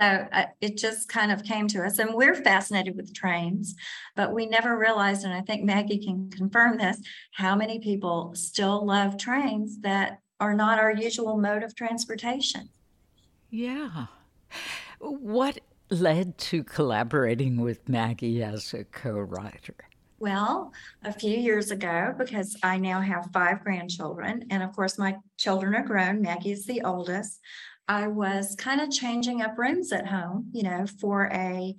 So 0.00 0.26
uh, 0.30 0.46
it 0.60 0.76
just 0.76 1.08
kind 1.08 1.32
of 1.32 1.42
came 1.42 1.68
to 1.68 1.82
us, 1.82 1.98
and 1.98 2.12
we're 2.12 2.34
fascinated 2.34 2.96
with 2.96 3.14
trains, 3.14 3.74
but 4.14 4.34
we 4.34 4.44
never 4.44 4.76
realized, 4.76 5.24
and 5.24 5.32
I 5.32 5.40
think 5.40 5.64
Maggie 5.64 6.04
can 6.04 6.30
confirm 6.30 6.76
this, 6.76 7.00
how 7.32 7.56
many 7.56 7.78
people 7.78 8.32
still 8.34 8.84
love 8.84 9.16
trains 9.16 9.80
that 9.80 10.18
are 10.38 10.52
not 10.52 10.78
our 10.78 10.92
usual 10.92 11.38
mode 11.38 11.62
of 11.62 11.74
transportation. 11.74 12.68
Yeah. 13.50 14.06
What 14.98 15.60
led 15.90 16.38
to 16.38 16.64
collaborating 16.64 17.60
with 17.60 17.88
Maggie 17.88 18.42
as 18.42 18.74
a 18.74 18.84
co 18.84 19.12
writer? 19.12 19.76
Well, 20.18 20.72
a 21.04 21.12
few 21.12 21.36
years 21.36 21.70
ago, 21.70 22.14
because 22.16 22.56
I 22.62 22.78
now 22.78 23.00
have 23.00 23.28
five 23.32 23.62
grandchildren, 23.62 24.46
and 24.50 24.62
of 24.62 24.74
course, 24.74 24.98
my 24.98 25.16
children 25.36 25.74
are 25.74 25.84
grown, 25.84 26.22
Maggie 26.22 26.52
is 26.52 26.64
the 26.64 26.82
oldest. 26.82 27.40
I 27.86 28.08
was 28.08 28.56
kind 28.56 28.80
of 28.80 28.90
changing 28.90 29.42
up 29.42 29.58
rooms 29.58 29.92
at 29.92 30.06
home, 30.06 30.50
you 30.52 30.62
know, 30.62 30.86
for 31.00 31.30
a 31.32 31.76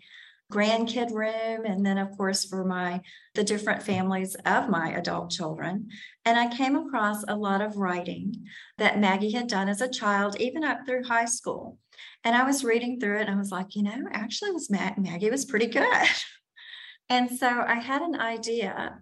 grandkid 0.52 1.12
room 1.12 1.66
and 1.66 1.86
then 1.86 1.98
of 1.98 2.16
course 2.16 2.46
for 2.46 2.64
my 2.64 3.02
the 3.36 3.44
different 3.44 3.84
families 3.84 4.34
of 4.46 4.70
my 4.70 4.92
adult 4.92 5.30
children 5.30 5.90
and 6.24 6.40
i 6.40 6.48
came 6.48 6.78
across 6.78 7.22
a 7.28 7.36
lot 7.36 7.62
of 7.62 7.76
writing 7.76 8.34
that 8.78 8.98
maggie 8.98 9.32
had 9.32 9.48
done 9.48 9.68
as 9.68 9.82
a 9.82 9.90
child 9.90 10.40
even 10.40 10.64
up 10.64 10.80
through 10.86 11.04
high 11.04 11.26
school 11.26 11.78
and 12.28 12.36
i 12.36 12.44
was 12.44 12.64
reading 12.64 13.00
through 13.00 13.18
it 13.18 13.22
and 13.22 13.32
i 13.32 13.38
was 13.38 13.52
like 13.52 13.74
you 13.76 13.82
know 13.82 14.04
actually 14.12 14.52
was 14.52 14.70
Mag- 14.70 14.98
maggie 14.98 15.30
was 15.30 15.46
pretty 15.46 15.68
good 15.68 16.08
and 17.10 17.32
so 17.32 17.48
i 17.48 17.76
had 17.76 18.02
an 18.02 18.20
idea 18.20 19.00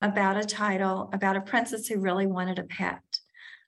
about 0.00 0.38
a 0.38 0.44
title 0.44 1.10
about 1.12 1.36
a 1.36 1.42
princess 1.42 1.86
who 1.86 2.00
really 2.00 2.26
wanted 2.26 2.58
a 2.58 2.64
pet 2.64 3.02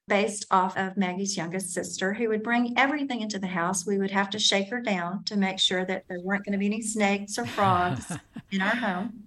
based 0.07 0.45
off 0.51 0.77
of 0.77 0.97
Maggie's 0.97 1.37
youngest 1.37 1.73
sister, 1.73 2.13
who 2.13 2.29
would 2.29 2.43
bring 2.43 2.77
everything 2.77 3.23
into 3.23 3.39
the 3.39 3.47
house. 3.47 3.87
We 3.87 3.99
would 3.99 4.11
have 4.11 4.29
to 4.31 4.39
shake 4.39 4.69
her 4.71 4.81
down 4.81 5.25
to 5.25 5.37
make 5.37 5.59
sure 5.59 5.85
that 5.87 6.05
there 6.09 6.21
weren't 6.21 6.45
going 6.45 6.53
to 6.53 6.59
be 6.59 6.67
any 6.67 6.83
snakes 6.83 7.39
or 7.39 7.47
frogs 7.47 8.13
in 8.51 8.61
our 8.61 8.77
home. 8.77 9.25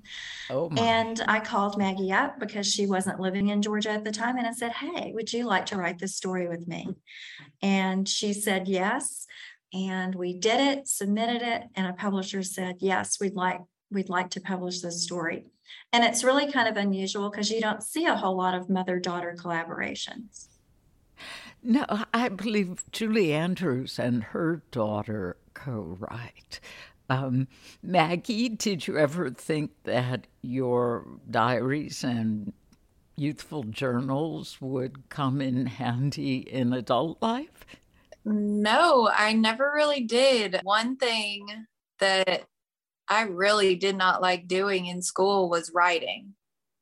Oh 0.50 0.70
my. 0.70 0.82
and 0.82 1.22
I 1.28 1.40
called 1.40 1.78
Maggie 1.78 2.12
up 2.12 2.40
because 2.40 2.72
she 2.72 2.86
wasn't 2.86 3.20
living 3.20 3.50
in 3.50 3.62
Georgia 3.62 3.90
at 3.90 4.04
the 4.04 4.12
time. 4.12 4.38
And 4.38 4.46
I 4.46 4.54
said, 4.54 4.72
Hey, 4.72 5.12
would 5.14 5.34
you 5.34 5.46
like 5.46 5.66
to 5.68 5.78
write 5.78 5.98
this 5.98 6.16
story 6.16 6.48
with 6.48 6.68
me? 6.68 6.88
And 7.62 8.08
she 8.08 8.34
said, 8.34 8.68
Yes. 8.68 9.26
And 9.74 10.16
we 10.16 10.34
did 10.40 10.60
it, 10.60 10.88
submitted 10.88 11.42
it, 11.42 11.64
and 11.76 11.88
a 11.88 11.94
publisher 11.94 12.44
said, 12.44 12.78
Yes, 12.80 13.20
we'd 13.20 13.36
like 13.36 13.62
we'd 13.92 14.10
like 14.10 14.30
to 14.32 14.42
publish 14.42 14.82
this 14.82 15.04
story. 15.04 15.46
And 15.94 16.04
it's 16.04 16.24
really 16.24 16.52
kind 16.52 16.68
of 16.68 16.78
unusual 16.78 17.30
because 17.30 17.50
you 17.50 17.62
don't 17.62 17.84
see 17.84 18.06
a 18.06 18.16
whole 18.16 18.36
lot 18.36 18.54
of 18.54 18.70
mother 18.70 19.00
daughter 19.00 19.36
collaborations. 19.38 20.48
No, 21.64 21.86
I 22.14 22.30
believe 22.30 22.84
Julie 22.92 23.34
Andrews 23.34 24.00
and 24.00 24.24
her 24.26 24.62
daughter 24.72 25.38
co 25.54 25.98
write. 26.00 26.60
Um, 27.10 27.48
Maggie, 27.82 28.50
did 28.50 28.88
you 28.88 28.98
ever 28.98 29.30
think 29.30 29.72
that 29.84 30.28
your 30.42 31.08
diaries 31.30 32.04
and 32.04 32.54
youthful 33.16 33.64
journals 33.64 34.58
would 34.62 35.10
come 35.10 35.42
in 35.42 35.66
handy 35.66 36.38
in 36.38 36.74
adult 36.74 37.22
life? 37.22 37.66
No, 38.28 39.10
I 39.14 39.34
never 39.34 39.72
really 39.74 40.02
did. 40.02 40.60
One 40.64 40.98
thing 40.98 41.48
that 42.00 42.44
I 43.08 43.22
really 43.22 43.76
did 43.76 43.96
not 43.96 44.22
like 44.22 44.48
doing 44.48 44.86
in 44.86 45.02
school 45.02 45.50
was 45.50 45.72
writing. 45.74 46.34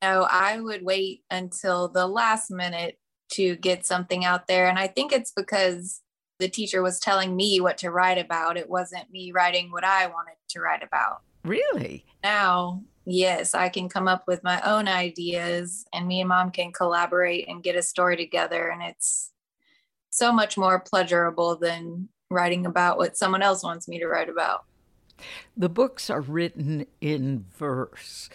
No, 0.01 0.27
I 0.29 0.59
would 0.59 0.83
wait 0.83 1.23
until 1.29 1.87
the 1.87 2.07
last 2.07 2.49
minute 2.49 2.97
to 3.33 3.55
get 3.57 3.85
something 3.85 4.25
out 4.25 4.47
there. 4.47 4.67
And 4.67 4.79
I 4.79 4.87
think 4.87 5.11
it's 5.11 5.31
because 5.31 6.01
the 6.39 6.49
teacher 6.49 6.81
was 6.81 6.99
telling 6.99 7.35
me 7.35 7.61
what 7.61 7.77
to 7.79 7.91
write 7.91 8.17
about. 8.17 8.57
It 8.57 8.69
wasn't 8.69 9.11
me 9.11 9.31
writing 9.31 9.71
what 9.71 9.83
I 9.83 10.07
wanted 10.07 10.35
to 10.49 10.59
write 10.59 10.83
about. 10.83 11.21
Really? 11.43 12.05
Now, 12.23 12.83
yes, 13.05 13.53
I 13.53 13.69
can 13.69 13.87
come 13.87 14.07
up 14.07 14.23
with 14.27 14.43
my 14.43 14.59
own 14.61 14.87
ideas 14.87 15.85
and 15.93 16.07
me 16.07 16.21
and 16.21 16.29
mom 16.29 16.49
can 16.49 16.71
collaborate 16.71 17.47
and 17.47 17.63
get 17.63 17.75
a 17.75 17.83
story 17.83 18.17
together. 18.17 18.69
And 18.69 18.81
it's 18.81 19.31
so 20.15 20.31
much 20.31 20.57
more 20.57 20.79
pleasurable 20.79 21.55
than 21.55 22.09
writing 22.29 22.65
about 22.65 22.97
what 22.97 23.17
someone 23.17 23.41
else 23.41 23.63
wants 23.63 23.87
me 23.87 23.99
to 23.99 24.07
write 24.07 24.29
about. 24.29 24.65
The 25.55 25.69
books 25.69 26.09
are 26.09 26.21
written 26.21 26.87
in 27.01 27.45
verse 27.57 28.29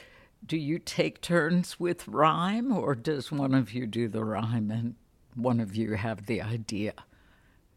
do 0.45 0.57
you 0.57 0.79
take 0.79 1.21
turns 1.21 1.79
with 1.79 2.09
rhyme, 2.09 2.73
or 2.73 2.95
does 2.95 3.31
one 3.31 3.55
of 3.55 3.73
you 3.73 3.87
do 3.87 4.09
the 4.09 4.25
rhyme 4.25 4.71
and 4.71 4.95
one 5.35 5.61
of 5.61 5.77
you 5.77 5.95
have 5.95 6.27
the 6.27 6.41
idea? 6.41 6.95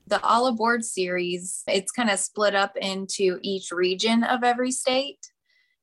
The 0.08 0.22
All 0.24 0.48
Aboard 0.48 0.84
series, 0.84 1.64
it's 1.68 1.92
kind 1.92 2.10
of 2.10 2.20
split 2.20 2.56
up 2.56 2.76
into 2.78 3.40
each 3.42 3.72
region 3.72 4.24
of 4.24 4.44
every 4.44 4.72
state. 4.72 5.33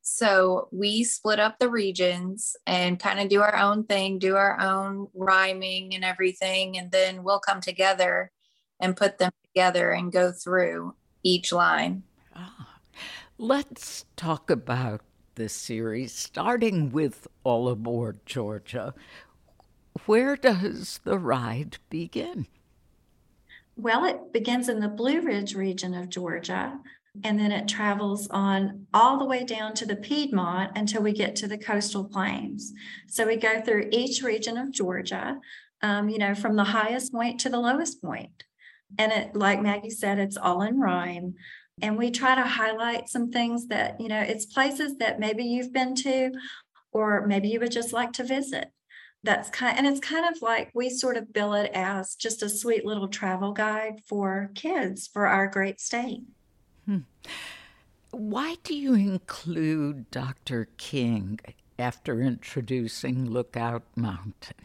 So 0.02 0.68
we 0.72 1.04
split 1.04 1.38
up 1.38 1.58
the 1.58 1.68
regions 1.68 2.56
and 2.66 2.98
kind 2.98 3.20
of 3.20 3.28
do 3.28 3.42
our 3.42 3.56
own 3.56 3.84
thing, 3.84 4.18
do 4.18 4.36
our 4.36 4.58
own 4.60 5.08
rhyming 5.14 5.94
and 5.94 6.04
everything. 6.04 6.78
And 6.78 6.90
then 6.90 7.22
we'll 7.22 7.40
come 7.40 7.60
together 7.60 8.30
and 8.80 8.96
put 8.96 9.18
them 9.18 9.32
together 9.44 9.90
and 9.90 10.10
go 10.12 10.32
through 10.32 10.94
each 11.22 11.52
line. 11.52 12.02
Ah. 12.34 12.70
Let's 13.42 14.04
talk 14.16 14.50
about 14.50 15.00
this 15.36 15.54
series, 15.54 16.12
starting 16.12 16.90
with 16.90 17.26
All 17.42 17.70
Aboard 17.70 18.26
Georgia. 18.26 18.92
Where 20.04 20.36
does 20.36 21.00
the 21.04 21.18
ride 21.18 21.78
begin? 21.88 22.48
Well, 23.76 24.04
it 24.04 24.34
begins 24.34 24.68
in 24.68 24.80
the 24.80 24.88
Blue 24.88 25.22
Ridge 25.22 25.54
region 25.54 25.94
of 25.94 26.10
Georgia, 26.10 26.78
and 27.24 27.38
then 27.38 27.52
it 27.52 27.68
travels 27.68 28.28
on 28.28 28.86
all 28.94 29.18
the 29.18 29.24
way 29.24 29.44
down 29.44 29.74
to 29.74 29.86
the 29.86 29.96
Piedmont 29.96 30.72
until 30.76 31.02
we 31.02 31.12
get 31.12 31.34
to 31.36 31.48
the 31.48 31.58
coastal 31.58 32.04
plains. 32.04 32.72
So 33.08 33.26
we 33.26 33.36
go 33.36 33.60
through 33.60 33.88
each 33.90 34.22
region 34.22 34.56
of 34.56 34.72
Georgia, 34.72 35.38
um, 35.82 36.08
you 36.08 36.18
know, 36.18 36.34
from 36.34 36.56
the 36.56 36.64
highest 36.64 37.12
point 37.12 37.40
to 37.40 37.48
the 37.48 37.58
lowest 37.58 38.00
point. 38.00 38.44
And 38.98 39.12
it, 39.12 39.36
like 39.36 39.62
Maggie 39.62 39.90
said, 39.90 40.18
it's 40.18 40.36
all 40.36 40.62
in 40.62 40.78
rhyme 40.78 41.34
and 41.82 41.96
we 41.96 42.10
try 42.10 42.34
to 42.34 42.42
highlight 42.42 43.08
some 43.08 43.30
things 43.30 43.68
that 43.68 44.00
you 44.00 44.08
know 44.08 44.20
it's 44.20 44.46
places 44.46 44.98
that 44.98 45.20
maybe 45.20 45.44
you've 45.44 45.72
been 45.72 45.94
to 45.94 46.30
or 46.92 47.26
maybe 47.26 47.48
you 47.48 47.60
would 47.60 47.72
just 47.72 47.92
like 47.92 48.12
to 48.12 48.24
visit 48.24 48.72
that's 49.22 49.50
kind 49.50 49.78
and 49.78 49.86
it's 49.86 50.00
kind 50.00 50.26
of 50.26 50.40
like 50.42 50.70
we 50.74 50.88
sort 50.90 51.16
of 51.16 51.32
bill 51.32 51.54
it 51.54 51.70
as 51.74 52.14
just 52.14 52.42
a 52.42 52.48
sweet 52.48 52.84
little 52.84 53.08
travel 53.08 53.52
guide 53.52 54.00
for 54.06 54.50
kids 54.54 55.06
for 55.06 55.26
our 55.26 55.46
great 55.46 55.80
state 55.80 56.22
why 58.10 58.56
do 58.62 58.74
you 58.74 58.94
include 58.94 60.10
dr 60.10 60.68
king 60.76 61.38
after 61.78 62.20
introducing 62.20 63.30
lookout 63.30 63.82
mountain 63.96 64.56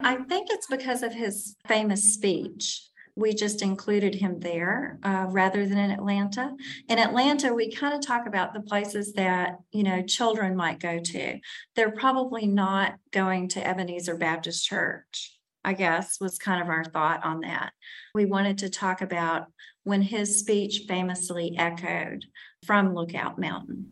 i 0.00 0.16
think 0.16 0.48
it's 0.50 0.66
because 0.66 1.02
of 1.02 1.12
his 1.12 1.56
famous 1.66 2.14
speech 2.14 2.88
we 3.18 3.34
just 3.34 3.62
included 3.62 4.14
him 4.14 4.38
there 4.38 5.00
uh, 5.02 5.26
rather 5.28 5.66
than 5.66 5.76
in 5.76 5.90
Atlanta. 5.90 6.54
In 6.88 7.00
Atlanta, 7.00 7.52
we 7.52 7.70
kind 7.74 7.92
of 7.92 8.00
talk 8.00 8.28
about 8.28 8.54
the 8.54 8.60
places 8.60 9.12
that 9.14 9.58
you 9.72 9.82
know 9.82 10.02
children 10.02 10.54
might 10.54 10.78
go 10.78 11.00
to. 11.00 11.38
They're 11.74 11.90
probably 11.90 12.46
not 12.46 12.94
going 13.10 13.48
to 13.48 13.66
Ebenezer 13.66 14.16
Baptist 14.16 14.64
Church. 14.64 15.36
I 15.64 15.72
guess 15.72 16.20
was 16.20 16.38
kind 16.38 16.62
of 16.62 16.68
our 16.68 16.84
thought 16.84 17.24
on 17.24 17.40
that. 17.40 17.72
We 18.14 18.24
wanted 18.24 18.58
to 18.58 18.70
talk 18.70 19.02
about 19.02 19.46
when 19.88 20.02
his 20.02 20.38
speech 20.38 20.84
famously 20.86 21.56
echoed 21.56 22.26
from 22.64 22.94
Lookout 22.94 23.38
Mountain. 23.38 23.90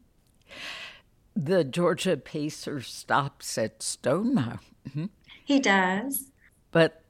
The 1.34 1.64
Georgia 1.64 2.18
Pacer 2.18 2.82
stops 2.82 3.56
at 3.56 3.82
Stone 3.82 4.34
Mountain. 4.34 5.10
He 5.44 5.58
does. 5.58 6.30
But 6.70 7.02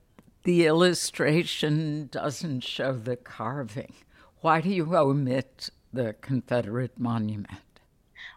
the 0.45 0.67
illustration 0.67 2.09
doesn't 2.13 2.61
show 2.61 2.93
the 2.93 3.17
carving. 3.17 3.93
Why 4.41 4.61
do 4.61 4.69
you 4.69 4.95
omit 4.97 5.71
the 5.93 6.15
Confederate 6.21 6.99
monument? 6.99 7.66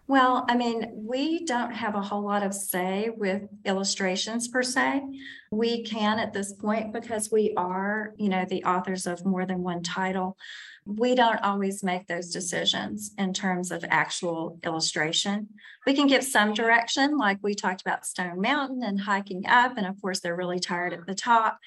Well, 0.07 0.45
I 0.49 0.55
mean, 0.55 0.91
we 0.93 1.45
don't 1.45 1.71
have 1.71 1.95
a 1.95 2.01
whole 2.01 2.23
lot 2.23 2.41
of 2.41 2.53
say 2.53 3.09
with 3.15 3.43
illustrations 3.65 4.47
per 4.47 4.63
se. 4.63 5.03
We 5.51 5.83
can 5.83 6.17
at 6.19 6.33
this 6.33 6.53
point 6.53 6.93
because 6.93 7.31
we 7.31 7.53
are, 7.55 8.13
you 8.17 8.29
know, 8.29 8.45
the 8.49 8.63
authors 8.63 9.05
of 9.05 9.25
more 9.25 9.45
than 9.45 9.61
one 9.61 9.83
title. 9.83 10.37
We 10.85 11.13
don't 11.13 11.41
always 11.43 11.83
make 11.83 12.07
those 12.07 12.31
decisions 12.31 13.11
in 13.19 13.33
terms 13.33 13.69
of 13.69 13.85
actual 13.89 14.57
illustration. 14.63 15.49
We 15.85 15.93
can 15.93 16.07
give 16.07 16.23
some 16.23 16.53
direction, 16.53 17.17
like 17.17 17.37
we 17.43 17.53
talked 17.53 17.81
about 17.81 18.05
Stone 18.07 18.41
Mountain 18.41 18.81
and 18.83 18.99
hiking 18.99 19.45
up. 19.47 19.77
And 19.77 19.85
of 19.85 20.01
course, 20.01 20.21
they're 20.21 20.35
really 20.35 20.59
tired 20.59 20.93
at 20.93 21.05
the 21.05 21.13
top 21.13 21.59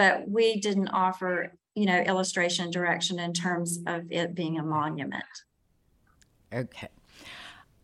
but 0.00 0.26
we 0.26 0.58
didn't 0.58 0.88
offer, 0.88 1.52
you 1.74 1.84
know, 1.84 1.98
illustration 2.00 2.70
direction 2.70 3.18
in 3.18 3.34
terms 3.34 3.80
of 3.86 4.10
it 4.10 4.34
being 4.34 4.58
a 4.58 4.62
monument. 4.62 5.24
Okay. 6.50 6.88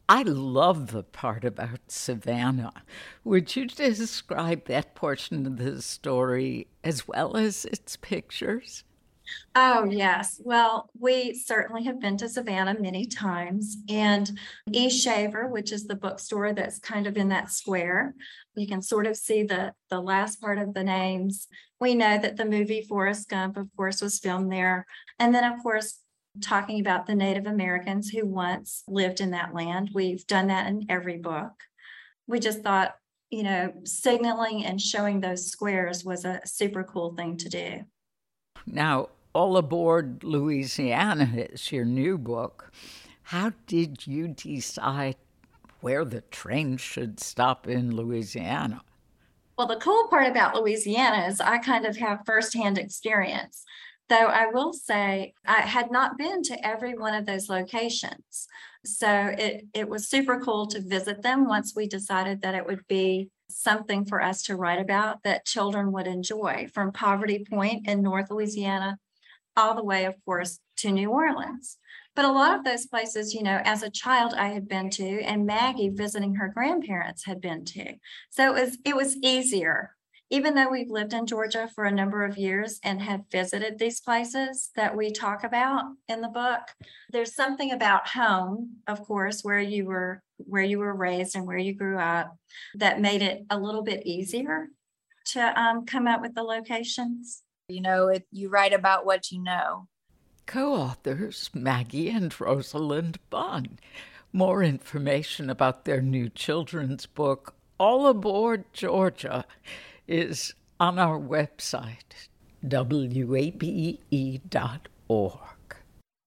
I 0.08 0.22
love 0.22 0.92
the 0.92 1.02
part 1.02 1.44
about 1.44 1.80
Savannah. 1.88 2.84
Would 3.24 3.56
you 3.56 3.66
describe 3.66 4.66
that 4.66 4.94
portion 4.94 5.46
of 5.46 5.56
the 5.56 5.82
story 5.82 6.68
as 6.84 7.08
well 7.08 7.36
as 7.36 7.64
its 7.64 7.96
pictures? 7.96 8.84
Oh, 9.56 9.84
yes. 9.90 10.40
Well, 10.44 10.90
we 10.98 11.34
certainly 11.34 11.82
have 11.84 12.00
been 12.00 12.16
to 12.18 12.28
Savannah 12.28 12.76
many 12.78 13.06
times. 13.06 13.78
And 13.88 14.30
E 14.70 14.88
Shaver, 14.88 15.48
which 15.48 15.72
is 15.72 15.86
the 15.86 15.96
bookstore 15.96 16.52
that's 16.52 16.78
kind 16.78 17.08
of 17.08 17.16
in 17.16 17.28
that 17.30 17.50
square, 17.50 18.14
you 18.54 18.68
can 18.68 18.82
sort 18.82 19.08
of 19.08 19.16
see 19.16 19.42
the, 19.42 19.72
the 19.90 20.00
last 20.00 20.40
part 20.40 20.58
of 20.58 20.74
the 20.74 20.84
names. 20.84 21.48
We 21.80 21.96
know 21.96 22.16
that 22.16 22.36
the 22.36 22.44
movie 22.44 22.86
Forrest 22.88 23.28
Gump, 23.28 23.56
of 23.56 23.68
course, 23.76 24.00
was 24.00 24.20
filmed 24.20 24.52
there. 24.52 24.86
And 25.18 25.34
then, 25.34 25.44
of 25.44 25.60
course, 25.62 25.98
talking 26.40 26.80
about 26.80 27.06
the 27.06 27.14
Native 27.14 27.46
Americans 27.46 28.08
who 28.08 28.26
once 28.26 28.82
lived 28.88 29.20
in 29.20 29.30
that 29.30 29.54
land. 29.54 29.90
We've 29.94 30.26
done 30.26 30.48
that 30.48 30.66
in 30.68 30.86
every 30.88 31.18
book. 31.18 31.52
We 32.26 32.40
just 32.40 32.62
thought, 32.62 32.96
you 33.30 33.42
know, 33.42 33.72
signaling 33.84 34.64
and 34.64 34.80
showing 34.80 35.20
those 35.20 35.50
squares 35.50 36.04
was 36.04 36.24
a 36.24 36.40
super 36.44 36.84
cool 36.84 37.14
thing 37.14 37.36
to 37.38 37.48
do. 37.48 37.84
Now, 38.66 39.08
All 39.32 39.56
Aboard 39.56 40.24
Louisiana 40.24 41.30
is 41.36 41.70
your 41.70 41.84
new 41.84 42.18
book. 42.18 42.72
How 43.22 43.52
did 43.66 44.06
you 44.06 44.28
decide 44.28 45.16
where 45.80 46.04
the 46.04 46.20
train 46.20 46.76
should 46.76 47.20
stop 47.20 47.66
in 47.66 47.94
Louisiana? 47.94 48.82
Well, 49.58 49.66
the 49.66 49.76
cool 49.76 50.08
part 50.08 50.28
about 50.28 50.54
Louisiana 50.54 51.26
is 51.28 51.40
I 51.40 51.58
kind 51.58 51.86
of 51.86 51.96
have 51.96 52.26
firsthand 52.26 52.76
experience. 52.76 53.64
Though 54.08 54.26
I 54.26 54.46
will 54.46 54.72
say 54.72 55.34
I 55.44 55.62
had 55.62 55.90
not 55.90 56.16
been 56.16 56.42
to 56.44 56.66
every 56.66 56.96
one 56.96 57.14
of 57.14 57.26
those 57.26 57.48
locations. 57.48 58.46
So 58.84 59.08
it, 59.10 59.64
it 59.74 59.88
was 59.88 60.08
super 60.08 60.40
cool 60.40 60.66
to 60.68 60.80
visit 60.80 61.22
them 61.22 61.48
once 61.48 61.74
we 61.74 61.88
decided 61.88 62.42
that 62.42 62.54
it 62.54 62.66
would 62.66 62.86
be 62.86 63.30
something 63.48 64.04
for 64.04 64.22
us 64.22 64.42
to 64.44 64.56
write 64.56 64.80
about 64.80 65.22
that 65.24 65.44
children 65.44 65.92
would 65.92 66.06
enjoy 66.06 66.68
from 66.72 66.92
Poverty 66.92 67.44
Point 67.48 67.88
in 67.88 68.02
North 68.02 68.30
Louisiana 68.30 68.98
all 69.56 69.74
the 69.74 69.84
way, 69.84 70.04
of 70.04 70.14
course, 70.24 70.60
to 70.78 70.90
New 70.90 71.10
Orleans. 71.10 71.78
But 72.14 72.24
a 72.24 72.32
lot 72.32 72.56
of 72.56 72.64
those 72.64 72.86
places, 72.86 73.34
you 73.34 73.42
know, 73.42 73.60
as 73.64 73.82
a 73.82 73.90
child 73.90 74.34
I 74.34 74.48
had 74.48 74.68
been 74.68 74.90
to, 74.90 75.20
and 75.22 75.46
Maggie 75.46 75.90
visiting 75.90 76.36
her 76.36 76.48
grandparents 76.48 77.24
had 77.24 77.40
been 77.40 77.64
to. 77.66 77.94
So 78.30 78.54
it 78.54 78.60
was 78.60 78.78
it 78.84 78.96
was 78.96 79.16
easier 79.18 79.95
even 80.30 80.54
though 80.54 80.70
we've 80.70 80.90
lived 80.90 81.12
in 81.12 81.26
Georgia 81.26 81.68
for 81.74 81.84
a 81.84 81.92
number 81.92 82.24
of 82.24 82.36
years 82.36 82.80
and 82.82 83.00
have 83.00 83.22
visited 83.30 83.78
these 83.78 84.00
places 84.00 84.70
that 84.74 84.96
we 84.96 85.12
talk 85.12 85.44
about 85.44 85.84
in 86.08 86.20
the 86.20 86.28
book, 86.28 86.62
there's 87.10 87.34
something 87.34 87.70
about 87.70 88.08
home, 88.08 88.76
of 88.88 89.02
course, 89.02 89.42
where 89.42 89.60
you 89.60 89.84
were 89.84 90.22
where 90.38 90.62
you 90.62 90.78
were 90.78 90.94
raised 90.94 91.34
and 91.34 91.46
where 91.46 91.56
you 91.56 91.74
grew 91.74 91.98
up 91.98 92.36
that 92.74 93.00
made 93.00 93.22
it 93.22 93.44
a 93.48 93.58
little 93.58 93.82
bit 93.82 94.04
easier 94.06 94.68
to 95.24 95.60
um, 95.60 95.86
come 95.86 96.06
up 96.06 96.20
with 96.20 96.34
the 96.34 96.42
locations. 96.42 97.42
You 97.68 97.80
know, 97.80 98.08
it, 98.08 98.26
you 98.30 98.48
write 98.48 98.72
about 98.72 99.06
what 99.06 99.30
you 99.30 99.42
know. 99.42 99.88
Co-authors 100.44 101.50
Maggie 101.54 102.10
and 102.10 102.38
Rosalind 102.38 103.18
Bunn. 103.30 103.78
More 104.32 104.62
information 104.62 105.48
about 105.48 105.84
their 105.84 106.02
new 106.02 106.28
children's 106.28 107.06
book, 107.06 107.54
All 107.78 108.06
Aboard 108.06 108.64
Georgia, 108.72 109.44
is 110.08 110.54
on 110.78 110.98
our 110.98 111.18
website, 111.18 112.28
wabe.org. 112.62 114.00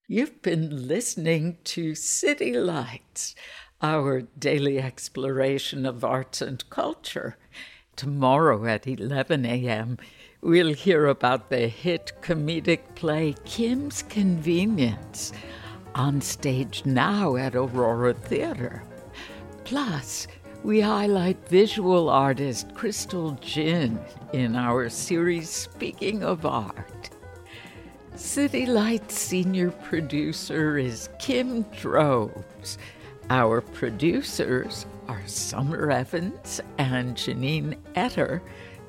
You've 0.08 0.42
been 0.42 0.88
listening 0.88 1.58
to 1.66 1.94
City 1.94 2.54
Lights, 2.54 3.36
our 3.82 4.22
daily 4.22 4.80
exploration 4.80 5.86
of 5.86 6.04
arts 6.04 6.42
and 6.42 6.68
culture. 6.70 7.38
Tomorrow 7.96 8.66
at 8.66 8.88
11 8.88 9.46
a.m., 9.46 9.98
we'll 10.42 10.74
hear 10.74 11.06
about 11.06 11.50
the 11.50 11.68
hit 11.68 12.14
comedic 12.22 12.96
play 12.96 13.36
Kim's 13.46 14.02
Convenience, 14.04 15.32
on 15.94 16.22
stage 16.22 16.86
now 16.86 17.36
at 17.36 17.56
Aurora 17.56 18.14
Theater. 18.14 18.84
Plus, 19.64 20.28
we 20.64 20.82
highlight 20.82 21.47
visual 21.47 22.10
artist 22.10 22.74
Crystal 22.76 23.32
Jin 23.41 23.99
in 24.34 24.55
our 24.55 24.89
series 24.89 25.49
Speaking 25.49 26.24
of 26.24 26.45
Art. 26.45 27.10
City 28.16 28.66
Lights 28.66 29.18
senior 29.18 29.72
producer 29.72 30.78
is 30.78 31.10
Kim 31.18 31.64
Drobes. 31.80 32.78
Our 33.30 33.62
producers 33.62 34.86
are 35.07 35.26
Summer 35.26 35.91
Evans 35.91 36.60
and 36.78 37.16
Janine 37.16 37.78
Etter, 37.95 38.41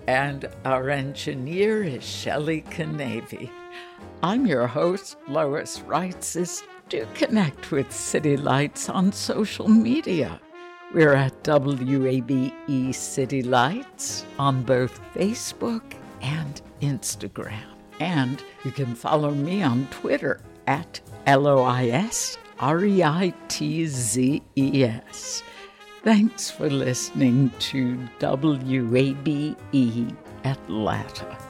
and 0.09 0.47
our 0.65 0.91
engineer 0.91 1.85
is 1.85 2.03
Shelley 2.03 2.63
Canavy. 2.63 3.49
I'm 4.23 4.45
your 4.45 4.67
host, 4.67 5.17
Lois 5.29 5.79
Reitzes. 5.81 6.63
Do 6.89 7.07
connect 7.15 7.71
with 7.71 7.93
City 7.93 8.37
Lights 8.37 8.89
on 8.89 9.13
social 9.13 9.69
media. 9.69 10.41
We're 10.93 11.15
at 11.15 11.45
WABE 11.45 12.93
City 12.93 13.45
Lights 13.45 14.25
on 14.41 14.65
both 14.65 15.01
Facebook 15.15 15.83
and 16.21 16.61
Instagram. 16.83 17.77
And 18.01 18.43
you 18.65 18.73
can 18.73 18.97
follow 18.97 19.31
me 19.31 19.63
on 19.63 19.87
Twitter 19.93 20.41
at 20.67 21.01
L 21.27 21.47
O 21.47 21.63
I 21.63 21.87
S 21.91 22.39
R 22.59 22.85
E 22.85 23.05
I 23.05 23.33
T 23.47 23.87
Z 23.87 24.43
E 24.57 24.85
S. 24.85 25.45
Thanks 26.03 26.51
for 26.51 26.69
listening 26.69 27.53
to 27.71 27.97
WABE 28.19 30.17
Atlanta. 30.45 31.50